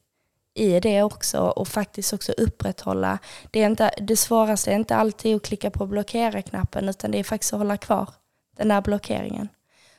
i 0.54 0.80
det 0.80 1.02
också 1.02 1.40
och 1.40 1.68
faktiskt 1.68 2.12
också 2.12 2.32
upprätthålla. 2.32 3.18
Det, 3.50 3.62
är 3.62 3.66
inte, 3.66 3.90
det 4.00 4.16
svåraste 4.16 4.70
är 4.70 4.76
inte 4.76 4.96
alltid 4.96 5.36
att 5.36 5.42
klicka 5.42 5.70
på 5.70 5.86
blockera-knappen 5.86 6.88
utan 6.88 7.10
det 7.10 7.18
är 7.18 7.24
faktiskt 7.24 7.52
att 7.52 7.58
hålla 7.58 7.76
kvar 7.76 8.08
den 8.56 8.68
där 8.68 8.80
blockeringen. 8.80 9.48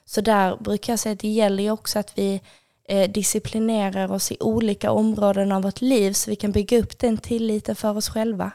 Så 0.06 0.22
där 0.22 0.58
brukar 0.58 0.94
jag 0.94 1.00
säga 1.00 1.14
att 1.14 1.20
det 1.20 1.28
gäller 1.28 1.64
ju 1.64 1.72
också 1.72 2.00
att 2.00 2.18
vi 2.18 2.42
eh, 2.88 3.12
disciplinerar 3.12 4.12
oss 4.12 4.32
i 4.32 4.38
olika 4.40 4.92
områden 4.92 5.52
av 5.52 5.62
vårt 5.62 5.82
liv 5.82 6.14
så 6.14 6.30
vi 6.30 6.36
kan 6.36 6.52
bygga 6.52 6.80
upp 6.80 7.00
den 7.00 7.18
tilliten 7.18 7.76
för 7.76 7.98
oss 7.98 8.10
själva. 8.10 8.52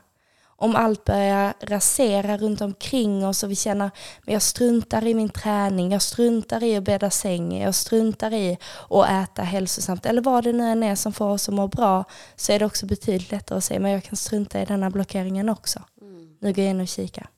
Om 0.61 0.77
allt 0.77 1.05
börjar 1.05 1.55
rasera 1.61 2.37
runt 2.37 2.61
omkring 2.61 3.27
oss 3.27 3.43
och 3.43 3.51
vi 3.51 3.57
känner 3.57 3.87
att 3.87 3.95
jag 4.25 4.43
struntar 4.43 5.07
i 5.07 5.15
min 5.15 5.29
träning, 5.29 5.93
jag 5.93 6.03
struntar 6.03 6.65
i 6.65 6.77
att 6.77 6.85
bädda 6.85 7.11
säng, 7.11 7.63
jag 7.63 7.75
struntar 7.75 8.35
i 8.35 8.59
att 8.91 9.11
äta 9.11 9.43
hälsosamt 9.43 10.07
eller 10.07 10.23
vad 10.23 10.45
det 10.45 10.53
nu 10.53 10.65
än 10.65 10.83
är 10.83 10.95
som 10.95 11.13
får 11.13 11.29
oss 11.29 11.49
att 11.49 11.55
må 11.55 11.69
bra 11.69 12.05
så 12.37 12.53
är 12.53 12.59
det 12.59 12.67
också 12.67 12.87
betydligt 12.87 13.31
lättare 13.31 13.59
att 13.59 13.65
säga 13.65 13.81
men 13.81 13.91
jag 13.91 14.05
kan 14.05 14.17
strunta 14.17 14.63
i 14.63 14.65
denna 14.65 14.91
blockeringen 14.91 15.49
också. 15.49 15.83
Mm. 16.01 16.37
Nu 16.41 16.53
går 16.53 16.65
jag 16.65 16.71
in 16.71 16.81
och 16.81 16.89
kikar. 16.89 17.31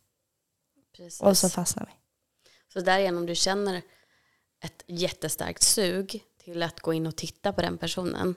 Precis. 0.97 1.21
Och 1.21 1.37
så 1.37 1.49
fastnar 1.49 1.85
vi. 1.85 1.93
Så 2.73 2.81
därigenom 2.81 3.27
du 3.27 3.35
känner 3.35 3.83
ett 4.61 4.85
jättestarkt 4.87 5.63
sug 5.63 6.25
till 6.39 6.63
att 6.63 6.81
gå 6.81 6.93
in 6.93 7.07
och 7.07 7.17
titta 7.17 7.53
på 7.53 7.63
den 7.63 7.79
personen. 7.79 8.35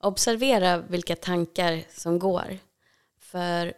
Observera 0.00 0.78
vilka 0.78 1.16
tankar 1.16 1.84
som 1.90 2.18
går. 2.18 2.58
För 3.18 3.72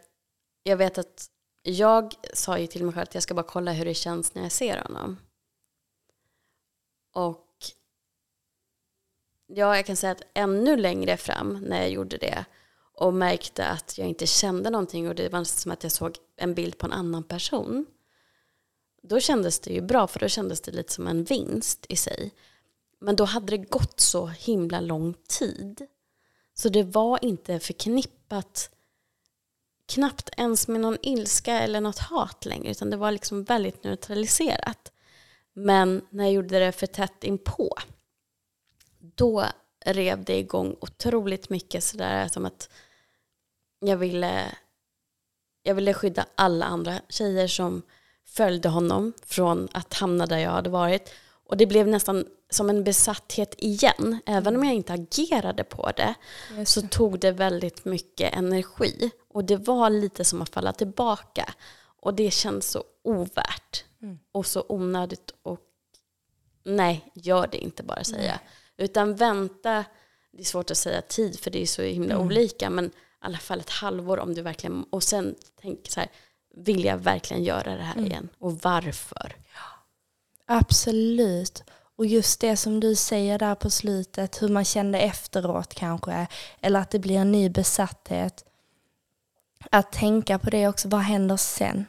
jag 0.63 0.77
vet 0.77 0.97
att 0.97 1.29
jag 1.63 2.13
sa 2.33 2.59
ju 2.59 2.67
till 2.67 2.83
mig 2.85 2.93
själv 2.93 3.03
att 3.03 3.13
jag 3.13 3.23
ska 3.23 3.33
bara 3.33 3.45
kolla 3.45 3.71
hur 3.71 3.85
det 3.85 3.93
känns 3.93 4.35
när 4.35 4.43
jag 4.43 4.51
ser 4.51 4.81
honom. 4.81 5.17
Och 7.13 7.47
ja, 9.47 9.75
jag 9.75 9.85
kan 9.85 9.95
säga 9.95 10.11
att 10.11 10.27
ännu 10.33 10.77
längre 10.77 11.17
fram 11.17 11.59
när 11.61 11.77
jag 11.81 11.89
gjorde 11.89 12.17
det 12.17 12.45
och 12.93 13.13
märkte 13.13 13.65
att 13.65 13.97
jag 13.97 14.07
inte 14.07 14.27
kände 14.27 14.69
någonting 14.69 15.07
och 15.07 15.15
det 15.15 15.29
var 15.29 15.43
som 15.43 15.71
att 15.71 15.83
jag 15.83 15.91
såg 15.91 16.17
en 16.35 16.53
bild 16.53 16.77
på 16.77 16.85
en 16.85 16.91
annan 16.91 17.23
person. 17.23 17.85
Då 19.07 19.19
kändes 19.19 19.59
det 19.59 19.73
ju 19.73 19.81
bra 19.81 20.07
för 20.07 20.19
då 20.19 20.27
kändes 20.27 20.61
det 20.61 20.71
lite 20.71 20.93
som 20.93 21.07
en 21.07 21.23
vinst 21.23 21.85
i 21.89 21.95
sig. 21.95 22.31
Men 22.99 23.15
då 23.15 23.25
hade 23.25 23.57
det 23.57 23.57
gått 23.57 23.99
så 23.99 24.27
himla 24.27 24.79
lång 24.79 25.13
tid. 25.27 25.87
Så 26.53 26.69
det 26.69 26.83
var 26.83 27.25
inte 27.25 27.59
förknippat 27.59 28.69
knappt 29.87 30.29
ens 30.37 30.67
med 30.67 30.81
någon 30.81 30.97
ilska 31.01 31.59
eller 31.59 31.81
något 31.81 31.99
hat 31.99 32.45
längre 32.45 32.71
utan 32.71 32.89
det 32.89 32.97
var 32.97 33.11
liksom 33.11 33.43
väldigt 33.43 33.83
neutraliserat. 33.83 34.91
Men 35.53 36.07
när 36.09 36.23
jag 36.23 36.33
gjorde 36.33 36.59
det 36.59 36.71
för 36.71 36.87
tätt 36.87 37.23
inpå 37.23 37.77
då 38.99 39.45
rev 39.85 40.23
det 40.23 40.39
igång 40.39 40.75
otroligt 40.81 41.49
mycket 41.49 41.83
sådär 41.83 42.27
som 42.27 42.45
att 42.45 42.69
jag 43.79 43.97
ville, 43.97 44.55
jag 45.63 45.75
ville 45.75 45.93
skydda 45.93 46.25
alla 46.35 46.65
andra 46.65 47.01
tjejer 47.09 47.47
som 47.47 47.81
följde 48.35 48.69
honom 48.69 49.13
från 49.25 49.67
att 49.71 49.93
hamna 49.93 50.25
där 50.25 50.37
jag 50.37 50.51
hade 50.51 50.69
varit. 50.69 51.13
Och 51.47 51.57
det 51.57 51.65
blev 51.65 51.87
nästan 51.87 52.25
som 52.49 52.69
en 52.69 52.83
besatthet 52.83 53.55
igen. 53.57 54.19
Även 54.25 54.55
om 54.55 54.63
jag 54.63 54.73
inte 54.73 54.93
agerade 54.93 55.63
på 55.63 55.91
det 55.97 56.13
så 56.65 56.81
tog 56.81 57.19
det 57.19 57.31
väldigt 57.31 57.85
mycket 57.85 58.33
energi. 58.33 59.11
Och 59.29 59.43
det 59.45 59.55
var 59.55 59.89
lite 59.89 60.23
som 60.23 60.41
att 60.41 60.49
falla 60.49 60.73
tillbaka. 60.73 61.53
Och 62.01 62.13
det 62.13 62.31
känns 62.31 62.71
så 62.71 62.83
ovärt. 63.03 63.85
Mm. 64.01 64.19
Och 64.31 64.45
så 64.45 64.65
onödigt. 64.69 65.33
Och 65.43 65.59
nej, 66.63 67.11
gör 67.13 67.47
det 67.47 67.57
inte 67.57 67.83
bara 67.83 68.03
säga. 68.03 68.39
Nej. 68.77 68.87
Utan 68.87 69.15
vänta, 69.15 69.85
det 70.31 70.39
är 70.39 70.45
svårt 70.45 70.71
att 70.71 70.77
säga 70.77 71.01
tid 71.01 71.39
för 71.39 71.51
det 71.51 71.61
är 71.61 71.65
så 71.65 71.81
himla 71.81 72.13
mm. 72.13 72.25
olika. 72.25 72.69
Men 72.69 72.85
i 72.85 72.91
alla 73.19 73.37
fall 73.37 73.59
ett 73.59 73.69
halvår 73.69 74.19
om 74.19 74.33
du 74.33 74.41
verkligen, 74.41 74.83
och 74.83 75.03
sen 75.03 75.35
tänk 75.61 75.91
så 75.91 75.99
här, 75.99 76.09
vill 76.55 76.85
jag 76.85 76.97
verkligen 76.97 77.43
göra 77.43 77.75
det 77.75 77.83
här 77.83 77.93
mm. 77.93 78.05
igen? 78.05 78.29
Och 78.39 78.59
varför? 78.61 79.35
Absolut. 80.45 81.63
Och 81.97 82.05
just 82.05 82.39
det 82.39 82.57
som 82.57 82.79
du 82.79 82.95
säger 82.95 83.39
där 83.39 83.55
på 83.55 83.69
slutet, 83.69 84.41
hur 84.41 84.49
man 84.49 84.65
kände 84.65 84.99
efteråt 84.99 85.73
kanske, 85.73 86.27
eller 86.61 86.79
att 86.79 86.89
det 86.89 86.99
blir 86.99 87.17
en 87.17 87.31
ny 87.31 87.49
besatthet. 87.49 88.45
Att 89.71 89.91
tänka 89.91 90.39
på 90.39 90.49
det 90.49 90.67
också, 90.67 90.87
vad 90.87 91.01
händer 91.01 91.37
sen? 91.37 91.85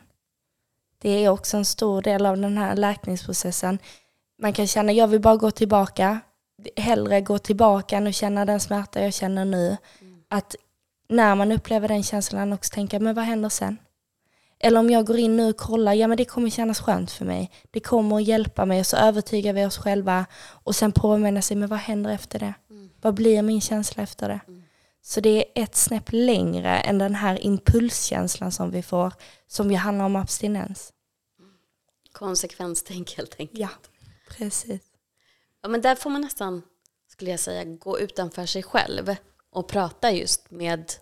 Det 0.99 1.25
är 1.25 1.29
också 1.29 1.57
en 1.57 1.65
stor 1.65 2.03
del 2.03 2.27
av 2.27 2.39
den 2.39 2.59
här 2.59 2.77
läkningsprocessen. 2.77 3.79
Man 4.39 4.53
kan 4.53 4.67
känna, 4.67 4.93
jag 4.93 5.09
vill 5.09 5.21
bara 5.21 5.37
gå 5.37 5.51
tillbaka, 5.51 6.21
hellre 6.77 7.21
gå 7.21 7.39
tillbaka 7.39 7.97
än 7.97 8.07
att 8.07 8.15
känna 8.15 8.45
den 8.45 8.61
smärta 8.61 9.03
jag 9.03 9.15
känner 9.15 9.45
nu. 9.45 9.77
Mm. 10.01 10.23
Att 10.29 10.57
när 11.09 11.35
man 11.35 11.53
upplever 11.53 11.89
den 11.89 12.03
känslan 12.03 12.53
också 12.53 12.75
tänka, 12.75 13.01
men 13.01 13.15
vad 13.15 13.25
händer 13.25 13.49
sen? 13.49 13.79
Eller 14.59 14.81
om 14.81 14.91
jag 14.91 15.07
går 15.07 15.19
in 15.19 15.37
nu 15.37 15.49
och 15.49 15.57
kollar, 15.57 15.93
ja 15.93 16.09
men 16.09 16.17
det 16.17 16.25
kommer 16.25 16.51
kännas 16.51 16.81
skönt 16.81 17.11
för 17.11 17.25
mig. 17.25 17.51
Det 17.71 17.81
kommer 17.81 18.17
att 18.17 18.25
hjälpa 18.25 18.65
mig 18.65 18.81
och 18.81 18.87
så 18.87 18.97
övertygar 18.97 19.53
vi 19.53 19.67
oss 19.67 19.79
själva 19.79 20.27
och 20.37 20.77
sen 20.77 20.93
påminner 20.93 21.41
sig, 21.41 21.57
men 21.57 21.69
vad 21.69 21.79
händer 21.79 22.11
efter 22.11 22.39
det? 22.39 22.55
Mm. 22.71 22.91
Vad 23.01 23.15
blir 23.15 23.43
min 23.43 23.61
känsla 23.61 24.03
efter 24.03 24.29
det? 24.29 24.41
Mm. 24.49 24.63
Så 25.03 25.21
det 25.21 25.39
är 25.39 25.63
ett 25.63 25.77
snäpp 25.77 26.09
längre 26.13 26.79
än 26.79 26.99
den 26.99 27.15
här 27.15 27.47
impulskänslan 27.47 28.53
som 28.53 28.71
vi 28.71 28.83
får, 28.83 29.13
som 29.47 29.71
ju 29.71 29.77
handlar 29.77 30.05
om 30.05 30.17
abstinens. 30.17 30.93
Konsekvenstänk 32.13 33.17
helt 33.17 33.37
enkelt. 33.39 33.61
Ja, 33.61 33.69
precis. 34.29 34.83
Ja 35.63 35.69
men 35.69 35.81
där 35.81 35.95
får 35.95 36.11
man 36.11 36.21
nästan, 36.21 36.63
skulle 37.09 37.31
jag 37.31 37.41
säga, 37.41 37.65
gå 37.65 38.01
utanför 38.01 38.47
sig 38.47 38.63
själv 38.63 39.17
och 39.51 39.69
prata 39.69 40.13
just 40.13 40.51
med 40.51 40.93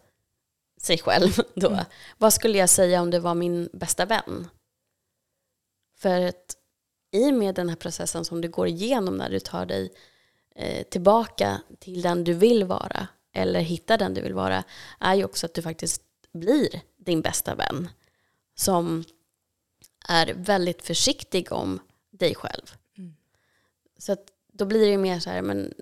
sig 0.85 0.99
själv 0.99 1.41
då. 1.55 1.69
Mm. 1.69 1.85
Vad 2.19 2.33
skulle 2.33 2.59
jag 2.59 2.69
säga 2.69 3.03
om 3.03 3.11
det 3.11 3.21
var 3.21 3.35
min 3.35 3.69
bästa 3.73 4.07
vän? 4.07 4.49
För 5.97 6.21
att 6.21 6.57
i 7.13 7.31
och 7.31 7.35
med 7.35 7.55
den 7.55 7.69
här 7.69 7.77
processen 7.77 8.25
som 8.25 8.41
du 8.41 8.49
går 8.49 8.69
igenom 8.69 9.17
när 9.17 9.31
du 9.31 9.41
tar 9.41 9.67
dig 9.67 9.93
eh, 10.57 10.87
tillbaka 10.87 11.61
till 11.79 12.03
den 12.03 12.25
du 12.25 12.35
vill 12.35 12.65
vara 12.65 13.09
eller 13.33 13.61
hittar 13.61 13.99
den 13.99 14.15
du 14.15 14.21
vill 14.21 14.35
vara 14.35 14.65
är 15.01 15.15
ju 15.15 15.25
också 15.25 15.47
att 15.47 15.55
du 15.55 15.63
faktiskt 15.63 16.03
blir 16.33 16.81
din 16.97 17.21
bästa 17.21 17.55
vän 17.55 17.89
som 18.55 19.05
är 20.09 20.35
väldigt 20.35 20.83
försiktig 20.83 21.53
om 21.53 21.81
dig 22.11 22.35
själv. 22.35 22.75
Mm. 22.99 23.17
Så 23.99 24.13
att 24.13 24.27
då 24.53 24.65
blir 24.65 24.81
det 24.81 24.91
ju 24.91 24.99
mer 24.99 25.21
så 25.21 25.31
här, 25.31 25.43
men 25.43 25.75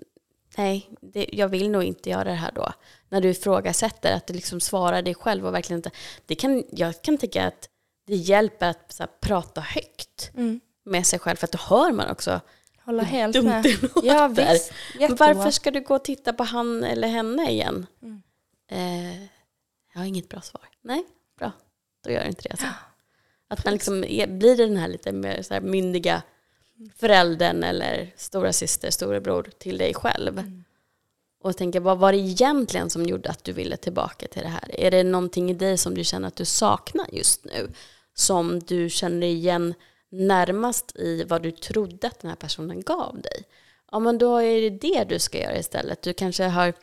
nej, 0.57 0.89
det, 1.01 1.29
jag 1.33 1.47
vill 1.47 1.69
nog 1.69 1.83
inte 1.83 2.09
göra 2.09 2.23
det 2.23 2.33
här 2.33 2.51
då. 2.55 2.73
När 3.09 3.21
du 3.21 3.29
ifrågasätter, 3.29 4.15
att 4.15 4.27
du 4.27 4.33
liksom 4.33 4.59
svarar 4.59 5.01
dig 5.01 5.15
själv 5.15 5.47
och 5.47 5.53
verkligen 5.53 5.79
inte... 5.79 5.91
Det 6.25 6.35
kan, 6.35 6.63
jag 6.71 7.01
kan 7.01 7.17
tycka 7.17 7.47
att 7.47 7.69
det 8.07 8.15
hjälper 8.15 8.69
att 8.69 8.95
här, 8.99 9.07
prata 9.21 9.61
högt 9.61 10.31
mm. 10.35 10.59
med 10.85 11.07
sig 11.07 11.19
själv, 11.19 11.35
för 11.35 11.47
att 11.47 11.51
då 11.51 11.59
hör 11.61 11.91
man 11.91 12.09
också 12.09 12.41
Håller 12.85 13.03
helt 13.03 13.33
dumt 13.33 13.45
med. 13.45 13.63
Det 13.63 13.89
ja, 14.03 14.27
visst. 14.27 14.73
Varför 15.19 15.51
ska 15.51 15.71
du 15.71 15.81
gå 15.81 15.95
och 15.95 16.03
titta 16.03 16.33
på 16.33 16.43
han 16.43 16.83
eller 16.83 17.07
henne 17.07 17.51
igen? 17.51 17.85
Mm. 18.01 18.21
Eh, 18.71 19.23
jag 19.93 19.99
har 19.99 20.05
inget 20.05 20.29
bra 20.29 20.41
svar. 20.41 20.61
Nej, 20.81 21.03
bra. 21.39 21.51
Då 22.03 22.11
gör 22.11 22.19
jag 22.19 22.27
inte 22.27 22.49
det. 22.49 22.57
Så. 22.57 22.65
Att 23.47 23.65
man 23.65 23.73
liksom 23.73 24.03
är, 24.03 24.27
blir 24.27 24.57
den 24.57 24.77
här 24.77 24.87
lite 24.87 25.11
mer 25.11 25.41
så 25.41 25.53
här 25.53 25.61
myndiga 25.61 26.21
föräldern 26.97 27.63
eller 27.63 28.13
stora 28.17 28.53
syster, 28.53 28.91
storebror 28.91 29.49
till 29.57 29.77
dig 29.77 29.93
själv. 29.93 30.39
Mm. 30.39 30.63
Och 31.43 31.57
tänka, 31.57 31.79
vad 31.79 31.97
var 31.97 32.11
det 32.11 32.17
egentligen 32.17 32.89
som 32.89 33.05
gjorde 33.05 33.29
att 33.29 33.43
du 33.43 33.53
ville 33.53 33.77
tillbaka 33.77 34.27
till 34.27 34.41
det 34.41 34.47
här? 34.47 34.79
Är 34.79 34.91
det 34.91 35.03
någonting 35.03 35.51
i 35.51 35.53
dig 35.53 35.77
som 35.77 35.95
du 35.95 36.03
känner 36.03 36.27
att 36.27 36.35
du 36.35 36.45
saknar 36.45 37.07
just 37.11 37.45
nu? 37.45 37.69
Som 38.13 38.59
du 38.59 38.89
känner 38.89 39.27
igen 39.27 39.73
närmast 40.09 40.95
i 40.95 41.23
vad 41.23 41.43
du 41.43 41.51
trodde 41.51 42.07
att 42.07 42.19
den 42.19 42.29
här 42.29 42.35
personen 42.35 42.81
gav 42.81 43.21
dig? 43.21 43.43
Ja, 43.91 43.99
men 43.99 44.17
då 44.17 44.37
är 44.37 44.61
det 44.61 44.69
det 44.69 45.03
du 45.03 45.19
ska 45.19 45.41
göra 45.41 45.57
istället. 45.57 46.01
Du 46.01 46.13
kanske 46.13 46.43
har, 46.43 46.73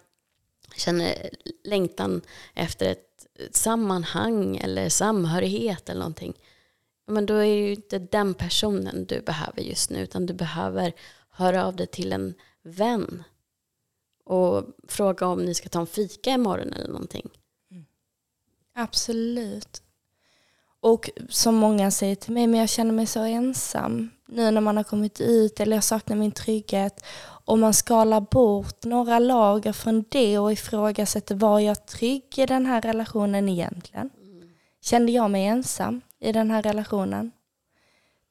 känner 0.77 1.31
längtan 1.65 2.21
efter 2.55 2.87
ett 2.87 3.27
sammanhang 3.51 4.57
eller 4.57 4.89
samhörighet 4.89 5.89
eller 5.89 6.01
någonting 6.01 6.35
men 7.11 7.27
då 7.27 7.35
är 7.35 7.47
det 7.47 7.67
ju 7.67 7.73
inte 7.73 7.99
den 7.99 8.35
personen 8.35 9.05
du 9.05 9.21
behöver 9.21 9.63
just 9.63 9.91
nu 9.91 10.03
utan 10.03 10.27
du 10.27 10.35
behöver 10.35 10.93
höra 11.31 11.67
av 11.67 11.77
dig 11.77 11.87
till 11.87 12.13
en 12.13 12.35
vän 12.63 13.25
och 14.25 14.65
fråga 14.89 15.27
om 15.27 15.45
ni 15.45 15.55
ska 15.55 15.69
ta 15.69 15.81
en 15.81 15.87
fika 15.87 16.31
imorgon 16.31 16.73
eller 16.73 16.89
någonting. 16.89 17.31
Mm. 17.71 17.85
Absolut. 18.75 19.83
Och 20.81 21.11
som 21.29 21.55
många 21.55 21.91
säger 21.91 22.15
till 22.15 22.33
mig, 22.33 22.47
men 22.47 22.61
jag 22.61 22.69
känner 22.69 22.93
mig 22.93 23.07
så 23.07 23.21
ensam 23.21 24.11
nu 24.27 24.51
när 24.51 24.61
man 24.61 24.77
har 24.77 24.85
kommit 24.85 25.21
ut 25.21 25.61
eller 25.61 25.77
jag 25.77 25.85
saknar 25.85 26.17
min 26.17 26.33
trygghet. 26.33 27.05
Och 27.45 27.59
man 27.59 27.75
skalar 27.75 28.21
bort 28.21 28.85
några 28.85 29.19
lager 29.19 29.73
från 29.73 30.05
det 30.09 30.39
och 30.39 30.53
ifrågasätter, 30.53 31.35
var 31.35 31.61
jag 31.61 31.87
trygg 31.87 32.39
i 32.39 32.47
den 32.47 32.67
här 32.67 32.81
relationen 32.81 33.49
egentligen? 33.49 34.11
Mm. 34.23 34.51
Kände 34.81 35.13
jag 35.13 35.31
mig 35.31 35.47
ensam? 35.47 36.01
I 36.21 36.33
den 36.33 36.51
här 36.51 36.63
relationen. 36.63 37.33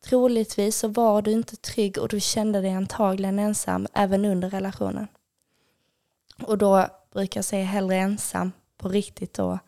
Troligtvis 0.04 0.78
så 0.78 0.88
var 0.88 1.22
du 1.22 1.32
inte 1.32 1.56
trygg 1.56 1.98
och 1.98 2.08
du 2.08 2.20
kände 2.20 2.62
dig 2.62 2.72
antagligen 2.72 3.40
ensam 3.40 3.88
även 3.94 4.26
under 4.26 4.50
relationen. 4.50 5.08
Och 6.44 6.58
då 6.58 6.88
brukar 7.14 7.38
jag 7.38 7.46
säga 7.46 7.66
hellre 7.66 7.96
ensam 7.96 8.52
på 8.78 8.90
riktigt 8.90 9.34
då 9.34 9.60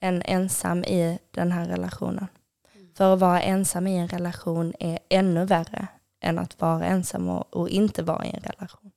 än 0.00 0.22
ensam 0.22 0.84
i 0.84 1.18
den 1.30 1.52
här 1.52 1.68
relationen. 1.68 2.26
Mm. 2.74 2.88
För 2.94 3.14
att 3.14 3.20
vara 3.20 3.42
ensam 3.42 3.86
i 3.86 3.98
en 3.98 4.08
relation 4.08 4.74
är 4.78 4.98
ännu 5.08 5.44
värre 5.44 5.86
än 6.20 6.38
att 6.38 6.60
vara 6.60 6.84
ensam 6.84 7.28
och, 7.28 7.56
och 7.56 7.68
inte 7.68 8.02
vara 8.02 8.26
i 8.26 8.30
en 8.30 8.42
relation. 8.42 8.90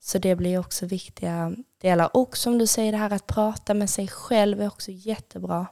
Så 0.00 0.18
det 0.18 0.36
blir 0.36 0.58
också 0.58 0.86
viktiga 0.86 1.56
delar. 1.80 2.16
Och 2.16 2.36
som 2.36 2.58
du 2.58 2.66
säger, 2.66 2.92
det 2.92 2.98
här 2.98 3.12
att 3.12 3.26
prata 3.26 3.74
med 3.74 3.90
sig 3.90 4.08
själv 4.08 4.62
är 4.62 4.66
också 4.66 4.90
jättebra. 4.90 5.66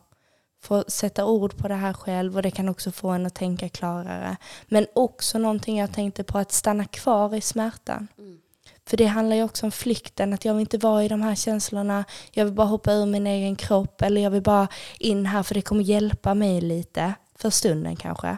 Få 0.60 0.84
sätta 0.88 1.24
ord 1.24 1.56
på 1.56 1.68
det 1.68 1.74
här 1.74 1.92
själv 1.92 2.36
och 2.36 2.42
det 2.42 2.50
kan 2.50 2.68
också 2.68 2.92
få 2.92 3.08
en 3.08 3.26
att 3.26 3.34
tänka 3.34 3.68
klarare. 3.68 4.36
Men 4.68 4.86
också 4.94 5.38
någonting 5.38 5.78
jag 5.78 5.92
tänkte 5.92 6.24
på, 6.24 6.38
att 6.38 6.52
stanna 6.52 6.84
kvar 6.84 7.34
i 7.34 7.40
smärtan. 7.40 8.08
Mm. 8.18 8.38
För 8.86 8.96
det 8.96 9.06
handlar 9.06 9.36
ju 9.36 9.42
också 9.42 9.66
om 9.66 9.72
flykten, 9.72 10.34
att 10.34 10.44
jag 10.44 10.54
vill 10.54 10.60
inte 10.60 10.78
vara 10.78 11.04
i 11.04 11.08
de 11.08 11.22
här 11.22 11.34
känslorna, 11.34 12.04
jag 12.32 12.44
vill 12.44 12.54
bara 12.54 12.66
hoppa 12.66 12.92
ur 12.92 13.06
min 13.06 13.26
egen 13.26 13.56
kropp 13.56 14.02
eller 14.02 14.20
jag 14.20 14.30
vill 14.30 14.42
bara 14.42 14.68
in 14.98 15.26
här 15.26 15.42
för 15.42 15.54
det 15.54 15.62
kommer 15.62 15.84
hjälpa 15.84 16.34
mig 16.34 16.60
lite, 16.60 17.14
för 17.34 17.50
stunden 17.50 17.96
kanske. 17.96 18.36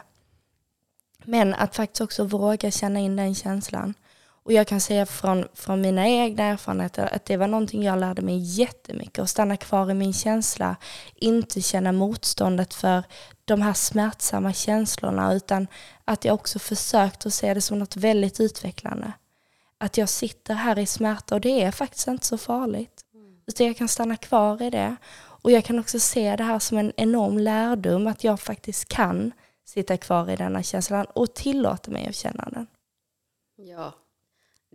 Men 1.25 1.53
att 1.53 1.75
faktiskt 1.75 2.01
också 2.01 2.23
våga 2.23 2.71
känna 2.71 2.99
in 2.99 3.15
den 3.15 3.35
känslan. 3.35 3.93
Och 4.43 4.53
jag 4.53 4.67
kan 4.67 4.81
säga 4.81 5.05
från, 5.05 5.47
från 5.53 5.81
mina 5.81 6.07
egna 6.07 6.43
erfarenheter 6.43 7.15
att 7.15 7.25
det 7.25 7.37
var 7.37 7.47
någonting 7.47 7.83
jag 7.83 7.99
lärde 7.99 8.21
mig 8.21 8.37
jättemycket. 8.37 9.19
Att 9.19 9.29
stanna 9.29 9.57
kvar 9.57 9.91
i 9.91 9.93
min 9.93 10.13
känsla, 10.13 10.75
inte 11.15 11.61
känna 11.61 11.91
motståndet 11.91 12.73
för 12.73 13.03
de 13.45 13.61
här 13.61 13.73
smärtsamma 13.73 14.53
känslorna 14.53 15.33
utan 15.33 15.67
att 16.05 16.25
jag 16.25 16.33
också 16.33 16.59
försökt 16.59 17.25
att 17.25 17.33
se 17.33 17.53
det 17.53 17.61
som 17.61 17.79
något 17.79 17.95
väldigt 17.95 18.39
utvecklande. 18.39 19.13
Att 19.77 19.97
jag 19.97 20.09
sitter 20.09 20.53
här 20.53 20.79
i 20.79 20.85
smärta 20.85 21.35
och 21.35 21.41
det 21.41 21.61
är 21.63 21.71
faktiskt 21.71 22.07
inte 22.07 22.25
så 22.25 22.37
farligt. 22.37 23.01
Mm. 23.13 23.37
Utan 23.47 23.67
jag 23.67 23.77
kan 23.77 23.87
stanna 23.87 24.17
kvar 24.17 24.61
i 24.61 24.69
det. 24.69 24.95
Och 25.15 25.51
jag 25.51 25.65
kan 25.65 25.79
också 25.79 25.99
se 25.99 26.35
det 26.35 26.43
här 26.43 26.59
som 26.59 26.77
en 26.77 26.93
enorm 26.97 27.37
lärdom 27.37 28.07
att 28.07 28.23
jag 28.23 28.39
faktiskt 28.39 28.87
kan 28.87 29.31
sitta 29.65 29.97
kvar 29.97 30.29
i 30.29 30.35
denna 30.35 30.63
känslan 30.63 31.05
och 31.05 31.33
tillåta 31.33 31.91
mig 31.91 32.07
att 32.07 32.15
känna 32.15 32.49
den. 32.51 32.67
Ja, 33.55 33.93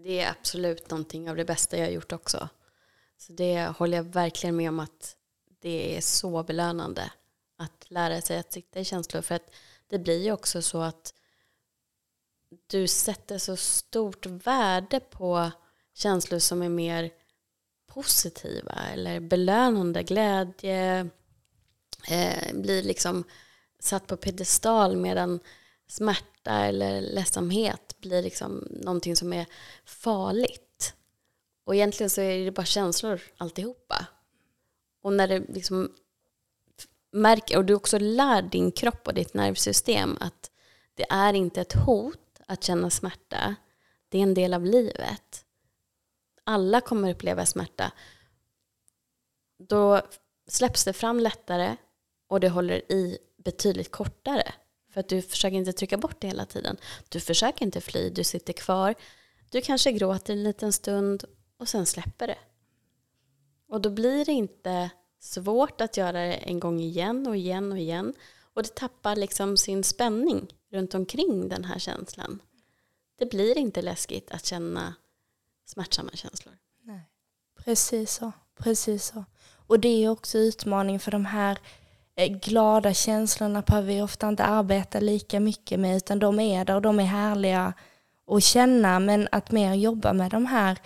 det 0.03 0.21
är 0.21 0.31
absolut 0.31 0.91
någonting 0.91 1.31
av 1.31 1.37
det 1.37 1.45
bästa 1.45 1.77
jag 1.77 1.85
har 1.85 1.93
gjort 1.93 2.13
också. 2.13 2.49
Så 3.17 3.33
det 3.33 3.67
håller 3.67 3.97
jag 3.97 4.05
verkligen 4.05 4.57
med 4.57 4.69
om 4.69 4.81
att 4.81 5.17
det 5.61 5.97
är 5.97 6.01
så 6.01 6.43
belönande 6.43 7.13
att 7.57 7.91
lära 7.91 8.21
sig 8.21 8.39
att 8.39 8.53
sitta 8.53 8.81
i 8.81 8.85
känslor. 8.85 9.23
För 9.23 9.35
att 9.35 9.51
det 9.87 9.99
blir 9.99 10.25
ju 10.25 10.33
också 10.33 10.63
så 10.63 10.81
att 10.81 11.15
du 12.67 12.89
sätter 12.89 13.39
så 13.39 13.57
stort 13.57 14.27
värde 14.27 15.01
på 15.01 15.51
känslor 15.95 16.39
som 16.39 16.63
är 16.63 16.69
mer 16.69 17.11
positiva 17.87 18.75
eller 18.93 19.21
belönande. 19.21 20.03
Glädje 20.03 21.09
eh, 22.09 22.55
blir 22.55 22.83
liksom 22.83 23.25
satt 23.79 24.07
på 24.07 24.17
pedestal 24.17 24.97
medan 24.97 25.41
smärta 25.87 26.53
eller 26.53 27.01
ledsamhet 27.01 27.88
blir 28.01 28.23
liksom 28.23 28.69
någonting 28.71 29.17
som 29.17 29.33
är 29.33 29.47
farligt. 29.85 30.95
Och 31.65 31.75
egentligen 31.75 32.11
så 32.11 32.21
är 32.21 32.45
det 32.45 32.51
bara 32.51 32.67
känslor 32.67 33.21
alltihopa. 33.37 34.07
Och 35.03 35.13
när 35.13 35.29
det 35.29 35.39
liksom 35.49 35.95
märker, 37.11 37.59
och 37.59 37.65
du 37.65 37.75
också 37.75 37.99
lär 37.99 38.43
din 38.43 38.73
kropp 38.73 39.07
och 39.07 39.15
ditt 39.15 39.35
nervsystem 39.35 40.17
att 40.21 40.51
det 40.95 41.07
är 41.11 41.35
inte 41.35 41.61
ett 41.61 41.73
hot 41.73 42.41
att 42.47 42.65
känna 42.65 42.91
smärta. 42.91 43.55
Det 44.09 44.19
är 44.19 44.23
en 44.23 44.35
del 44.35 44.55
av 44.55 44.65
livet. 44.65 45.45
Alla 46.45 46.81
kommer 46.81 47.11
uppleva 47.11 47.47
smärta. 47.47 47.93
Då 49.59 50.03
släpps 50.49 50.85
det 50.85 50.93
fram 50.93 51.21
lättare 51.21 51.77
och 52.27 52.41
det 52.41 52.49
håller 52.49 52.93
i 52.93 53.19
betydligt 53.37 53.91
kortare. 53.91 54.53
För 54.91 55.01
att 55.01 55.09
du 55.09 55.23
försöker 55.23 55.57
inte 55.57 55.73
trycka 55.73 55.97
bort 55.97 56.21
det 56.21 56.27
hela 56.27 56.47
tiden. 56.47 56.77
Du 57.09 57.21
försöker 57.21 57.65
inte 57.65 57.81
fly, 57.81 58.11
du 58.11 58.25
sitter 58.25 58.53
kvar. 58.53 58.95
Du 59.51 59.61
kanske 59.61 59.93
gråter 59.93 60.33
en 60.33 60.43
liten 60.43 60.73
stund 60.73 61.25
och 61.59 61.69
sen 61.69 61.87
släpper 61.87 62.27
det. 62.27 62.39
Och 63.69 63.81
då 63.81 63.91
blir 63.91 64.25
det 64.25 64.33
inte 64.33 64.91
svårt 65.21 65.81
att 65.81 65.97
göra 65.97 66.13
det 66.13 66.35
en 66.35 66.61
gång 66.61 66.81
igen 66.81 67.27
och 67.27 67.37
igen 67.37 67.73
och 67.73 67.79
igen. 67.79 68.15
Och 68.55 68.63
det 68.63 68.75
tappar 68.75 69.17
liksom 69.17 69.57
sin 69.57 69.85
spänning 69.85 70.49
runt 70.71 70.95
omkring 70.95 71.49
den 71.49 71.65
här 71.65 71.79
känslan. 71.79 72.43
Det 73.19 73.27
blir 73.27 73.59
inte 73.59 73.83
läskigt 73.83 74.31
att 74.31 74.45
känna 74.45 74.95
smärtsamma 75.65 76.11
känslor. 76.13 76.59
Nej. 76.83 77.01
Precis 77.57 78.15
så. 78.15 78.33
Precis 78.57 79.05
så. 79.07 79.25
Och 79.67 79.81
det 79.81 80.05
är 80.05 80.09
också 80.09 80.39
utmaning 80.39 81.01
för 81.01 81.11
de 81.11 81.25
här 81.25 81.59
Eh, 82.19 82.29
glada 82.29 82.95
känslorna 82.95 83.63
behöver 83.63 83.89
vi 83.89 84.03
ofta 84.03 84.29
inte 84.29 84.45
arbeta 84.45 85.01
lika 85.01 85.41
mycket 85.41 85.81
med 85.81 85.97
utan 85.97 86.19
de 86.19 86.41
är 86.41 86.65
där 86.65 86.75
och 86.75 86.83
de 86.83 87.01
är 87.01 87.05
härliga 87.05 87.73
att 88.31 88.43
känna 88.43 89.01
men 89.01 89.29
att 89.33 89.51
mer 89.51 89.75
jobba 89.75 90.13
med 90.13 90.31
de 90.31 90.47
här 90.47 90.79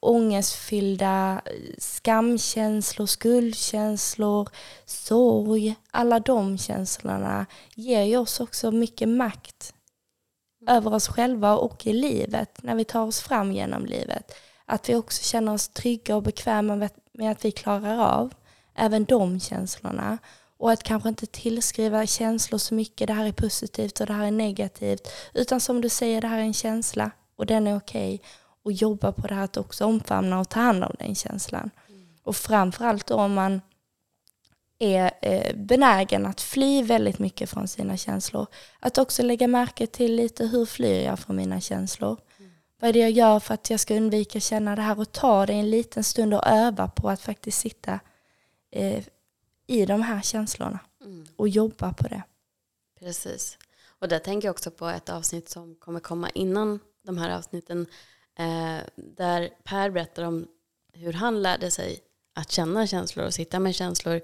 ångestfyllda 0.00 1.40
skamkänslor, 1.78 3.06
skuldkänslor, 3.06 4.48
sorg, 4.84 5.74
alla 5.90 6.20
de 6.20 6.58
känslorna 6.58 7.46
ger 7.74 8.02
ju 8.02 8.16
oss 8.16 8.40
också 8.40 8.70
mycket 8.70 9.08
makt 9.08 9.74
över 10.68 10.94
oss 10.94 11.08
själva 11.08 11.56
och 11.56 11.86
i 11.86 11.92
livet 11.92 12.62
när 12.62 12.74
vi 12.74 12.84
tar 12.84 13.06
oss 13.06 13.20
fram 13.20 13.52
genom 13.52 13.86
livet. 13.86 14.34
Att 14.64 14.88
vi 14.88 14.94
också 14.94 15.22
känner 15.22 15.52
oss 15.52 15.68
trygga 15.68 16.16
och 16.16 16.22
bekväma 16.22 16.88
med 17.12 17.30
att 17.30 17.44
vi 17.44 17.50
klarar 17.50 17.98
av 17.98 18.34
även 18.74 19.04
de 19.04 19.40
känslorna. 19.40 20.18
Och 20.60 20.72
att 20.72 20.82
kanske 20.82 21.08
inte 21.08 21.26
tillskriva 21.26 22.06
känslor 22.06 22.58
så 22.58 22.74
mycket, 22.74 23.06
det 23.06 23.12
här 23.12 23.26
är 23.26 23.32
positivt 23.32 24.00
och 24.00 24.06
det 24.06 24.12
här 24.12 24.26
är 24.26 24.30
negativt. 24.30 25.08
Utan 25.34 25.60
som 25.60 25.80
du 25.80 25.88
säger, 25.88 26.20
det 26.20 26.28
här 26.28 26.38
är 26.38 26.42
en 26.42 26.54
känsla 26.54 27.10
och 27.36 27.46
den 27.46 27.66
är 27.66 27.76
okej. 27.76 28.14
Okay. 28.14 28.28
Och 28.62 28.72
jobba 28.72 29.12
på 29.12 29.26
det 29.26 29.34
här 29.34 29.44
att 29.44 29.56
också 29.56 29.84
omfamna 29.84 30.40
och 30.40 30.48
ta 30.48 30.60
hand 30.60 30.84
om 30.84 30.94
den 30.98 31.14
känslan. 31.14 31.70
Mm. 31.88 32.08
Och 32.22 32.36
framförallt 32.36 33.06
då 33.06 33.14
om 33.14 33.34
man 33.34 33.60
är 34.78 35.10
eh, 35.22 35.56
benägen 35.56 36.26
att 36.26 36.40
fly 36.40 36.82
väldigt 36.82 37.18
mycket 37.18 37.50
från 37.50 37.68
sina 37.68 37.96
känslor. 37.96 38.46
Att 38.80 38.98
också 38.98 39.22
lägga 39.22 39.48
märke 39.48 39.86
till 39.86 40.14
lite 40.14 40.46
hur 40.46 40.66
flyr 40.66 41.04
jag 41.04 41.18
från 41.18 41.36
mina 41.36 41.60
känslor. 41.60 42.20
Mm. 42.38 42.50
Vad 42.80 42.88
är 42.88 42.92
det 42.92 42.98
jag 42.98 43.10
gör 43.10 43.40
för 43.40 43.54
att 43.54 43.70
jag 43.70 43.80
ska 43.80 43.94
undvika 43.94 44.40
känna 44.40 44.76
det 44.76 44.82
här 44.82 45.00
och 45.00 45.12
ta 45.12 45.46
det 45.46 45.52
en 45.52 45.70
liten 45.70 46.04
stund 46.04 46.34
och 46.34 46.46
öva 46.46 46.88
på 46.88 47.10
att 47.10 47.20
faktiskt 47.20 47.58
sitta 47.60 48.00
eh, 48.72 49.04
i 49.70 49.86
de 49.86 50.02
här 50.02 50.22
känslorna 50.22 50.78
mm. 51.04 51.26
och 51.36 51.48
jobba 51.48 51.92
på 51.92 52.08
det. 52.08 52.22
Precis. 52.98 53.58
Och 53.98 54.08
där 54.08 54.18
tänker 54.18 54.48
jag 54.48 54.52
också 54.52 54.70
på 54.70 54.88
ett 54.88 55.08
avsnitt 55.08 55.48
som 55.48 55.74
kommer 55.74 56.00
komma 56.00 56.30
innan 56.30 56.80
de 57.02 57.18
här 57.18 57.30
avsnitten 57.30 57.86
eh, 58.38 58.78
där 58.96 59.50
Per 59.64 59.90
berättar 59.90 60.22
om 60.22 60.46
hur 60.92 61.12
han 61.12 61.42
lärde 61.42 61.70
sig 61.70 62.00
att 62.34 62.50
känna 62.50 62.86
känslor 62.86 63.26
och 63.26 63.34
sitta 63.34 63.58
med 63.60 63.74
känslor 63.74 64.20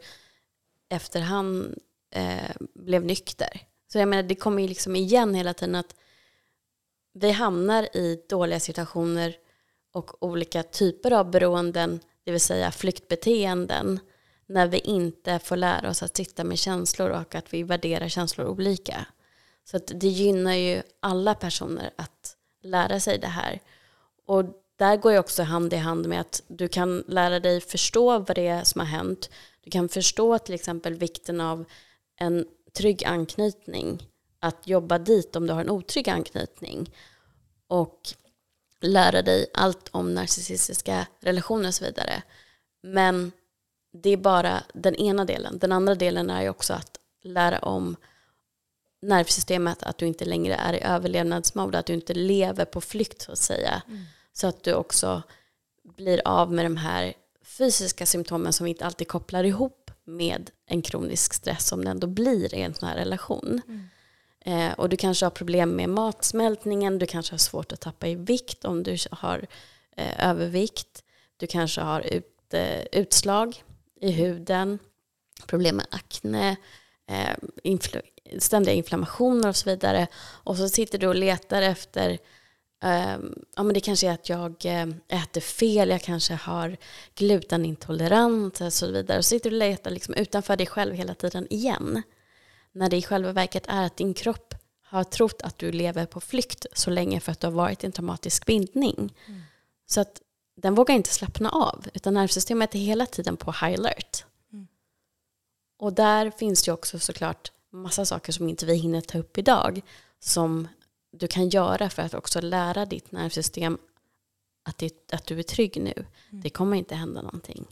efter 0.88 1.20
han 1.20 1.74
eh, 2.10 2.50
blev 2.74 3.04
nykter. 3.04 3.60
Så 3.92 3.98
jag 3.98 4.08
menar, 4.08 4.22
det 4.22 4.34
kommer 4.34 4.62
ju 4.62 4.68
liksom 4.68 4.96
igen 4.96 5.34
hela 5.34 5.54
tiden 5.54 5.74
att 5.74 5.94
vi 7.12 7.30
hamnar 7.30 7.96
i 7.96 8.24
dåliga 8.28 8.60
situationer 8.60 9.36
och 9.92 10.22
olika 10.22 10.62
typer 10.62 11.10
av 11.10 11.30
beroenden, 11.30 12.00
det 12.24 12.30
vill 12.30 12.40
säga 12.40 12.70
flyktbeteenden, 12.72 14.00
när 14.48 14.66
vi 14.66 14.78
inte 14.78 15.38
får 15.38 15.56
lära 15.56 15.90
oss 15.90 16.02
att 16.02 16.16
sitta 16.16 16.44
med 16.44 16.58
känslor 16.58 17.10
och 17.10 17.34
att 17.34 17.54
vi 17.54 17.62
värderar 17.62 18.08
känslor 18.08 18.46
olika. 18.46 19.06
Så 19.64 19.76
att 19.76 19.92
det 19.94 20.08
gynnar 20.08 20.54
ju 20.54 20.82
alla 21.00 21.34
personer 21.34 21.90
att 21.96 22.36
lära 22.62 23.00
sig 23.00 23.18
det 23.18 23.26
här. 23.26 23.60
Och 24.26 24.44
där 24.76 24.96
går 24.96 25.12
ju 25.12 25.18
också 25.18 25.42
hand 25.42 25.72
i 25.72 25.76
hand 25.76 26.08
med 26.08 26.20
att 26.20 26.42
du 26.48 26.68
kan 26.68 27.04
lära 27.08 27.40
dig 27.40 27.60
förstå 27.60 28.18
vad 28.18 28.34
det 28.34 28.46
är 28.46 28.64
som 28.64 28.78
har 28.80 28.86
hänt. 28.86 29.30
Du 29.60 29.70
kan 29.70 29.88
förstå 29.88 30.38
till 30.38 30.54
exempel 30.54 30.94
vikten 30.94 31.40
av 31.40 31.64
en 32.20 32.46
trygg 32.78 33.04
anknytning. 33.04 34.08
Att 34.40 34.66
jobba 34.66 34.98
dit 34.98 35.36
om 35.36 35.46
du 35.46 35.52
har 35.52 35.60
en 35.60 35.70
otrygg 35.70 36.08
anknytning. 36.08 36.90
Och 37.68 38.00
lära 38.80 39.22
dig 39.22 39.46
allt 39.54 39.88
om 39.90 40.14
narcissistiska 40.14 41.06
relationer 41.20 41.68
och 41.68 41.74
så 41.74 41.84
vidare. 41.84 42.22
Men 42.82 43.32
det 44.02 44.10
är 44.10 44.16
bara 44.16 44.62
den 44.74 44.94
ena 44.94 45.24
delen. 45.24 45.58
Den 45.58 45.72
andra 45.72 45.94
delen 45.94 46.30
är 46.30 46.42
ju 46.42 46.48
också 46.48 46.74
att 46.74 46.98
lära 47.22 47.58
om 47.58 47.96
nervsystemet, 49.02 49.82
att 49.82 49.98
du 49.98 50.06
inte 50.06 50.24
längre 50.24 50.54
är 50.54 50.72
i 50.72 50.82
överlevnadsmode, 50.82 51.78
att 51.78 51.86
du 51.86 51.94
inte 51.94 52.14
lever 52.14 52.64
på 52.64 52.80
flykt 52.80 53.22
så 53.22 53.32
att 53.32 53.38
säga. 53.38 53.82
Mm. 53.88 54.04
Så 54.32 54.46
att 54.46 54.62
du 54.62 54.74
också 54.74 55.22
blir 55.82 56.20
av 56.24 56.52
med 56.52 56.64
de 56.64 56.76
här 56.76 57.14
fysiska 57.44 58.06
symptomen 58.06 58.52
som 58.52 58.64
vi 58.64 58.70
inte 58.70 58.86
alltid 58.86 59.08
kopplar 59.08 59.44
ihop 59.44 59.90
med 60.04 60.50
en 60.66 60.82
kronisk 60.82 61.34
stress 61.34 61.66
som 61.66 61.84
det 61.84 61.90
ändå 61.90 62.06
blir 62.06 62.54
i 62.54 62.62
en 62.62 62.74
sån 62.74 62.88
här 62.88 62.96
relation. 62.96 63.60
Mm. 63.66 63.88
Eh, 64.40 64.72
och 64.72 64.88
du 64.88 64.96
kanske 64.96 65.26
har 65.26 65.30
problem 65.30 65.70
med 65.70 65.88
matsmältningen, 65.88 66.98
du 66.98 67.06
kanske 67.06 67.32
har 67.32 67.38
svårt 67.38 67.72
att 67.72 67.80
tappa 67.80 68.08
i 68.08 68.14
vikt 68.14 68.64
om 68.64 68.82
du 68.82 68.96
har 69.10 69.46
eh, 69.96 70.28
övervikt, 70.28 71.04
du 71.36 71.46
kanske 71.46 71.80
har 71.80 72.00
ut, 72.00 72.54
eh, 72.54 72.82
utslag 72.92 73.62
i 74.00 74.10
huden, 74.10 74.78
problem 75.46 75.76
med 75.76 75.86
akne, 75.90 76.56
eh, 77.08 77.36
infl 77.62 77.96
ständiga 78.38 78.74
inflammationer 78.74 79.48
och 79.48 79.56
så 79.56 79.70
vidare. 79.70 80.06
Och 80.16 80.56
så 80.56 80.68
sitter 80.68 80.98
du 80.98 81.06
och 81.06 81.14
letar 81.14 81.62
efter 81.62 82.18
Um, 82.84 83.44
ja, 83.56 83.62
men 83.62 83.74
det 83.74 83.80
kanske 83.80 84.08
är 84.08 84.12
att 84.12 84.28
jag 84.28 84.64
eh, 84.64 84.86
äter 85.22 85.40
fel, 85.40 85.88
jag 85.88 86.02
kanske 86.02 86.34
har 86.34 86.76
glutenintolerans 87.14 88.60
och 88.60 88.72
så 88.72 88.90
vidare. 88.90 89.18
Och 89.18 89.24
så 89.24 89.28
sitter 89.28 89.50
du 89.50 89.56
och 89.56 89.58
letar 89.58 89.90
liksom 89.90 90.14
utanför 90.14 90.56
dig 90.56 90.66
själv 90.66 90.94
hela 90.94 91.14
tiden 91.14 91.46
igen. 91.50 92.02
När 92.72 92.90
det 92.90 92.96
i 92.96 93.02
själva 93.02 93.32
verket 93.32 93.64
är 93.68 93.86
att 93.86 93.96
din 93.96 94.14
kropp 94.14 94.54
har 94.82 95.04
trott 95.04 95.42
att 95.42 95.58
du 95.58 95.72
lever 95.72 96.06
på 96.06 96.20
flykt 96.20 96.66
så 96.72 96.90
länge 96.90 97.20
för 97.20 97.32
att 97.32 97.40
du 97.40 97.46
har 97.46 97.52
varit 97.52 97.82
i 97.82 97.86
en 97.86 97.92
traumatisk 97.92 98.46
bindning. 98.46 99.14
Mm. 99.26 99.40
Så 99.86 100.00
att 100.00 100.20
den 100.56 100.74
vågar 100.74 100.94
inte 100.94 101.10
slappna 101.10 101.50
av, 101.50 101.86
utan 101.94 102.14
nervsystemet 102.14 102.74
är 102.74 102.78
hela 102.78 103.06
tiden 103.06 103.36
på 103.36 103.50
high 103.50 103.78
alert. 103.78 104.24
Mm. 104.52 104.66
Och 105.78 105.92
där 105.92 106.30
finns 106.30 106.62
det 106.62 106.72
också 106.72 106.98
såklart 106.98 107.52
massa 107.70 108.04
saker 108.04 108.32
som 108.32 108.48
inte 108.48 108.66
vi 108.66 108.74
hinner 108.74 109.00
ta 109.00 109.18
upp 109.18 109.38
idag, 109.38 109.80
som 110.18 110.68
du 111.10 111.28
kan 111.28 111.48
göra 111.48 111.90
för 111.90 112.02
att 112.02 112.14
också 112.14 112.40
lära 112.40 112.86
ditt 112.86 113.12
nervsystem 113.12 113.78
att, 114.62 114.78
det, 114.78 115.12
att 115.12 115.26
du 115.26 115.38
är 115.38 115.42
trygg 115.42 115.82
nu. 115.82 115.92
Mm. 115.96 116.42
Det 116.42 116.50
kommer 116.50 116.76
inte 116.76 116.94
hända 116.94 117.22
någonting. 117.22 117.66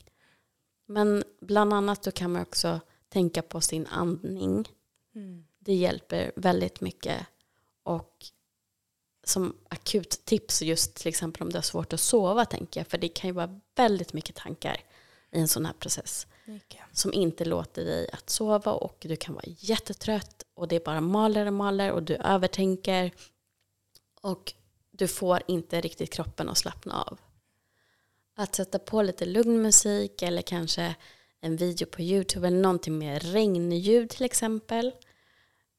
Men 0.87 1.25
bland 1.41 1.73
annat 1.73 2.03
då 2.03 2.11
kan 2.11 2.33
man 2.33 2.43
också 2.43 2.81
tänka 3.09 3.43
på 3.43 3.61
sin 3.61 3.87
andning. 3.87 4.69
Mm. 5.15 5.45
Det 5.59 5.75
hjälper 5.75 6.33
väldigt 6.37 6.81
mycket. 6.81 7.27
Och 7.83 8.27
som 9.25 9.57
akut 9.69 10.25
tips 10.25 10.63
just 10.63 10.95
till 10.95 11.09
exempel 11.09 11.43
om 11.43 11.51
du 11.51 11.57
har 11.57 11.63
svårt 11.63 11.93
att 11.93 12.01
sova 12.01 12.45
tänker 12.45 12.81
jag. 12.81 12.87
För 12.87 12.99
det 12.99 13.09
kan 13.09 13.29
ju 13.29 13.35
vara 13.35 13.61
väldigt 13.77 14.13
mycket 14.13 14.37
tankar 14.37 14.81
i 15.33 15.39
en 15.39 15.49
sån 15.49 15.67
här 15.67 15.73
process. 15.73 16.27
Mycket. 16.45 16.81
Som 16.93 17.13
inte 17.13 17.45
låter 17.45 17.85
dig 17.85 18.11
att 18.13 18.31
sova 18.31 18.73
och 18.73 18.97
du 19.01 19.17
kan 19.17 19.35
vara 19.35 19.45
jättetrött 19.47 20.45
och 20.55 20.69
det 20.69 20.85
bara 20.85 21.01
maler 21.01 21.47
och 21.47 21.53
maler 21.53 21.93
och 21.93 22.03
du 22.03 22.15
övertänker. 22.15 23.13
Och 24.21 24.53
du 24.91 25.09
får 25.09 25.43
inte 25.47 25.81
riktigt 25.81 26.13
kroppen 26.13 26.49
att 26.49 26.59
slappna 26.59 27.03
av. 27.03 27.19
Att 28.37 28.55
sätta 28.55 28.79
på 28.79 29.03
lite 29.03 29.27
lugn 29.27 29.63
musik 29.63 30.23
eller 30.23 30.43
kanske 30.43 30.95
en 31.41 31.57
video 31.57 31.87
på 31.87 32.03
YouTube 32.03 32.47
eller 32.47 32.61
någonting 32.61 32.99
med 32.99 33.33
regnljud 33.33 34.11
till 34.11 34.25
exempel. 34.25 34.93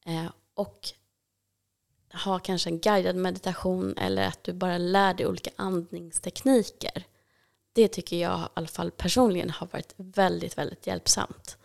Eh, 0.06 0.30
och 0.54 0.88
ha 2.16 2.38
kanske 2.38 2.70
en 2.70 2.78
guidad 2.78 3.16
meditation 3.16 3.94
eller 3.98 4.22
att 4.22 4.44
du 4.44 4.52
bara 4.52 4.78
lär 4.78 5.14
dig 5.14 5.26
olika 5.26 5.50
andningstekniker. 5.56 7.04
Det 7.72 7.88
tycker 7.88 8.16
jag 8.16 8.40
i 8.40 8.48
alla 8.54 8.66
fall 8.66 8.90
personligen 8.90 9.50
har 9.50 9.66
varit 9.72 9.94
väldigt, 9.96 10.58
väldigt 10.58 10.86
hjälpsamt. 10.86 11.56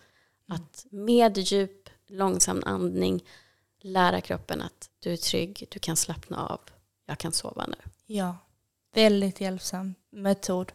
Mm. 0.49 0.61
Att 0.61 0.85
med 0.89 1.37
djup, 1.37 1.89
långsam 2.07 2.63
andning 2.65 3.23
lära 3.81 4.21
kroppen 4.21 4.61
att 4.61 4.89
du 4.99 5.13
är 5.13 5.17
trygg, 5.17 5.67
du 5.71 5.79
kan 5.79 5.95
slappna 5.95 6.47
av, 6.47 6.59
jag 7.05 7.17
kan 7.17 7.31
sova 7.31 7.65
nu. 7.67 7.89
Ja, 8.05 8.37
väldigt 8.93 9.41
hjälpsam 9.41 9.95
metod 10.09 10.71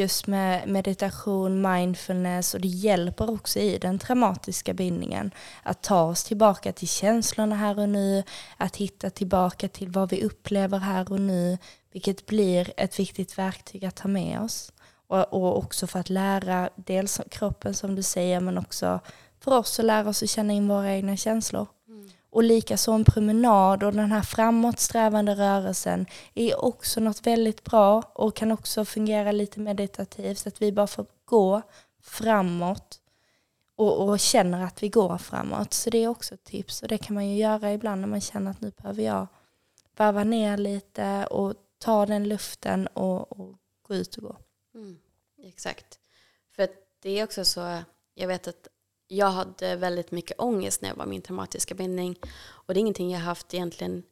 just 0.00 0.26
med 0.26 0.68
meditation, 0.68 1.62
mindfulness 1.62 2.54
och 2.54 2.60
det 2.60 2.68
hjälper 2.68 3.30
också 3.30 3.58
i 3.58 3.78
den 3.78 3.98
traumatiska 3.98 4.74
bindningen 4.74 5.30
att 5.62 5.82
ta 5.82 6.02
oss 6.02 6.24
tillbaka 6.24 6.72
till 6.72 6.88
känslorna 6.88 7.56
här 7.56 7.78
och 7.78 7.88
nu, 7.88 8.22
att 8.56 8.76
hitta 8.76 9.10
tillbaka 9.10 9.68
till 9.68 9.90
vad 9.90 10.10
vi 10.10 10.24
upplever 10.24 10.78
här 10.78 11.12
och 11.12 11.20
nu, 11.20 11.58
vilket 11.92 12.26
blir 12.26 12.72
ett 12.76 12.98
viktigt 12.98 13.38
verktyg 13.38 13.84
att 13.84 13.96
ta 13.96 14.08
med 14.08 14.40
oss. 14.40 14.72
Och, 15.08 15.32
och 15.32 15.58
också 15.58 15.86
för 15.86 15.98
att 15.98 16.10
lära 16.10 16.70
dels 16.76 17.20
kroppen 17.30 17.74
som 17.74 17.94
du 17.94 18.02
säger 18.02 18.40
men 18.40 18.58
också 18.58 19.00
för 19.40 19.58
oss 19.58 19.78
att 19.78 19.84
lära 19.84 20.08
oss 20.08 20.22
att 20.22 20.30
känna 20.30 20.52
in 20.52 20.68
våra 20.68 20.92
egna 20.92 21.16
känslor. 21.16 21.66
Och 22.30 22.42
likaså 22.42 22.92
en 22.92 23.04
promenad 23.04 23.82
och 23.82 23.92
den 23.92 24.12
här 24.12 24.22
framåtsträvande 24.22 25.34
rörelsen 25.34 26.06
är 26.34 26.64
också 26.64 27.00
något 27.00 27.26
väldigt 27.26 27.64
bra 27.64 28.02
och 28.14 28.36
kan 28.36 28.52
också 28.52 28.84
fungera 28.84 29.32
lite 29.32 29.60
meditativt 29.60 30.38
så 30.38 30.48
att 30.48 30.62
vi 30.62 30.72
bara 30.72 30.86
får 30.86 31.06
gå 31.24 31.62
framåt 32.02 33.00
och, 33.76 34.08
och 34.08 34.20
känner 34.20 34.64
att 34.64 34.82
vi 34.82 34.88
går 34.88 35.18
framåt. 35.18 35.74
Så 35.74 35.90
det 35.90 35.98
är 35.98 36.08
också 36.08 36.34
ett 36.34 36.44
tips 36.44 36.82
och 36.82 36.88
det 36.88 36.98
kan 36.98 37.14
man 37.14 37.28
ju 37.28 37.36
göra 37.36 37.72
ibland 37.72 38.00
när 38.00 38.08
man 38.08 38.20
känner 38.20 38.50
att 38.50 38.60
nu 38.60 38.72
behöver 38.76 39.02
jag 39.02 39.26
varva 39.96 40.24
ner 40.24 40.56
lite 40.56 41.26
och 41.26 41.54
ta 41.78 42.06
den 42.06 42.28
luften 42.28 42.86
och, 42.86 43.32
och 43.32 43.56
gå 43.82 43.94
ut 43.94 44.16
och 44.16 44.22
gå. 44.22 44.36
Mm, 44.74 44.98
exakt. 45.42 45.98
För 46.56 46.68
det 47.02 47.10
är 47.10 47.24
också 47.24 47.44
så, 47.44 47.82
jag 48.14 48.28
vet 48.28 48.48
att 48.48 48.68
jag 49.12 49.30
hade 49.30 49.76
väldigt 49.76 50.10
mycket 50.10 50.40
ångest 50.40 50.82
när 50.82 50.88
jag 50.88 50.96
var 50.96 51.06
min 51.06 51.22
traumatiska 51.22 51.74
bindning. 51.74 52.18
Och 52.48 52.74
det 52.74 52.78
är 52.78 52.80
ingenting 52.80 53.10
jag 53.10 53.20
haft 53.20 53.54
egentligen 53.54 54.02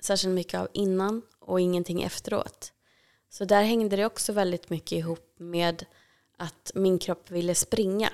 särskilt 0.00 0.34
mycket 0.34 0.60
av 0.60 0.68
innan 0.72 1.22
och 1.38 1.60
ingenting 1.60 2.02
efteråt. 2.02 2.72
Så 3.30 3.44
där 3.44 3.62
hängde 3.62 3.96
det 3.96 4.06
också 4.06 4.32
väldigt 4.32 4.70
mycket 4.70 4.92
ihop 4.92 5.34
med 5.38 5.84
att 6.38 6.70
min 6.74 6.98
kropp 6.98 7.30
ville 7.30 7.54
springa. 7.54 8.10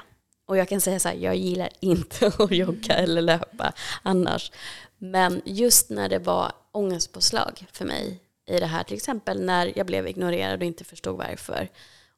Och 0.47 0.57
jag 0.57 0.69
kan 0.69 0.81
säga 0.81 0.99
så 0.99 1.09
här, 1.09 1.17
jag 1.17 1.37
gillar 1.37 1.69
inte 1.81 2.27
att 2.39 2.51
jogga 2.51 2.95
eller 2.95 3.23
löpa 3.23 3.73
annars. 4.03 4.53
Men 4.99 5.43
just 5.45 5.91
när 5.91 6.09
det 6.09 6.19
var 6.19 6.53
ångestpåslag 6.73 7.67
för 7.73 7.85
mig 7.85 8.21
i 8.47 8.61
det 8.61 8.67
här, 8.67 8.85
till 8.85 8.97
exempel 8.97 9.45
när 9.45 9.73
jag 9.79 9.87
blev 9.87 10.07
ignorerad 10.07 10.61
och 10.61 10.67
inte 10.67 10.85
förstod 10.85 11.17
varför. 11.17 11.69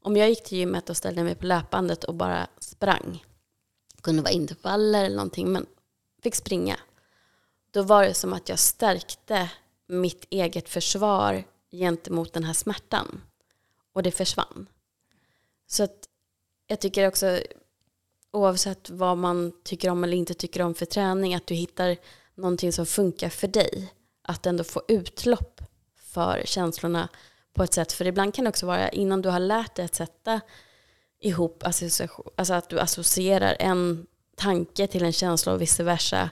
Om 0.02 0.16
jag 0.16 0.28
gick 0.28 0.44
till 0.44 0.58
gymmet 0.58 0.90
och 0.90 0.96
ställde 0.96 1.24
mig 1.24 1.34
på 1.34 1.46
löpbandet 1.46 2.04
och 2.04 2.14
bara 2.14 2.46
sprang 2.58 3.24
kunde 4.04 4.22
vara 4.22 4.32
intervaller 4.32 5.04
eller 5.04 5.16
någonting, 5.16 5.52
men 5.52 5.66
fick 6.22 6.34
springa. 6.34 6.76
Då 7.70 7.82
var 7.82 8.04
det 8.04 8.14
som 8.14 8.32
att 8.32 8.48
jag 8.48 8.58
stärkte 8.58 9.50
mitt 9.86 10.24
eget 10.30 10.68
försvar 10.68 11.44
gentemot 11.70 12.32
den 12.32 12.44
här 12.44 12.52
smärtan. 12.52 13.20
Och 13.92 14.02
det 14.02 14.10
försvann. 14.10 14.66
Så 15.66 15.82
att 15.82 16.08
jag 16.66 16.80
tycker 16.80 17.08
också, 17.08 17.40
oavsett 18.30 18.90
vad 18.90 19.18
man 19.18 19.52
tycker 19.64 19.90
om 19.90 20.04
eller 20.04 20.16
inte 20.16 20.34
tycker 20.34 20.62
om 20.62 20.74
för 20.74 20.86
träning, 20.86 21.34
att 21.34 21.46
du 21.46 21.54
hittar 21.54 21.96
någonting 22.34 22.72
som 22.72 22.86
funkar 22.86 23.28
för 23.28 23.48
dig. 23.48 23.92
Att 24.22 24.46
ändå 24.46 24.64
få 24.64 24.82
utlopp 24.88 25.60
för 25.96 26.42
känslorna 26.44 27.08
på 27.52 27.62
ett 27.62 27.72
sätt. 27.72 27.92
För 27.92 28.06
ibland 28.06 28.34
kan 28.34 28.44
det 28.44 28.48
också 28.48 28.66
vara 28.66 28.88
innan 28.88 29.22
du 29.22 29.28
har 29.28 29.40
lärt 29.40 29.74
dig 29.74 29.84
att 29.84 29.94
sätta 29.94 30.40
ihop, 31.24 31.62
alltså 31.64 32.54
att 32.54 32.68
du 32.68 32.80
associerar 32.80 33.56
en 33.58 34.06
tanke 34.36 34.86
till 34.86 35.04
en 35.04 35.12
känsla 35.12 35.52
och 35.52 35.62
vice 35.62 35.82
versa, 35.82 36.30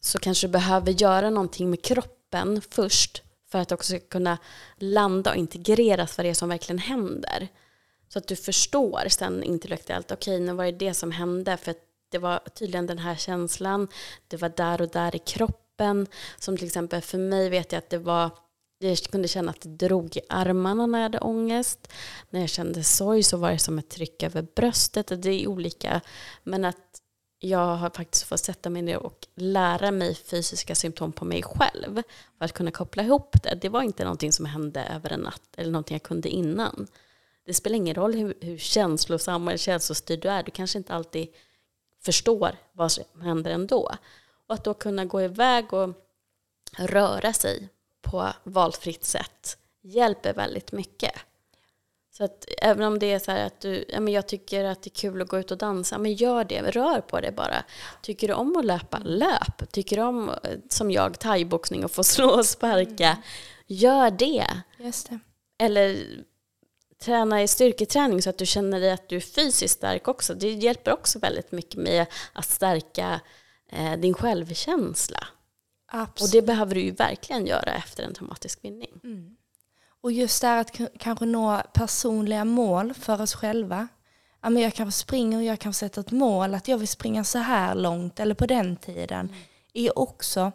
så 0.00 0.18
kanske 0.18 0.46
du 0.46 0.50
behöver 0.50 0.92
göra 0.92 1.30
någonting 1.30 1.70
med 1.70 1.82
kroppen 1.82 2.60
först 2.70 3.22
för 3.50 3.58
att 3.58 3.72
också 3.72 3.98
kunna 3.98 4.38
landa 4.76 5.30
och 5.30 5.36
integreras 5.36 6.18
vad 6.18 6.24
det 6.24 6.30
är 6.30 6.34
som 6.34 6.48
verkligen 6.48 6.78
händer. 6.78 7.48
Så 8.08 8.18
att 8.18 8.28
du 8.28 8.36
förstår 8.36 9.08
sen 9.08 9.42
intellektuellt, 9.42 10.12
okej 10.12 10.34
okay, 10.34 10.46
nu 10.46 10.52
var 10.52 10.64
det 10.64 10.72
det 10.72 10.94
som 10.94 11.10
hände 11.10 11.56
för 11.56 11.74
det 12.08 12.18
var 12.18 12.38
tydligen 12.38 12.86
den 12.86 12.98
här 12.98 13.16
känslan, 13.16 13.88
det 14.28 14.36
var 14.36 14.48
där 14.48 14.80
och 14.80 14.88
där 14.88 15.16
i 15.16 15.18
kroppen. 15.18 16.06
Som 16.38 16.56
till 16.56 16.66
exempel 16.66 17.02
för 17.02 17.18
mig 17.18 17.50
vet 17.50 17.72
jag 17.72 17.78
att 17.78 17.90
det 17.90 17.98
var 17.98 18.30
jag 18.78 18.98
kunde 18.98 19.28
känna 19.28 19.50
att 19.50 19.60
det 19.60 19.68
drog 19.68 20.16
i 20.16 20.20
armarna 20.28 20.86
när 20.86 20.98
jag 20.98 21.02
hade 21.02 21.18
ångest. 21.18 21.92
När 22.30 22.40
jag 22.40 22.48
kände 22.48 22.84
sorg 22.84 23.22
så 23.22 23.36
var 23.36 23.50
det 23.50 23.58
som 23.58 23.78
ett 23.78 23.88
tryck 23.90 24.22
över 24.22 24.42
bröstet. 24.42 25.22
Det 25.22 25.30
är 25.30 25.48
olika. 25.48 26.00
Men 26.42 26.64
att 26.64 27.02
jag 27.38 27.76
har 27.76 27.90
faktiskt 27.90 28.24
fått 28.24 28.40
sätta 28.40 28.70
mig 28.70 28.82
ner 28.82 28.96
och 28.96 29.26
lära 29.34 29.90
mig 29.90 30.14
fysiska 30.14 30.74
symptom 30.74 31.12
på 31.12 31.24
mig 31.24 31.42
själv. 31.42 32.02
För 32.38 32.44
att 32.44 32.52
kunna 32.52 32.70
koppla 32.70 33.02
ihop 33.02 33.42
det. 33.42 33.58
Det 33.60 33.68
var 33.68 33.82
inte 33.82 34.04
någonting 34.04 34.32
som 34.32 34.46
hände 34.46 34.84
över 34.84 35.12
en 35.12 35.20
natt 35.20 35.48
eller 35.56 35.70
någonting 35.70 35.94
jag 35.94 36.02
kunde 36.02 36.28
innan. 36.28 36.86
Det 37.46 37.54
spelar 37.54 37.76
ingen 37.76 37.94
roll 37.94 38.14
hur, 38.14 38.34
hur 38.40 38.58
känslosam 38.58 39.48
eller 39.48 39.58
känslostyrd 39.58 40.20
du 40.20 40.28
är. 40.28 40.42
Du 40.42 40.50
kanske 40.50 40.78
inte 40.78 40.94
alltid 40.94 41.28
förstår 42.04 42.56
vad 42.72 42.92
som 42.92 43.22
händer 43.22 43.50
ändå. 43.50 43.94
Och 44.48 44.54
att 44.54 44.64
då 44.64 44.74
kunna 44.74 45.04
gå 45.04 45.22
iväg 45.22 45.72
och 45.72 45.94
röra 46.78 47.32
sig 47.32 47.68
på 48.10 48.32
valfritt 48.44 49.04
sätt 49.04 49.58
hjälper 49.82 50.34
väldigt 50.34 50.72
mycket. 50.72 51.12
Så 52.16 52.24
att 52.24 52.44
även 52.58 52.86
om 52.86 52.98
det 52.98 53.12
är 53.12 53.18
så 53.18 53.30
här 53.30 53.46
att 53.46 53.60
du, 53.60 53.84
ja 53.88 54.00
men 54.00 54.12
jag 54.12 54.28
tycker 54.28 54.64
att 54.64 54.82
det 54.82 54.88
är 54.88 55.00
kul 55.00 55.22
att 55.22 55.28
gå 55.28 55.38
ut 55.38 55.50
och 55.50 55.58
dansa, 55.58 55.98
men 55.98 56.14
gör 56.14 56.44
det, 56.44 56.62
rör 56.62 57.00
på 57.00 57.20
det 57.20 57.32
bara. 57.32 57.64
Tycker 58.02 58.28
du 58.28 58.34
om 58.34 58.56
att 58.56 58.64
löpa, 58.64 58.98
löp. 58.98 59.72
Tycker 59.72 59.96
du 59.96 60.02
om, 60.02 60.30
som 60.68 60.90
jag, 60.90 61.18
thaiboxning 61.18 61.84
och 61.84 61.90
få 61.90 62.04
slå 62.14 62.28
och 62.28 62.46
sparka, 62.46 63.08
mm. 63.08 63.22
gör 63.66 64.10
det. 64.10 64.46
Just 64.78 65.08
det. 65.08 65.18
Eller 65.58 66.06
träna 66.98 67.42
i 67.42 67.48
styrketräning 67.48 68.22
så 68.22 68.30
att 68.30 68.38
du 68.38 68.46
känner 68.46 68.80
dig 68.80 68.92
att 68.92 69.08
du 69.08 69.16
är 69.16 69.20
fysiskt 69.20 69.74
stark 69.74 70.08
också. 70.08 70.34
Det 70.34 70.52
hjälper 70.52 70.92
också 70.92 71.18
väldigt 71.18 71.52
mycket 71.52 71.76
med 71.76 72.06
att 72.32 72.48
stärka 72.48 73.20
eh, 73.72 73.92
din 73.92 74.14
självkänsla. 74.14 75.26
Absolut. 75.86 76.28
Och 76.28 76.36
det 76.36 76.46
behöver 76.46 76.74
du 76.74 76.80
ju 76.80 76.90
verkligen 76.90 77.46
göra 77.46 77.74
efter 77.74 78.02
en 78.02 78.14
traumatisk 78.14 78.64
vinning. 78.64 79.00
Mm. 79.04 79.36
Och 80.00 80.12
just 80.12 80.40
det 80.40 80.46
här 80.46 80.60
att 80.60 80.80
kanske 80.98 81.24
nå 81.24 81.62
personliga 81.72 82.44
mål 82.44 82.94
för 82.94 83.22
oss 83.22 83.34
själva. 83.34 83.88
Ja, 84.42 84.50
men 84.50 84.62
jag 84.62 84.74
kanske 84.74 84.98
springer 84.98 85.38
och 85.38 85.44
jag 85.44 85.58
kanske 85.58 85.80
sätter 85.80 86.00
ett 86.00 86.10
mål 86.10 86.54
att 86.54 86.68
jag 86.68 86.78
vill 86.78 86.88
springa 86.88 87.24
så 87.24 87.38
här 87.38 87.74
långt 87.74 88.20
eller 88.20 88.34
på 88.34 88.46
den 88.46 88.76
tiden. 88.76 89.20
Mm. 89.26 89.34
är 89.72 89.98
också 89.98 90.52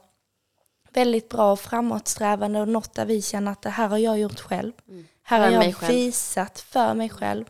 väldigt 0.94 1.30
bra 1.30 1.52
och 1.52 1.60
framåtsträvande 1.60 2.62
och 2.62 2.68
något 2.68 2.94
där 2.94 3.06
vi 3.06 3.22
känner 3.22 3.52
att 3.52 3.62
det 3.62 3.70
här 3.70 3.88
har 3.88 3.98
jag 3.98 4.20
gjort 4.20 4.40
själv. 4.40 4.74
Mm. 4.88 5.08
Här 5.24 5.40
har 5.40 5.64
jag 5.64 5.88
visat 5.88 6.60
för 6.60 6.94
mig 6.94 7.10
själv 7.10 7.46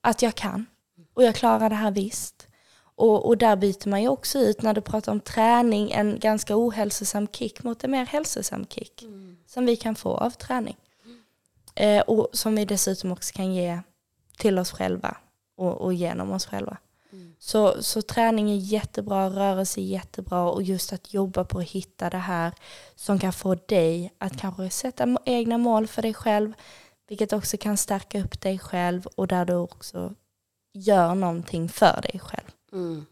att 0.00 0.22
jag 0.22 0.34
kan. 0.34 0.66
Och 1.14 1.22
jag 1.22 1.34
klarar 1.34 1.70
det 1.70 1.76
här 1.76 1.90
visst. 1.90 2.48
Och, 2.96 3.26
och 3.26 3.38
där 3.38 3.56
byter 3.56 3.88
man 3.88 4.02
ju 4.02 4.08
också 4.08 4.38
ut, 4.38 4.62
när 4.62 4.74
du 4.74 4.80
pratar 4.80 5.12
om 5.12 5.20
träning, 5.20 5.90
en 5.92 6.18
ganska 6.18 6.56
ohälsosam 6.56 7.28
kick 7.28 7.62
mot 7.62 7.84
en 7.84 7.90
mer 7.90 8.06
hälsosam 8.06 8.66
kick. 8.66 9.04
Som 9.46 9.66
vi 9.66 9.76
kan 9.76 9.94
få 9.94 10.16
av 10.16 10.30
träning. 10.30 10.76
Eh, 11.74 12.00
och 12.00 12.28
som 12.32 12.56
vi 12.56 12.64
dessutom 12.64 13.12
också 13.12 13.34
kan 13.34 13.54
ge 13.54 13.80
till 14.38 14.58
oss 14.58 14.72
själva 14.72 15.16
och, 15.56 15.72
och 15.72 15.94
genom 15.94 16.32
oss 16.32 16.46
själva. 16.46 16.76
Så, 17.38 17.82
så 17.82 18.02
träning 18.02 18.50
är 18.50 18.56
jättebra, 18.56 19.30
rörelse 19.30 19.80
är 19.80 19.84
jättebra 19.84 20.50
och 20.50 20.62
just 20.62 20.92
att 20.92 21.14
jobba 21.14 21.44
på 21.44 21.58
att 21.58 21.70
hitta 21.70 22.10
det 22.10 22.18
här 22.18 22.52
som 22.94 23.18
kan 23.18 23.32
få 23.32 23.54
dig 23.54 24.12
att 24.18 24.36
kanske 24.36 24.70
sätta 24.70 25.16
egna 25.24 25.58
mål 25.58 25.86
för 25.86 26.02
dig 26.02 26.14
själv, 26.14 26.52
vilket 27.08 27.32
också 27.32 27.56
kan 27.56 27.76
stärka 27.76 28.22
upp 28.22 28.40
dig 28.40 28.58
själv 28.58 29.06
och 29.06 29.28
där 29.28 29.44
du 29.44 29.54
också 29.54 30.14
gör 30.72 31.14
någonting 31.14 31.68
för 31.68 32.02
dig 32.02 32.20
själv. 32.20 32.55
Mm. 32.76 33.06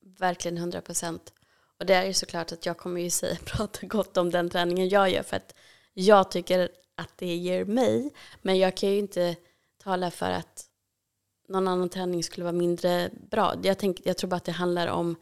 Verkligen 0.00 0.56
100 0.56 0.80
procent. 0.80 1.32
Och 1.78 1.86
det 1.86 1.94
är 1.94 2.04
ju 2.04 2.12
såklart 2.12 2.52
att 2.52 2.66
jag 2.66 2.78
kommer 2.78 3.00
ju 3.00 3.10
säga, 3.10 3.36
prata 3.44 3.86
gott 3.86 4.16
om 4.16 4.30
den 4.30 4.50
träningen 4.50 4.88
jag 4.88 5.10
gör 5.10 5.22
för 5.22 5.36
att 5.36 5.54
jag 5.94 6.30
tycker 6.30 6.68
att 6.94 7.12
det 7.16 7.34
ger 7.34 7.64
mig. 7.64 8.10
Men 8.42 8.58
jag 8.58 8.76
kan 8.76 8.88
ju 8.88 8.98
inte 8.98 9.36
tala 9.82 10.10
för 10.10 10.30
att 10.30 10.64
någon 11.48 11.68
annan 11.68 11.88
träning 11.88 12.22
skulle 12.22 12.44
vara 12.44 12.52
mindre 12.52 13.10
bra. 13.30 13.54
Jag, 13.62 13.78
tänk, 13.78 14.00
jag 14.04 14.16
tror 14.16 14.30
bara 14.30 14.36
att 14.36 14.44
det 14.44 14.52
handlar 14.52 14.88
om 14.88 15.16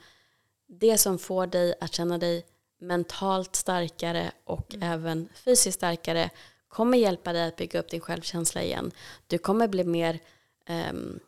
det 0.66 0.98
som 0.98 1.18
får 1.18 1.46
dig 1.46 1.74
att 1.80 1.94
känna 1.94 2.18
dig 2.18 2.46
mentalt 2.78 3.56
starkare 3.56 4.32
och 4.44 4.74
även 4.80 5.28
fysiskt 5.34 5.78
starkare 5.78 6.30
kommer 6.68 6.98
hjälpa 6.98 7.32
dig 7.32 7.48
att 7.48 7.56
bygga 7.56 7.80
upp 7.80 7.90
din 7.90 8.00
självkänsla 8.00 8.62
igen. 8.62 8.90
Du 9.26 9.38
kommer 9.38 9.68
bli 9.68 9.84
mer 9.84 10.18
ehm, 10.66 11.20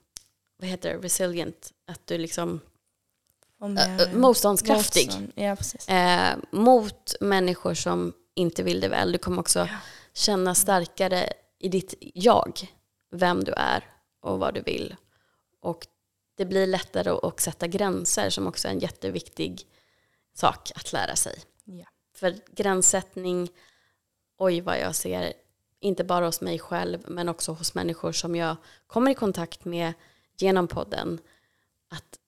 vad 0.59 0.69
heter 0.69 0.95
det, 0.95 0.99
resilient, 0.99 1.73
att 1.87 2.07
du 2.07 2.19
liksom 2.19 2.61
Äh, 3.61 4.15
motståndskraftig 4.15 5.07
motstånd. 5.07 5.33
Ja, 5.35 5.57
eh, 5.95 6.37
mot 6.51 7.15
människor 7.21 7.75
som 7.75 8.13
inte 8.35 8.63
vill 8.63 8.81
det 8.81 8.89
väl. 8.89 9.13
Du 9.13 9.19
kommer 9.19 9.41
också 9.41 9.69
känna 10.13 10.55
starkare 10.55 11.33
i 11.59 11.69
ditt 11.69 11.95
jag, 12.01 12.61
vem 13.11 13.45
du 13.45 13.53
är 13.53 13.85
och 14.21 14.39
vad 14.39 14.55
du 14.55 14.61
vill. 14.61 14.97
Och 15.61 15.87
det 16.37 16.45
blir 16.45 16.67
lättare 16.67 17.11
att, 17.11 17.25
att 17.25 17.41
sätta 17.41 17.67
gränser 17.67 18.31
som 18.31 18.47
också 18.47 18.69
är 18.69 18.73
en 18.73 18.79
jätteviktig 18.79 19.67
sak 20.35 20.71
att 20.75 20.93
lära 20.93 21.17
sig. 21.17 21.39
Ja. 21.65 21.87
För 22.15 22.37
gränssättning, 22.57 23.49
oj 24.39 24.61
vad 24.61 24.79
jag 24.79 24.95
ser, 24.95 25.33
inte 25.81 26.05
bara 26.05 26.27
hos 26.27 26.41
mig 26.41 26.59
själv 26.59 27.05
men 27.07 27.29
också 27.29 27.53
hos 27.53 27.75
människor 27.75 28.13
som 28.13 28.37
jag 28.37 28.57
kommer 28.87 29.11
i 29.11 29.15
kontakt 29.15 29.65
med 29.65 29.93
genom 30.41 30.69
podden, 30.69 31.21
att 31.91 32.19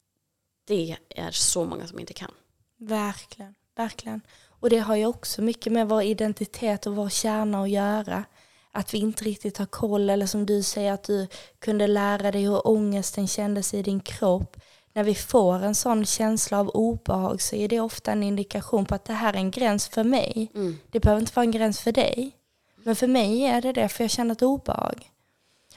det 0.66 0.96
är 1.08 1.30
så 1.30 1.64
många 1.64 1.86
som 1.86 1.98
inte 1.98 2.12
kan. 2.12 2.30
Verkligen, 2.78 3.54
verkligen. 3.76 4.20
Och 4.48 4.70
det 4.70 4.78
har 4.78 4.96
ju 4.96 5.06
också 5.06 5.42
mycket 5.42 5.72
med 5.72 5.88
vår 5.88 6.02
identitet 6.02 6.86
och 6.86 6.96
vår 6.96 7.08
kärna 7.08 7.62
att 7.62 7.70
göra. 7.70 8.24
Att 8.72 8.94
vi 8.94 8.98
inte 8.98 9.24
riktigt 9.24 9.58
har 9.58 9.66
koll, 9.66 10.10
eller 10.10 10.26
som 10.26 10.46
du 10.46 10.62
säger 10.62 10.92
att 10.92 11.04
du 11.04 11.28
kunde 11.58 11.86
lära 11.86 12.30
dig 12.32 12.42
hur 12.42 12.66
ångesten 12.68 13.28
kändes 13.28 13.74
i 13.74 13.82
din 13.82 14.00
kropp. 14.00 14.56
När 14.92 15.04
vi 15.04 15.14
får 15.14 15.62
en 15.62 15.74
sån 15.74 16.06
känsla 16.06 16.60
av 16.60 16.68
obehag 16.68 17.42
så 17.42 17.56
är 17.56 17.68
det 17.68 17.80
ofta 17.80 18.12
en 18.12 18.22
indikation 18.22 18.84
på 18.84 18.94
att 18.94 19.04
det 19.04 19.12
här 19.12 19.32
är 19.32 19.38
en 19.38 19.50
gräns 19.50 19.88
för 19.88 20.04
mig. 20.04 20.50
Det 20.90 21.00
behöver 21.00 21.20
inte 21.20 21.32
vara 21.34 21.44
en 21.44 21.50
gräns 21.50 21.80
för 21.80 21.92
dig. 21.92 22.36
Men 22.84 22.96
för 22.96 23.06
mig 23.06 23.42
är 23.44 23.62
det 23.62 23.72
det, 23.72 23.88
för 23.88 24.04
jag 24.04 24.10
känner 24.10 24.32
ett 24.32 24.42
obehag. 24.42 25.10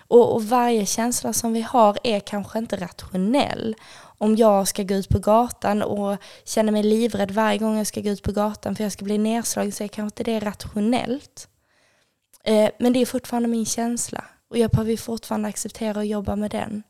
Och, 0.07 0.33
och 0.35 0.43
varje 0.43 0.85
känsla 0.85 1.33
som 1.33 1.53
vi 1.53 1.61
har 1.61 1.97
är 2.03 2.19
kanske 2.19 2.59
inte 2.59 2.75
rationell. 2.75 3.75
Om 4.17 4.35
jag 4.35 4.67
ska 4.67 4.83
gå 4.83 4.95
ut 4.95 5.09
på 5.09 5.19
gatan 5.19 5.81
och 5.81 6.17
känner 6.43 6.71
mig 6.71 6.83
livrädd 6.83 7.31
varje 7.31 7.57
gång 7.57 7.77
jag 7.77 7.87
ska 7.87 8.01
gå 8.01 8.09
ut 8.09 8.23
på 8.23 8.31
gatan 8.31 8.75
för 8.75 8.83
jag 8.83 8.93
ska 8.93 9.05
bli 9.05 9.17
nedslagen 9.17 9.71
så 9.71 9.83
är 9.83 9.87
kanske 9.87 10.21
inte 10.21 10.31
det 10.31 10.45
rationellt. 10.45 11.47
Eh, 12.43 12.69
men 12.79 12.93
det 12.93 12.99
är 12.99 13.05
fortfarande 13.05 13.49
min 13.49 13.65
känsla 13.65 14.23
och 14.49 14.57
jag 14.57 14.71
behöver 14.71 14.97
fortfarande 14.97 15.49
acceptera 15.49 15.99
och 15.99 16.05
jobba 16.05 16.35
med 16.35 16.51
den. 16.51 16.83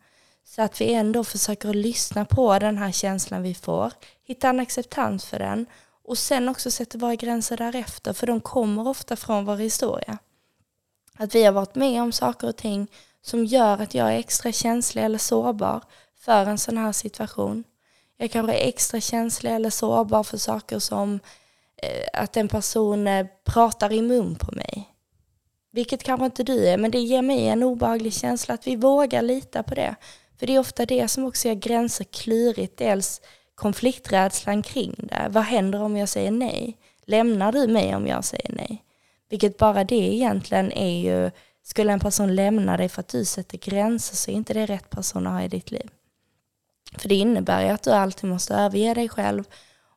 Så 0.45 0.61
att 0.61 0.81
vi 0.81 0.93
ändå 0.93 1.23
försöker 1.23 1.69
att 1.69 1.75
lyssna 1.75 2.25
på 2.25 2.59
den 2.59 2.77
här 2.77 2.91
känslan 2.91 3.43
vi 3.43 3.53
får, 3.53 3.91
hitta 4.23 4.49
en 4.49 4.59
acceptans 4.59 5.25
för 5.25 5.39
den 5.39 5.65
och 6.03 6.17
sen 6.17 6.49
också 6.49 6.71
sätta 6.71 6.97
våra 6.97 7.15
gränser 7.15 7.57
därefter 7.57 8.13
för 8.13 8.27
de 8.27 8.41
kommer 8.41 8.87
ofta 8.87 9.15
från 9.15 9.45
vår 9.45 9.57
historia. 9.57 10.17
Att 11.17 11.35
vi 11.35 11.43
har 11.43 11.51
varit 11.51 11.75
med 11.75 12.01
om 12.01 12.11
saker 12.11 12.47
och 12.47 12.55
ting 12.55 12.87
som 13.21 13.45
gör 13.45 13.81
att 13.81 13.93
jag 13.93 14.13
är 14.13 14.17
extra 14.17 14.51
känslig 14.51 15.03
eller 15.03 15.17
sårbar 15.17 15.81
för 16.19 16.45
en 16.45 16.57
sån 16.57 16.77
här 16.77 16.91
situation. 16.91 17.63
Jag 18.17 18.31
kanske 18.31 18.53
är 18.53 18.67
extra 18.67 18.99
känslig 19.01 19.51
eller 19.51 19.69
sårbar 19.69 20.23
för 20.23 20.37
saker 20.37 20.79
som 20.79 21.19
eh, 21.77 22.21
att 22.21 22.37
en 22.37 22.47
person 22.47 23.07
eh, 23.07 23.27
pratar 23.43 23.93
i 23.93 24.01
mun 24.01 24.35
på 24.35 24.51
mig. 24.51 24.89
Vilket 25.71 26.03
kanske 26.03 26.25
inte 26.25 26.43
du 26.43 26.67
är, 26.67 26.77
men 26.77 26.91
det 26.91 26.99
ger 26.99 27.21
mig 27.21 27.47
en 27.47 27.63
obehaglig 27.63 28.13
känsla 28.13 28.53
att 28.53 28.67
vi 28.67 28.75
vågar 28.75 29.21
lita 29.21 29.63
på 29.63 29.75
det. 29.75 29.95
För 30.39 30.47
det 30.47 30.55
är 30.55 30.59
ofta 30.59 30.85
det 30.85 31.07
som 31.07 31.25
också 31.25 31.47
gör 31.47 31.55
gränser 31.55 32.03
klurigt. 32.03 32.77
Dels 32.77 33.21
konflikträdslan 33.55 34.63
kring 34.63 34.95
det. 34.97 35.27
Vad 35.29 35.43
händer 35.43 35.81
om 35.81 35.97
jag 35.97 36.09
säger 36.09 36.31
nej? 36.31 36.77
Lämnar 37.05 37.51
du 37.51 37.67
mig 37.67 37.95
om 37.95 38.07
jag 38.07 38.25
säger 38.25 38.51
nej? 38.53 38.82
Vilket 39.33 39.57
bara 39.57 39.83
det 39.83 39.95
egentligen 39.95 40.71
är 40.71 41.01
ju, 41.01 41.31
skulle 41.63 41.93
en 41.93 41.99
person 41.99 42.35
lämna 42.35 42.77
dig 42.77 42.89
för 42.89 42.99
att 42.99 43.07
du 43.07 43.25
sätter 43.25 43.57
gränser 43.57 44.15
så 44.15 44.31
är 44.31 44.35
inte 44.35 44.53
det 44.53 44.65
rätt 44.65 44.89
person 44.89 45.27
att 45.27 45.33
ha 45.33 45.41
i 45.41 45.47
ditt 45.47 45.71
liv. 45.71 45.89
För 46.97 47.09
det 47.09 47.15
innebär 47.15 47.63
ju 47.65 47.69
att 47.69 47.83
du 47.83 47.91
alltid 47.91 48.29
måste 48.29 48.55
överge 48.55 48.93
dig 48.93 49.09
själv 49.09 49.43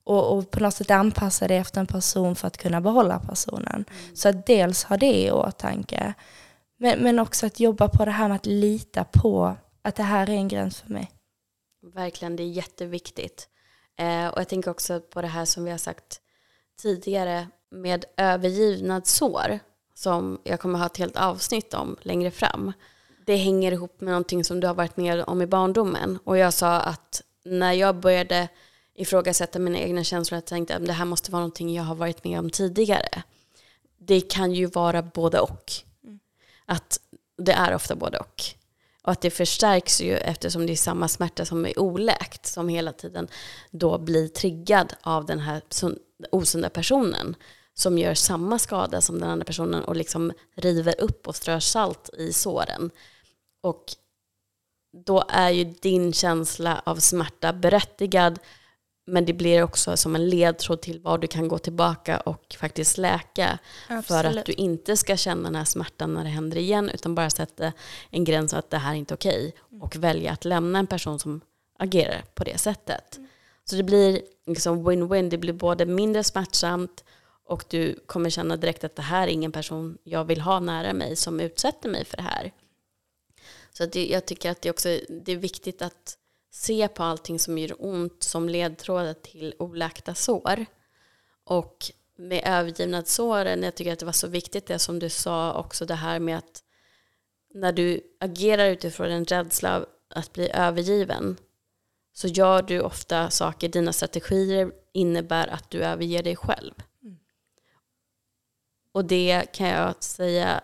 och, 0.05 0.37
och 0.37 0.51
på 0.51 0.61
något 0.61 0.74
sätt 0.74 0.91
anpassa 0.91 1.49
dig 1.49 1.57
efter 1.57 1.80
en 1.80 1.87
person 1.87 2.37
för 2.37 2.47
att 2.47 2.57
kunna 2.57 2.80
behålla 2.80 3.18
personen. 3.18 3.84
Så 4.14 4.28
att 4.28 4.47
dels 4.47 4.84
ha 4.84 4.97
det 4.97 5.22
i 5.24 5.30
åtanke, 5.30 6.14
men, 6.78 6.99
men 6.99 7.18
också 7.18 7.47
att 7.47 7.61
jobba 7.61 7.89
på 7.89 8.05
det 8.05 8.11
här 8.11 8.28
med 8.28 8.37
att 8.37 8.47
lita 8.47 9.05
på 9.05 9.57
att 9.82 9.97
det 9.97 10.03
här 10.03 10.30
är 10.30 10.34
en 10.34 10.49
gräns 10.49 10.80
för 10.80 10.91
mig. 10.91 11.11
Verkligen, 11.95 12.37
det 12.37 12.43
är 12.43 12.51
jätteviktigt. 12.51 13.49
Eh, 13.99 14.26
och 14.26 14.41
jag 14.41 14.49
tänker 14.49 14.70
också 14.70 15.01
på 15.01 15.22
det 15.22 15.28
här 15.28 15.45
som 15.45 15.64
vi 15.64 15.70
har 15.70 15.78
sagt 15.78 16.20
tidigare 16.82 17.49
med 17.76 18.04
övergivnadsår 18.16 19.58
som 19.94 20.40
jag 20.44 20.60
kommer 20.60 20.78
ha 20.78 20.86
ett 20.86 20.96
helt 20.96 21.16
avsnitt 21.16 21.74
om 21.74 21.96
längre 22.02 22.30
fram. 22.30 22.72
Det 23.26 23.36
hänger 23.36 23.72
ihop 23.72 24.00
med 24.00 24.10
någonting 24.10 24.44
som 24.44 24.60
du 24.60 24.66
har 24.66 24.74
varit 24.74 24.96
med 24.96 25.24
om 25.24 25.42
i 25.42 25.46
barndomen. 25.46 26.18
Och 26.24 26.38
jag 26.38 26.54
sa 26.54 26.80
att 26.80 27.22
när 27.44 27.72
jag 27.72 28.00
började 28.00 28.48
ifrågasätta 28.94 29.58
mina 29.58 29.78
egna 29.78 30.04
känslor, 30.04 30.36
jag 30.36 30.44
tänkte 30.44 30.76
att 30.76 30.86
det 30.86 30.92
här 30.92 31.04
måste 31.04 31.30
vara 31.30 31.40
någonting 31.40 31.74
jag 31.74 31.82
har 31.82 31.94
varit 31.94 32.24
med 32.24 32.38
om 32.38 32.50
tidigare. 32.50 33.22
Det 33.98 34.20
kan 34.20 34.52
ju 34.52 34.66
vara 34.66 35.02
både 35.02 35.40
och. 35.40 35.72
Att 36.66 37.00
det 37.38 37.52
är 37.52 37.74
ofta 37.74 37.94
både 37.94 38.18
och. 38.18 38.42
Och 39.02 39.12
att 39.12 39.20
det 39.20 39.30
förstärks 39.30 40.00
ju 40.00 40.16
eftersom 40.16 40.66
det 40.66 40.72
är 40.72 40.76
samma 40.76 41.08
smärta 41.08 41.44
som 41.44 41.66
är 41.66 41.78
oläkt 41.78 42.46
som 42.46 42.68
hela 42.68 42.92
tiden 42.92 43.28
då 43.70 43.98
blir 43.98 44.28
triggad 44.28 44.94
av 45.00 45.26
den 45.26 45.38
här 45.38 45.62
sun- 45.70 45.98
osunda 46.30 46.68
personen 46.68 47.36
som 47.78 47.98
gör 47.98 48.14
samma 48.14 48.58
skada 48.58 49.00
som 49.00 49.20
den 49.20 49.30
andra 49.30 49.44
personen 49.44 49.84
och 49.84 49.96
liksom 49.96 50.32
river 50.54 51.00
upp 51.00 51.28
och 51.28 51.36
strör 51.36 51.60
salt 51.60 52.10
i 52.18 52.32
såren. 52.32 52.90
Och 53.62 53.84
då 55.06 55.24
är 55.28 55.50
ju 55.50 55.64
din 55.64 56.12
känsla 56.12 56.82
av 56.84 56.96
smärta 56.96 57.52
berättigad 57.52 58.38
men 59.06 59.24
det 59.24 59.32
blir 59.32 59.62
också 59.62 59.96
som 59.96 60.14
en 60.14 60.28
ledtråd 60.28 60.80
till 60.80 61.00
var 61.00 61.18
du 61.18 61.26
kan 61.26 61.48
gå 61.48 61.58
tillbaka 61.58 62.20
och 62.20 62.56
faktiskt 62.58 62.98
läka 62.98 63.58
för 64.04 64.24
att 64.24 64.46
du 64.46 64.52
inte 64.52 64.96
ska 64.96 65.16
känna 65.16 65.42
den 65.42 65.54
här 65.54 65.64
smärtan 65.64 66.14
när 66.14 66.24
det 66.24 66.30
händer 66.30 66.56
igen 66.56 66.90
utan 66.94 67.14
bara 67.14 67.30
sätta 67.30 67.72
en 68.10 68.24
gräns 68.24 68.54
att 68.54 68.70
det 68.70 68.78
här 68.78 68.90
är 68.92 68.96
inte 68.96 69.14
okej 69.14 69.54
och 69.80 69.96
välja 69.96 70.32
att 70.32 70.44
lämna 70.44 70.78
en 70.78 70.86
person 70.86 71.18
som 71.18 71.40
agerar 71.78 72.24
på 72.34 72.44
det 72.44 72.58
sättet. 72.58 73.18
Så 73.64 73.76
det 73.76 73.82
blir 73.82 74.22
liksom 74.46 74.88
win-win, 74.88 75.30
det 75.30 75.38
blir 75.38 75.52
både 75.52 75.86
mindre 75.86 76.24
smärtsamt 76.24 77.04
och 77.47 77.64
du 77.68 77.94
kommer 78.07 78.30
känna 78.30 78.57
direkt 78.57 78.84
att 78.84 78.97
det 78.97 79.03
här 79.03 79.28
är 79.28 79.32
ingen 79.32 79.53
person 79.53 79.99
jag 80.05 80.24
vill 80.24 80.40
ha 80.40 80.61
nära 80.61 80.92
mig 80.92 81.16
som 81.16 81.40
utsätter 81.40 81.88
mig 81.88 82.05
för 82.05 82.16
det 82.16 82.22
här. 82.22 82.53
Så 83.72 83.84
att 83.84 83.92
det, 83.92 84.07
jag 84.07 84.26
tycker 84.26 84.51
att 84.51 84.62
det, 84.62 84.70
också, 84.70 84.99
det 85.09 85.32
är 85.32 85.36
viktigt 85.36 85.82
att 85.82 86.18
se 86.51 86.88
på 86.88 87.03
allting 87.03 87.38
som 87.38 87.59
gör 87.59 87.76
ont 87.78 88.22
som 88.22 88.49
ledtrådar 88.49 89.14
till 89.14 89.55
oläkta 89.59 90.14
sår. 90.14 90.66
Och 91.44 91.90
med 92.16 92.42
övergivnadsåren, 92.44 93.62
jag 93.62 93.74
tycker 93.74 93.92
att 93.92 93.99
det 93.99 94.07
var 94.07 94.12
så 94.12 94.28
viktigt 94.28 94.66
det 94.66 94.78
som 94.78 94.99
du 94.99 95.09
sa 95.09 95.53
också 95.53 95.86
det 95.86 95.94
här 95.94 96.18
med 96.18 96.38
att 96.38 96.62
när 97.55 97.72
du 97.72 98.01
agerar 98.20 98.70
utifrån 98.70 99.11
en 99.11 99.24
rädsla 99.24 99.76
av 99.76 99.86
att 100.09 100.32
bli 100.32 100.51
övergiven 100.55 101.36
så 102.12 102.28
gör 102.28 102.62
du 102.62 102.80
ofta 102.80 103.30
saker, 103.30 103.68
dina 103.68 103.92
strategier 103.92 104.72
innebär 104.92 105.49
att 105.49 105.70
du 105.70 105.84
överger 105.84 106.22
dig 106.22 106.36
själv. 106.36 106.72
Och 108.97 109.05
det 109.05 109.53
kan 109.53 109.68
jag 109.68 110.03
säga 110.05 110.61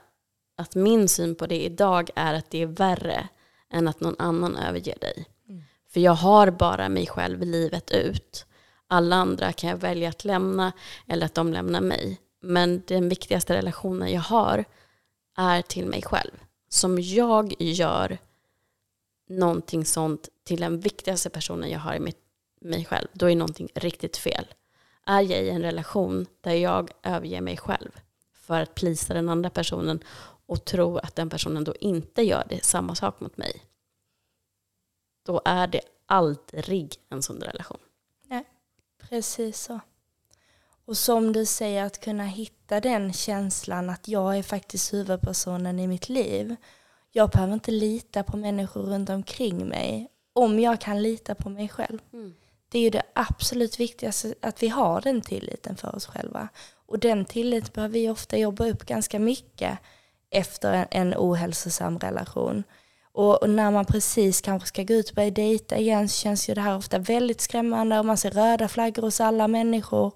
att 0.57 0.75
min 0.75 1.09
syn 1.09 1.35
på 1.35 1.47
det 1.47 1.65
idag 1.65 2.11
är 2.15 2.35
att 2.35 2.51
det 2.51 2.63
är 2.63 2.67
värre 2.67 3.29
än 3.71 3.89
att 3.89 4.01
någon 4.01 4.17
annan 4.19 4.57
överger 4.57 4.99
dig. 5.01 5.27
Mm. 5.49 5.63
För 5.89 6.01
jag 6.01 6.13
har 6.13 6.51
bara 6.51 6.89
mig 6.89 7.07
själv 7.07 7.41
livet 7.41 7.91
ut. 7.91 8.47
Alla 8.87 9.17
andra 9.17 9.53
kan 9.53 9.71
jag 9.71 9.77
välja 9.77 10.09
att 10.09 10.25
lämna 10.25 10.73
eller 11.09 11.27
att 11.27 11.35
de 11.35 11.53
lämnar 11.53 11.81
mig. 11.81 12.21
Men 12.41 12.83
den 12.87 13.09
viktigaste 13.09 13.57
relationen 13.57 14.13
jag 14.13 14.21
har 14.21 14.65
är 15.37 15.63
till 15.63 15.87
mig 15.87 16.03
själv. 16.03 16.33
Som 16.69 16.99
jag 16.99 17.55
gör 17.59 18.19
någonting 19.29 19.85
sånt 19.85 20.29
till 20.45 20.61
den 20.61 20.81
viktigaste 20.81 21.31
personen 21.31 21.71
jag 21.71 21.81
har 21.81 21.95
i 21.95 22.01
mitt, 22.01 22.21
mig 22.61 22.85
själv, 22.85 23.09
då 23.13 23.31
är 23.31 23.37
någonting 23.37 23.69
riktigt 23.75 24.17
fel. 24.17 24.47
Är 25.07 25.21
jag 25.21 25.43
i 25.43 25.51
en 25.51 25.63
relation 25.63 26.27
där 26.41 26.55
jag 26.55 26.91
överger 27.03 27.41
mig 27.41 27.57
själv 27.57 27.91
för 28.53 28.63
att 28.63 28.75
plisa 28.75 29.15
den 29.15 29.29
andra 29.29 29.51
personen 29.51 30.01
och 30.47 30.65
tror 30.65 31.05
att 31.05 31.17
den 31.17 31.31
personen 31.31 31.65
då 31.65 31.75
inte 31.81 32.23
gör 32.23 32.45
det, 32.49 32.65
samma 32.65 32.95
sak 32.95 33.21
mot 33.21 33.37
mig, 33.37 33.63
då 35.27 35.43
är 35.45 35.67
det 35.67 35.81
aldrig 36.07 36.97
en 37.09 37.23
sån 37.23 37.41
relation. 37.41 37.79
Nej, 38.27 38.45
precis 38.99 39.61
så. 39.61 39.81
Och 40.85 40.97
som 40.97 41.33
du 41.33 41.47
säger, 41.47 41.85
att 41.85 42.01
kunna 42.01 42.25
hitta 42.25 42.81
den 42.81 43.13
känslan 43.13 43.91
att 43.91 44.09
jag 44.09 44.39
är 44.39 44.43
faktiskt 44.43 44.93
huvudpersonen 44.93 45.79
i 45.79 45.87
mitt 45.87 46.09
liv. 46.09 46.57
Jag 47.13 47.31
behöver 47.31 47.55
inte 47.55 47.71
lita 47.71 48.23
på 48.23 48.37
människor 48.37 48.83
runt 48.83 49.11
omkring 49.11 49.69
mig 49.69 50.09
om 50.33 50.61
jag 50.61 50.81
kan 50.81 51.03
lita 51.03 51.35
på 51.35 51.49
mig 51.49 51.69
själv. 51.69 51.99
Mm. 52.13 52.35
Det 52.69 52.79
är 52.79 52.83
ju 52.83 52.91
det 52.91 53.03
absolut 53.15 53.81
viktigaste, 53.81 54.35
att 54.41 54.63
vi 54.63 54.69
har 54.69 55.01
den 55.01 55.21
tilliten 55.21 55.77
för 55.77 55.97
oss 55.97 56.07
själva. 56.07 56.49
Och 56.93 56.99
den 56.99 57.25
tilliten 57.25 57.71
behöver 57.75 57.93
vi 57.93 58.09
ofta 58.09 58.39
jobba 58.39 58.67
upp 58.67 58.87
ganska 58.87 59.19
mycket 59.19 59.79
efter 60.31 60.73
en, 60.73 60.87
en 60.91 61.15
ohälsosam 61.17 61.99
relation. 61.99 62.65
Och, 63.13 63.43
och, 63.43 63.51
när 63.51 63.71
man 63.71 63.85
precis 63.85 64.41
kanske 64.41 64.69
ska 64.69 64.83
gå 64.83 64.95
ut 64.95 65.09
och 65.09 65.15
börja 65.15 65.31
dejta 65.31 65.77
igen 65.77 66.09
så 66.09 66.23
känns 66.23 66.49
ju 66.49 66.55
det 66.55 66.61
här 66.61 66.77
ofta 66.77 66.99
väldigt 66.99 67.41
skrämmande 67.41 67.99
och 67.99 68.07
man 68.07 68.17
ser 68.17 68.31
röda 68.31 68.69
flaggor 68.69 69.03
hos 69.03 69.21
alla 69.21 69.49
människor. 69.49 70.13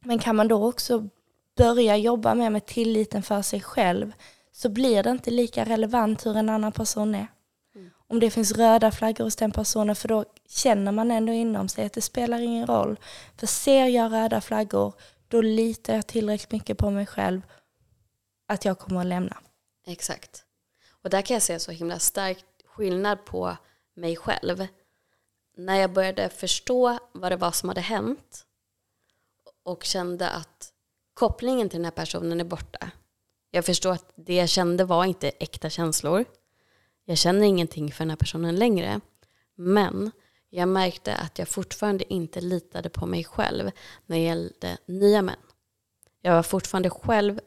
Men 0.00 0.18
kan 0.18 0.36
man 0.36 0.48
då 0.48 0.68
också 0.68 1.08
börja 1.56 1.96
jobba 1.96 2.34
mer 2.34 2.50
med 2.50 2.66
tilliten 2.66 3.22
för 3.22 3.42
sig 3.42 3.60
själv 3.60 4.12
så 4.52 4.68
blir 4.68 5.02
det 5.02 5.10
inte 5.10 5.30
lika 5.30 5.64
relevant 5.64 6.26
hur 6.26 6.36
en 6.36 6.48
annan 6.48 6.72
person 6.72 7.14
är. 7.14 7.26
Mm. 7.74 7.90
Om 8.08 8.20
det 8.20 8.30
finns 8.30 8.52
röda 8.52 8.90
flaggor 8.90 9.24
hos 9.24 9.36
den 9.36 9.52
personen 9.52 9.96
för 9.96 10.08
då 10.08 10.24
känner 10.48 10.92
man 10.92 11.10
ändå 11.10 11.32
inom 11.32 11.68
sig 11.68 11.86
att 11.86 11.92
det 11.92 12.00
spelar 12.00 12.38
ingen 12.38 12.66
roll. 12.66 12.98
För 13.36 13.46
ser 13.46 13.86
jag 13.86 14.12
röda 14.12 14.40
flaggor 14.40 14.94
då 15.32 15.40
litar 15.40 15.94
jag 15.94 16.06
tillräckligt 16.06 16.52
mycket 16.52 16.78
på 16.78 16.90
mig 16.90 17.06
själv 17.06 17.42
att 18.46 18.64
jag 18.64 18.78
kommer 18.78 19.00
att 19.00 19.06
lämna. 19.06 19.36
Exakt. 19.86 20.44
Och 21.02 21.10
där 21.10 21.22
kan 21.22 21.34
jag 21.34 21.42
se 21.42 21.58
så 21.58 21.72
himla 21.72 21.98
stark 21.98 22.44
skillnad 22.64 23.24
på 23.24 23.56
mig 23.94 24.16
själv. 24.16 24.66
När 25.56 25.76
jag 25.76 25.92
började 25.92 26.28
förstå 26.28 26.98
vad 27.12 27.32
det 27.32 27.36
var 27.36 27.50
som 27.50 27.68
hade 27.68 27.80
hänt 27.80 28.46
och 29.62 29.84
kände 29.84 30.30
att 30.30 30.72
kopplingen 31.14 31.68
till 31.68 31.78
den 31.78 31.84
här 31.84 31.92
personen 31.92 32.40
är 32.40 32.44
borta. 32.44 32.90
Jag 33.50 33.64
förstår 33.64 33.92
att 33.92 34.12
det 34.14 34.34
jag 34.34 34.48
kände 34.48 34.84
var 34.84 35.04
inte 35.04 35.28
äkta 35.28 35.70
känslor. 35.70 36.24
Jag 37.04 37.18
känner 37.18 37.46
ingenting 37.46 37.92
för 37.92 38.04
den 38.04 38.10
här 38.10 38.16
personen 38.16 38.56
längre. 38.56 39.00
Men 39.54 40.10
jag 40.54 40.68
märkte 40.68 41.14
att 41.14 41.38
jag 41.38 41.48
fortfarande 41.48 42.12
inte 42.12 42.40
litade 42.40 42.88
på 42.90 43.06
mig 43.06 43.24
själv 43.24 43.70
när 44.06 44.16
det 44.16 44.22
gällde 44.22 44.78
nya 44.86 45.22
män. 45.22 45.36
Jag 46.20 46.34
var 46.34 46.42
fortfarande 46.42 46.90
själv 46.90 47.40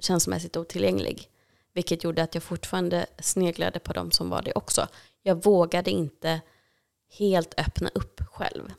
känslomässigt 0.00 0.56
otillgänglig. 0.56 1.30
Vilket 1.72 2.04
gjorde 2.04 2.22
att 2.22 2.34
jag 2.34 2.42
fortfarande 2.42 3.06
sneglade 3.18 3.78
på 3.78 3.92
de 3.92 4.10
som 4.10 4.30
var 4.30 4.42
det 4.42 4.52
också. 4.52 4.88
Jag 5.22 5.44
vågade 5.44 5.90
inte 5.90 6.40
helt 7.18 7.54
öppna 7.60 7.90
upp 7.94 8.20
själv. 8.20 8.72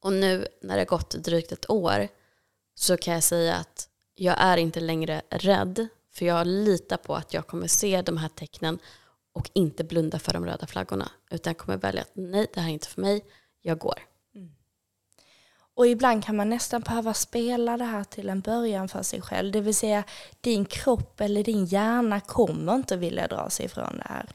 Och 0.00 0.12
nu 0.12 0.48
när 0.60 0.76
det 0.76 0.84
gått 0.84 1.10
drygt 1.10 1.52
ett 1.52 1.70
år 1.70 2.08
så 2.74 2.96
kan 2.96 3.14
jag 3.14 3.22
säga 3.22 3.54
att 3.54 3.88
jag 4.14 4.36
är 4.38 4.56
inte 4.56 4.80
längre 4.80 5.22
rädd. 5.30 5.88
För 6.12 6.26
jag 6.26 6.46
litar 6.46 6.96
på 6.96 7.14
att 7.14 7.34
jag 7.34 7.46
kommer 7.46 7.66
se 7.66 8.02
de 8.02 8.16
här 8.16 8.28
tecknen 8.28 8.78
och 9.34 9.50
inte 9.52 9.84
blunda 9.84 10.18
för 10.18 10.32
de 10.32 10.46
röda 10.46 10.66
flaggorna. 10.66 11.10
Utan 11.30 11.50
jag 11.50 11.58
kommer 11.58 11.78
välja 11.78 12.02
att 12.02 12.10
nej, 12.14 12.46
det 12.54 12.60
här 12.60 12.68
är 12.68 12.72
inte 12.72 12.88
för 12.88 13.00
mig, 13.00 13.24
jag 13.62 13.78
går. 13.78 13.98
Mm. 14.34 14.50
Och 15.74 15.86
ibland 15.86 16.24
kan 16.24 16.36
man 16.36 16.50
nästan 16.50 16.80
behöva 16.80 17.14
spela 17.14 17.76
det 17.76 17.84
här 17.84 18.04
till 18.04 18.28
en 18.28 18.40
början 18.40 18.88
för 18.88 19.02
sig 19.02 19.22
själv. 19.22 19.52
Det 19.52 19.60
vill 19.60 19.74
säga, 19.74 20.04
din 20.40 20.64
kropp 20.64 21.20
eller 21.20 21.44
din 21.44 21.64
hjärna 21.64 22.20
kommer 22.20 22.74
inte 22.74 22.96
vilja 22.96 23.26
dra 23.26 23.50
sig 23.50 23.66
ifrån 23.66 23.96
det 23.98 24.06
här. 24.08 24.28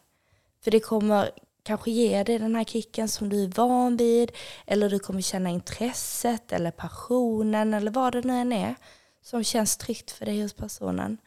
För 0.63 0.71
det 0.71 0.79
kommer 0.79 1.31
kanske 1.63 1.91
ge 1.91 2.23
dig 2.23 2.39
den 2.39 2.55
här 2.55 2.63
kicken 2.63 3.07
som 3.07 3.29
du 3.29 3.43
är 3.43 3.47
van 3.47 3.97
vid. 3.97 4.31
Eller 4.65 4.89
du 4.89 4.99
kommer 4.99 5.21
känna 5.21 5.49
intresset 5.49 6.51
eller 6.51 6.71
passionen 6.71 7.73
eller 7.73 7.91
vad 7.91 8.13
det 8.13 8.21
nu 8.21 8.33
än 8.33 8.53
är 8.53 8.75
som 9.21 9.43
känns 9.43 9.77
tryggt 9.77 10.11
för 10.11 10.25
dig 10.25 10.41
hos 10.41 10.53
personen. 10.53 11.17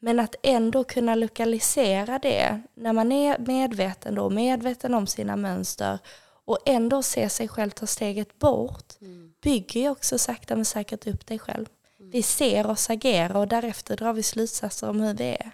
Men 0.00 0.20
att 0.20 0.34
ändå 0.42 0.84
kunna 0.84 1.14
lokalisera 1.14 2.18
det 2.18 2.60
när 2.74 2.92
man 2.92 3.12
är 3.12 3.38
medveten 3.38 4.14
då, 4.14 4.30
medveten 4.30 4.94
om 4.94 5.06
sina 5.06 5.36
mönster 5.36 5.98
och 6.44 6.58
ändå 6.66 7.02
se 7.02 7.28
sig 7.28 7.48
själv 7.48 7.70
ta 7.70 7.86
steget 7.86 8.38
bort 8.38 9.00
mm. 9.00 9.32
bygger 9.40 9.80
ju 9.80 9.90
också 9.90 10.18
sakta 10.18 10.56
men 10.56 10.64
säkert 10.64 11.06
upp 11.06 11.26
dig 11.26 11.38
själv. 11.38 11.66
Mm. 11.98 12.10
Vi 12.10 12.22
ser 12.22 12.66
oss 12.66 12.90
agera 12.90 13.38
och 13.38 13.48
därefter 13.48 13.96
drar 13.96 14.12
vi 14.12 14.22
slutsatser 14.22 14.90
om 14.90 15.00
hur 15.00 15.14
vi 15.14 15.24
är. 15.24 15.50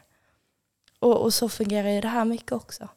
Och, 0.99 1.17
och 1.17 1.35
så 1.35 1.49
fungerar 1.49 1.89
ju 1.89 2.01
det 2.01 2.09
här 2.09 2.25
mycket 2.25 2.53
också. 2.53 2.89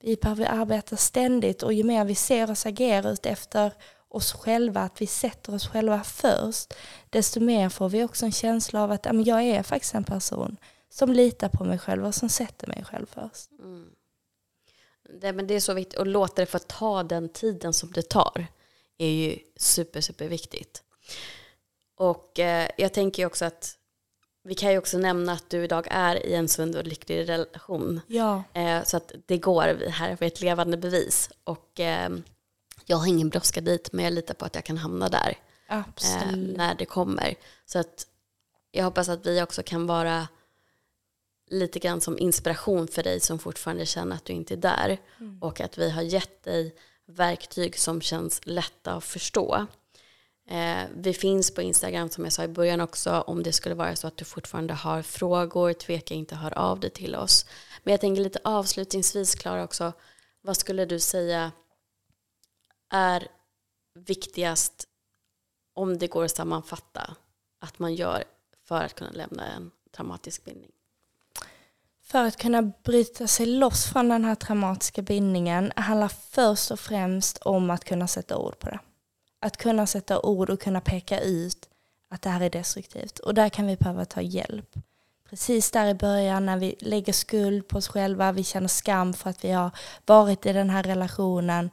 Vi 0.00 0.16
behöver 0.16 0.46
arbeta 0.46 0.96
ständigt 0.96 1.62
och 1.62 1.72
ju 1.72 1.84
mer 1.84 2.04
vi 2.04 2.14
ser 2.14 2.50
oss 2.50 2.66
agera 2.66 3.10
ut 3.10 3.26
efter 3.26 3.72
oss 4.08 4.32
själva, 4.32 4.80
att 4.80 5.02
vi 5.02 5.06
sätter 5.06 5.54
oss 5.54 5.68
själva 5.68 6.02
först, 6.04 6.74
desto 7.10 7.40
mer 7.40 7.68
får 7.68 7.88
vi 7.88 8.04
också 8.04 8.26
en 8.26 8.32
känsla 8.32 8.82
av 8.82 8.90
att 8.90 9.06
jag 9.26 9.42
är 9.42 9.62
faktiskt 9.62 9.94
en 9.94 10.04
person 10.04 10.56
som 10.94 11.12
litar 11.12 11.48
på 11.48 11.64
mig 11.64 11.78
själv 11.78 12.06
och 12.06 12.14
som 12.14 12.28
sätter 12.28 12.66
mig 12.66 12.84
själv 12.84 13.06
först. 13.06 13.50
Mm. 13.58 13.90
Det, 15.20 15.32
men 15.32 15.46
det 15.46 15.54
är 15.54 15.60
så 15.60 15.74
viktigt, 15.74 15.98
att 15.98 16.06
låta 16.06 16.42
det 16.42 16.46
få 16.46 16.58
ta 16.58 17.02
den 17.02 17.28
tiden 17.28 17.72
som 17.72 17.92
det 17.92 18.08
tar 18.08 18.46
är 18.98 19.08
ju 19.08 19.38
super, 19.56 20.00
super 20.00 20.28
viktigt. 20.28 20.82
Och 21.96 22.38
eh, 22.38 22.68
jag 22.76 22.92
tänker 22.92 23.26
också 23.26 23.44
att 23.44 23.78
vi 24.44 24.54
kan 24.54 24.70
ju 24.70 24.78
också 24.78 24.98
nämna 24.98 25.32
att 25.32 25.50
du 25.50 25.64
idag 25.64 25.86
är 25.90 26.26
i 26.26 26.34
en 26.34 26.48
sund 26.48 26.76
och 26.76 26.86
lycklig 26.86 27.28
relation. 27.28 28.00
Ja. 28.06 28.42
Eh, 28.52 28.84
så 28.84 28.96
att 28.96 29.12
det 29.26 29.38
går, 29.38 29.90
här 29.90 30.10
är 30.10 30.22
ett 30.22 30.40
levande 30.40 30.76
bevis. 30.76 31.30
Och 31.44 31.80
eh, 31.80 32.10
jag 32.84 32.96
har 32.96 33.06
ingen 33.06 33.28
brådska 33.28 33.60
dit, 33.60 33.92
men 33.92 34.04
jag 34.04 34.14
litar 34.14 34.34
på 34.34 34.44
att 34.44 34.54
jag 34.54 34.64
kan 34.64 34.78
hamna 34.78 35.08
där. 35.08 35.38
Eh, 36.22 36.36
när 36.36 36.74
det 36.74 36.84
kommer. 36.84 37.34
Så 37.66 37.78
att 37.78 38.06
jag 38.70 38.84
hoppas 38.84 39.08
att 39.08 39.26
vi 39.26 39.42
också 39.42 39.62
kan 39.62 39.86
vara 39.86 40.28
lite 41.54 41.78
grann 41.78 42.00
som 42.00 42.18
inspiration 42.18 42.88
för 42.88 43.02
dig 43.02 43.20
som 43.20 43.38
fortfarande 43.38 43.86
känner 43.86 44.16
att 44.16 44.24
du 44.24 44.32
inte 44.32 44.54
är 44.54 44.58
där. 44.58 44.98
Mm. 45.20 45.42
Och 45.42 45.60
att 45.60 45.78
vi 45.78 45.90
har 45.90 46.02
gett 46.02 46.42
dig 46.42 46.74
verktyg 47.06 47.78
som 47.78 48.00
känns 48.00 48.40
lätta 48.44 48.92
att 48.92 49.04
förstå. 49.04 49.66
Eh, 50.48 50.82
vi 50.94 51.14
finns 51.14 51.54
på 51.54 51.62
Instagram 51.62 52.08
som 52.08 52.24
jag 52.24 52.32
sa 52.32 52.44
i 52.44 52.48
början 52.48 52.80
också. 52.80 53.10
Om 53.26 53.42
det 53.42 53.52
skulle 53.52 53.74
vara 53.74 53.96
så 53.96 54.06
att 54.06 54.16
du 54.16 54.24
fortfarande 54.24 54.74
har 54.74 55.02
frågor, 55.02 55.72
tveka 55.72 56.14
inte 56.14 56.34
hör 56.34 56.58
av 56.58 56.80
dig 56.80 56.90
till 56.90 57.14
oss. 57.14 57.46
Men 57.82 57.92
jag 57.92 58.00
tänker 58.00 58.22
lite 58.22 58.38
avslutningsvis 58.44 59.34
Klara 59.34 59.64
också. 59.64 59.92
Vad 60.40 60.56
skulle 60.56 60.84
du 60.84 61.00
säga 61.00 61.52
är 62.90 63.28
viktigast 63.94 64.88
om 65.74 65.98
det 65.98 66.06
går 66.06 66.24
att 66.24 66.36
sammanfatta 66.36 67.16
att 67.60 67.78
man 67.78 67.94
gör 67.94 68.24
för 68.64 68.84
att 68.84 68.94
kunna 68.94 69.10
lämna 69.10 69.46
en 69.46 69.70
traumatisk 69.96 70.44
bindning? 70.44 70.70
För 72.06 72.24
att 72.24 72.36
kunna 72.36 72.62
bryta 72.62 73.26
sig 73.26 73.46
loss 73.46 73.86
från 73.86 74.08
den 74.08 74.24
här 74.24 74.34
traumatiska 74.34 75.02
bindningen 75.02 75.72
handlar 75.76 76.08
först 76.08 76.70
och 76.70 76.80
främst 76.80 77.38
om 77.38 77.70
att 77.70 77.84
kunna 77.84 78.08
sätta 78.08 78.36
ord 78.36 78.58
på 78.58 78.70
det. 78.70 78.78
Att 79.40 79.56
kunna 79.56 79.86
sätta 79.86 80.20
ord 80.20 80.50
och 80.50 80.60
kunna 80.60 80.80
peka 80.80 81.20
ut 81.20 81.68
att 82.10 82.22
det 82.22 82.30
här 82.30 82.40
är 82.40 82.50
destruktivt. 82.50 83.18
Och 83.18 83.34
där 83.34 83.48
kan 83.48 83.66
vi 83.66 83.76
behöva 83.76 84.04
ta 84.04 84.20
hjälp. 84.20 84.74
Precis 85.30 85.70
där 85.70 85.86
i 85.86 85.94
början 85.94 86.46
när 86.46 86.56
vi 86.56 86.76
lägger 86.78 87.12
skuld 87.12 87.68
på 87.68 87.78
oss 87.78 87.88
själva, 87.88 88.32
vi 88.32 88.44
känner 88.44 88.68
skam 88.68 89.14
för 89.14 89.30
att 89.30 89.44
vi 89.44 89.50
har 89.50 89.70
varit 90.06 90.46
i 90.46 90.52
den 90.52 90.70
här 90.70 90.82
relationen 90.82 91.70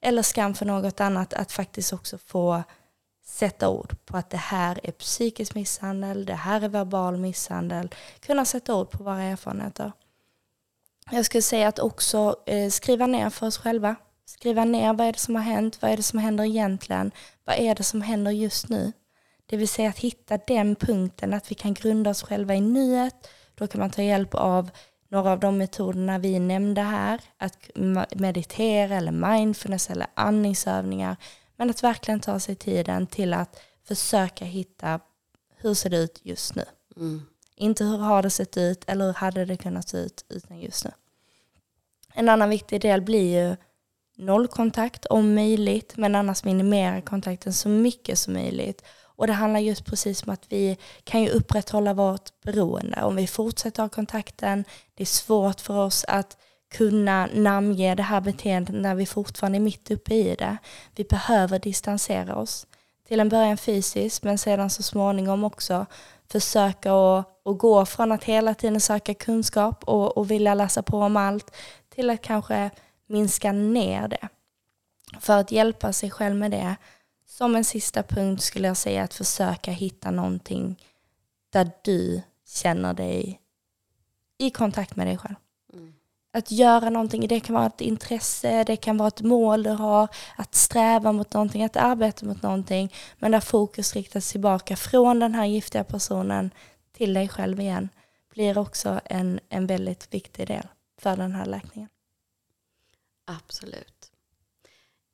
eller 0.00 0.22
skam 0.22 0.54
för 0.54 0.66
något 0.66 1.00
annat, 1.00 1.34
att 1.34 1.52
faktiskt 1.52 1.92
också 1.92 2.18
få 2.18 2.62
sätta 3.32 3.68
ord 3.68 3.96
på 4.06 4.16
att 4.16 4.30
det 4.30 4.36
här 4.36 4.80
är 4.82 4.92
psykisk 4.92 5.54
misshandel, 5.54 6.24
det 6.24 6.34
här 6.34 6.60
är 6.60 6.68
verbal 6.68 7.16
misshandel, 7.16 7.88
kunna 8.20 8.44
sätta 8.44 8.74
ord 8.74 8.90
på 8.90 9.04
våra 9.04 9.22
erfarenheter. 9.22 9.92
Jag 11.10 11.24
skulle 11.24 11.42
säga 11.42 11.68
att 11.68 11.78
också 11.78 12.36
eh, 12.46 12.70
skriva 12.70 13.06
ner 13.06 13.30
för 13.30 13.46
oss 13.46 13.58
själva. 13.58 13.96
Skriva 14.24 14.64
ner 14.64 14.92
vad 14.92 15.06
är 15.06 15.12
det 15.12 15.18
som 15.18 15.34
har 15.34 15.42
hänt, 15.42 15.82
vad 15.82 15.90
är 15.90 15.96
det 15.96 16.02
som 16.02 16.18
händer 16.18 16.44
egentligen, 16.44 17.12
vad 17.44 17.56
är 17.58 17.74
det 17.74 17.82
som 17.82 18.02
händer 18.02 18.30
just 18.30 18.68
nu. 18.68 18.92
Det 19.46 19.56
vill 19.56 19.68
säga 19.68 19.88
att 19.88 19.98
hitta 19.98 20.38
den 20.46 20.76
punkten, 20.76 21.34
att 21.34 21.50
vi 21.50 21.54
kan 21.54 21.74
grunda 21.74 22.10
oss 22.10 22.22
själva 22.22 22.54
i 22.54 22.60
nuet. 22.60 23.28
Då 23.54 23.66
kan 23.66 23.80
man 23.80 23.90
ta 23.90 24.02
hjälp 24.02 24.34
av 24.34 24.70
några 25.08 25.30
av 25.30 25.40
de 25.40 25.58
metoderna 25.58 26.18
vi 26.18 26.38
nämnde 26.38 26.80
här. 26.80 27.20
Att 27.36 27.70
meditera 28.16 28.96
eller 28.96 29.12
mindfulness 29.12 29.90
eller 29.90 30.06
andningsövningar. 30.14 31.16
Men 31.62 31.70
att 31.70 31.82
verkligen 31.82 32.20
ta 32.20 32.40
sig 32.40 32.54
tiden 32.54 33.06
till 33.06 33.34
att 33.34 33.60
försöka 33.84 34.44
hitta 34.44 35.00
hur 35.56 35.74
ser 35.74 35.90
det 35.90 35.96
ut 35.96 36.20
just 36.22 36.54
nu. 36.54 36.64
Mm. 36.96 37.22
Inte 37.56 37.84
hur 37.84 37.98
har 37.98 38.22
det 38.22 38.30
sett 38.30 38.56
ut 38.56 38.84
eller 38.86 39.06
hur 39.06 39.12
hade 39.12 39.44
det 39.44 39.56
kunnat 39.56 39.88
se 39.88 39.98
ut 39.98 40.24
utan 40.28 40.60
just 40.60 40.84
nu. 40.84 40.90
En 42.14 42.28
annan 42.28 42.50
viktig 42.50 42.80
del 42.80 43.02
blir 43.02 43.48
ju 43.48 43.56
nollkontakt 44.16 45.06
om 45.06 45.34
möjligt 45.34 45.96
men 45.96 46.14
annars 46.14 46.44
minimera 46.44 47.00
kontakten 47.00 47.52
så 47.52 47.68
mycket 47.68 48.18
som 48.18 48.32
möjligt. 48.32 48.84
Och 49.02 49.26
det 49.26 49.32
handlar 49.32 49.60
just 49.60 49.84
precis 49.84 50.22
om 50.22 50.30
att 50.30 50.44
vi 50.48 50.78
kan 51.04 51.22
ju 51.22 51.28
upprätthålla 51.28 51.94
vårt 51.94 52.40
beroende. 52.40 53.02
Om 53.02 53.16
vi 53.16 53.26
fortsätter 53.26 53.82
ha 53.82 53.88
kontakten, 53.88 54.64
det 54.94 55.02
är 55.02 55.06
svårt 55.06 55.60
för 55.60 55.78
oss 55.78 56.04
att 56.08 56.36
kunna 56.72 57.28
namnge 57.32 57.94
det 57.94 58.02
här 58.02 58.20
beteendet 58.20 58.74
när 58.74 58.94
vi 58.94 59.06
fortfarande 59.06 59.58
är 59.58 59.60
mitt 59.60 59.90
uppe 59.90 60.14
i 60.14 60.34
det. 60.34 60.56
Vi 60.94 61.04
behöver 61.04 61.58
distansera 61.58 62.36
oss. 62.36 62.66
Till 63.08 63.20
en 63.20 63.28
början 63.28 63.56
fysiskt 63.56 64.24
men 64.24 64.38
sedan 64.38 64.70
så 64.70 64.82
småningom 64.82 65.44
också 65.44 65.86
försöka 66.32 66.92
att, 66.92 67.46
att 67.46 67.58
gå 67.58 67.86
från 67.86 68.12
att 68.12 68.24
hela 68.24 68.54
tiden 68.54 68.80
söka 68.80 69.14
kunskap 69.14 69.84
och, 69.84 70.18
och 70.18 70.30
vilja 70.30 70.54
läsa 70.54 70.82
på 70.82 70.98
om 70.98 71.16
allt 71.16 71.56
till 71.94 72.10
att 72.10 72.22
kanske 72.22 72.70
minska 73.06 73.52
ner 73.52 74.08
det. 74.08 74.28
För 75.20 75.38
att 75.38 75.52
hjälpa 75.52 75.92
sig 75.92 76.10
själv 76.10 76.36
med 76.36 76.50
det, 76.50 76.76
som 77.26 77.56
en 77.56 77.64
sista 77.64 78.02
punkt 78.02 78.42
skulle 78.42 78.68
jag 78.68 78.76
säga 78.76 79.02
att 79.02 79.14
försöka 79.14 79.70
hitta 79.70 80.10
någonting 80.10 80.82
där 81.50 81.70
du 81.82 82.22
känner 82.46 82.94
dig 82.94 83.40
i 84.38 84.50
kontakt 84.50 84.96
med 84.96 85.06
dig 85.06 85.18
själv. 85.18 85.34
Att 86.34 86.50
göra 86.50 86.90
någonting, 86.90 87.28
det 87.28 87.40
kan 87.40 87.54
vara 87.54 87.66
ett 87.66 87.80
intresse, 87.80 88.64
det 88.64 88.76
kan 88.76 88.96
vara 88.96 89.08
ett 89.08 89.20
mål 89.20 89.62
du 89.62 89.70
har, 89.70 90.08
att 90.36 90.54
sträva 90.54 91.12
mot 91.12 91.34
någonting, 91.34 91.64
att 91.64 91.76
arbeta 91.76 92.26
mot 92.26 92.42
någonting, 92.42 92.94
men 93.18 93.32
där 93.32 93.40
fokus 93.40 93.94
riktas 93.94 94.32
tillbaka 94.32 94.76
från 94.76 95.18
den 95.18 95.34
här 95.34 95.46
giftiga 95.46 95.84
personen 95.84 96.50
till 96.92 97.14
dig 97.14 97.28
själv 97.28 97.60
igen, 97.60 97.88
blir 98.30 98.58
också 98.58 99.00
en, 99.04 99.40
en 99.48 99.66
väldigt 99.66 100.14
viktig 100.14 100.46
del 100.46 100.66
för 100.98 101.16
den 101.16 101.34
här 101.34 101.46
läkningen. 101.46 101.88
Absolut. 103.24 104.12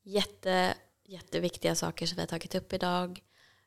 Jätte, 0.03 0.75
jätteviktiga 1.05 1.75
saker 1.75 2.07
som 2.07 2.16
vi 2.16 2.23
har 2.23 2.27
tagit 2.27 2.55
upp 2.55 2.73
idag. 2.73 3.23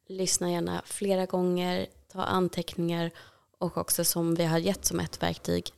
Lyssna 0.07 0.51
gärna 0.51 0.81
flera 0.85 1.25
gånger, 1.25 1.87
ta 2.11 2.23
anteckningar 2.23 3.11
och 3.57 3.77
också 3.77 4.05
som 4.05 4.35
vi 4.35 4.45
har 4.45 4.57
gett 4.57 4.85
som 4.85 4.99
ett 4.99 5.23
verktyg. 5.23 5.69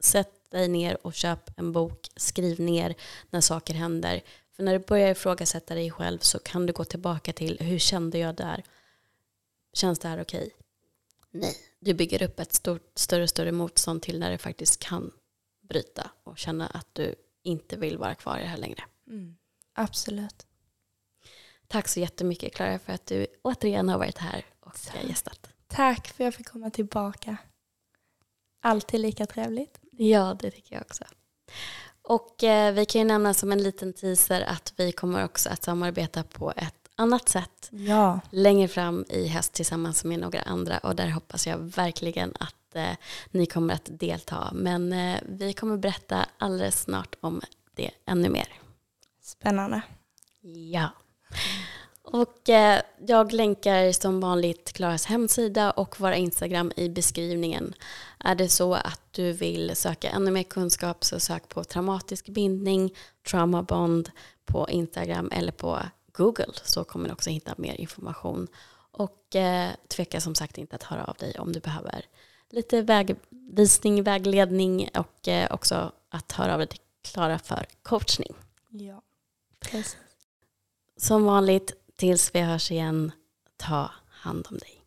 Sätt 0.00 0.37
dig 0.56 0.68
ner 0.68 1.06
och 1.06 1.14
köp 1.14 1.58
en 1.58 1.72
bok, 1.72 2.08
skriv 2.16 2.60
ner 2.60 2.94
när 3.30 3.40
saker 3.40 3.74
händer. 3.74 4.22
För 4.50 4.62
när 4.62 4.78
du 4.78 4.78
börjar 4.78 5.10
ifrågasätta 5.10 5.74
dig 5.74 5.90
själv 5.90 6.18
så 6.18 6.38
kan 6.38 6.66
du 6.66 6.72
gå 6.72 6.84
tillbaka 6.84 7.32
till 7.32 7.58
hur 7.60 7.78
kände 7.78 8.18
jag 8.18 8.34
där? 8.34 8.64
Känns 9.72 9.98
det 9.98 10.08
här 10.08 10.22
okej? 10.22 10.40
Okay? 10.40 10.50
Nej, 11.30 11.56
du 11.80 11.94
bygger 11.94 12.22
upp 12.22 12.40
ett 12.40 12.52
stort, 12.52 12.92
större 12.94 13.22
och 13.22 13.28
större 13.28 13.52
motstånd 13.52 14.02
till 14.02 14.18
när 14.18 14.30
det 14.30 14.38
faktiskt 14.38 14.80
kan 14.80 15.10
bryta 15.68 16.10
och 16.24 16.38
känna 16.38 16.66
att 16.66 16.88
du 16.92 17.14
inte 17.42 17.76
vill 17.76 17.98
vara 17.98 18.14
kvar 18.14 18.38
i 18.38 18.42
det 18.42 18.48
här 18.48 18.58
längre. 18.58 18.84
Mm. 19.06 19.36
Absolut. 19.72 20.46
Tack 21.66 21.88
så 21.88 22.00
jättemycket 22.00 22.54
Klara 22.54 22.78
för 22.78 22.92
att 22.92 23.06
du 23.06 23.26
återigen 23.42 23.88
har 23.88 23.98
varit 23.98 24.18
här 24.18 24.44
och 24.60 24.76
gästat. 25.08 25.48
Tack 25.66 26.08
för 26.08 26.24
att 26.24 26.26
jag 26.26 26.34
fick 26.34 26.48
komma 26.48 26.70
tillbaka. 26.70 27.36
Alltid 28.60 29.00
lika 29.00 29.26
trevligt. 29.26 29.80
Ja, 29.98 30.36
det 30.40 30.50
tycker 30.50 30.74
jag 30.74 30.82
också. 30.82 31.04
Och 32.02 32.44
eh, 32.44 32.72
vi 32.72 32.84
kan 32.84 33.00
ju 33.00 33.04
nämna 33.06 33.34
som 33.34 33.52
en 33.52 33.62
liten 33.62 33.92
teaser 33.92 34.40
att 34.40 34.72
vi 34.76 34.92
kommer 34.92 35.24
också 35.24 35.50
att 35.50 35.64
samarbeta 35.64 36.22
på 36.22 36.52
ett 36.56 36.74
annat 36.96 37.28
sätt 37.28 37.68
ja. 37.70 38.20
längre 38.30 38.68
fram 38.68 39.04
i 39.08 39.28
höst 39.28 39.52
tillsammans 39.52 40.04
med 40.04 40.18
några 40.18 40.40
andra 40.40 40.78
och 40.78 40.96
där 40.96 41.08
hoppas 41.08 41.46
jag 41.46 41.58
verkligen 41.58 42.32
att 42.40 42.74
eh, 42.76 42.96
ni 43.30 43.46
kommer 43.46 43.74
att 43.74 43.88
delta. 43.92 44.50
Men 44.52 44.92
eh, 44.92 45.20
vi 45.28 45.52
kommer 45.52 45.76
berätta 45.76 46.26
alldeles 46.38 46.80
snart 46.80 47.14
om 47.20 47.40
det 47.74 47.90
ännu 48.06 48.28
mer. 48.28 48.48
Spännande. 49.22 49.82
Ja. 50.72 50.90
Och 52.12 52.48
eh, 52.48 52.82
jag 53.06 53.32
länkar 53.32 53.92
som 53.92 54.20
vanligt 54.20 54.72
Klaras 54.72 55.04
hemsida 55.06 55.70
och 55.70 56.00
våra 56.00 56.16
Instagram 56.16 56.72
i 56.76 56.88
beskrivningen. 56.88 57.74
Är 58.18 58.34
det 58.34 58.48
så 58.48 58.74
att 58.74 59.00
du 59.10 59.32
vill 59.32 59.76
söka 59.76 60.08
ännu 60.08 60.30
mer 60.30 60.42
kunskap 60.42 61.04
så 61.04 61.20
sök 61.20 61.48
på 61.48 61.64
traumatisk 61.64 62.28
bindning, 62.28 62.94
trauma 63.30 63.62
bond 63.62 64.10
på 64.44 64.68
Instagram 64.70 65.30
eller 65.32 65.52
på 65.52 65.78
Google 66.12 66.52
så 66.64 66.84
kommer 66.84 67.08
du 67.08 67.12
också 67.12 67.30
hitta 67.30 67.54
mer 67.56 67.74
information. 67.74 68.48
Och 68.90 69.36
eh, 69.36 69.70
tveka 69.88 70.20
som 70.20 70.34
sagt 70.34 70.58
inte 70.58 70.76
att 70.76 70.82
höra 70.82 71.04
av 71.04 71.16
dig 71.16 71.38
om 71.38 71.52
du 71.52 71.60
behöver 71.60 72.04
lite 72.50 72.82
vägvisning, 72.82 74.02
vägledning 74.02 74.90
och 74.94 75.28
eh, 75.28 75.52
också 75.54 75.92
att 76.10 76.32
höra 76.32 76.52
av 76.52 76.58
dig 76.58 76.68
till 76.68 76.80
Klara 77.02 77.38
för 77.38 77.66
coachning. 77.82 78.34
Ja, 78.68 79.02
precis. 79.60 79.96
Som 80.96 81.24
vanligt, 81.24 81.72
Tills 82.00 82.34
vi 82.34 82.40
hörs 82.40 82.70
igen, 82.70 83.12
ta 83.56 83.90
hand 84.08 84.46
om 84.50 84.58
dig. 84.58 84.84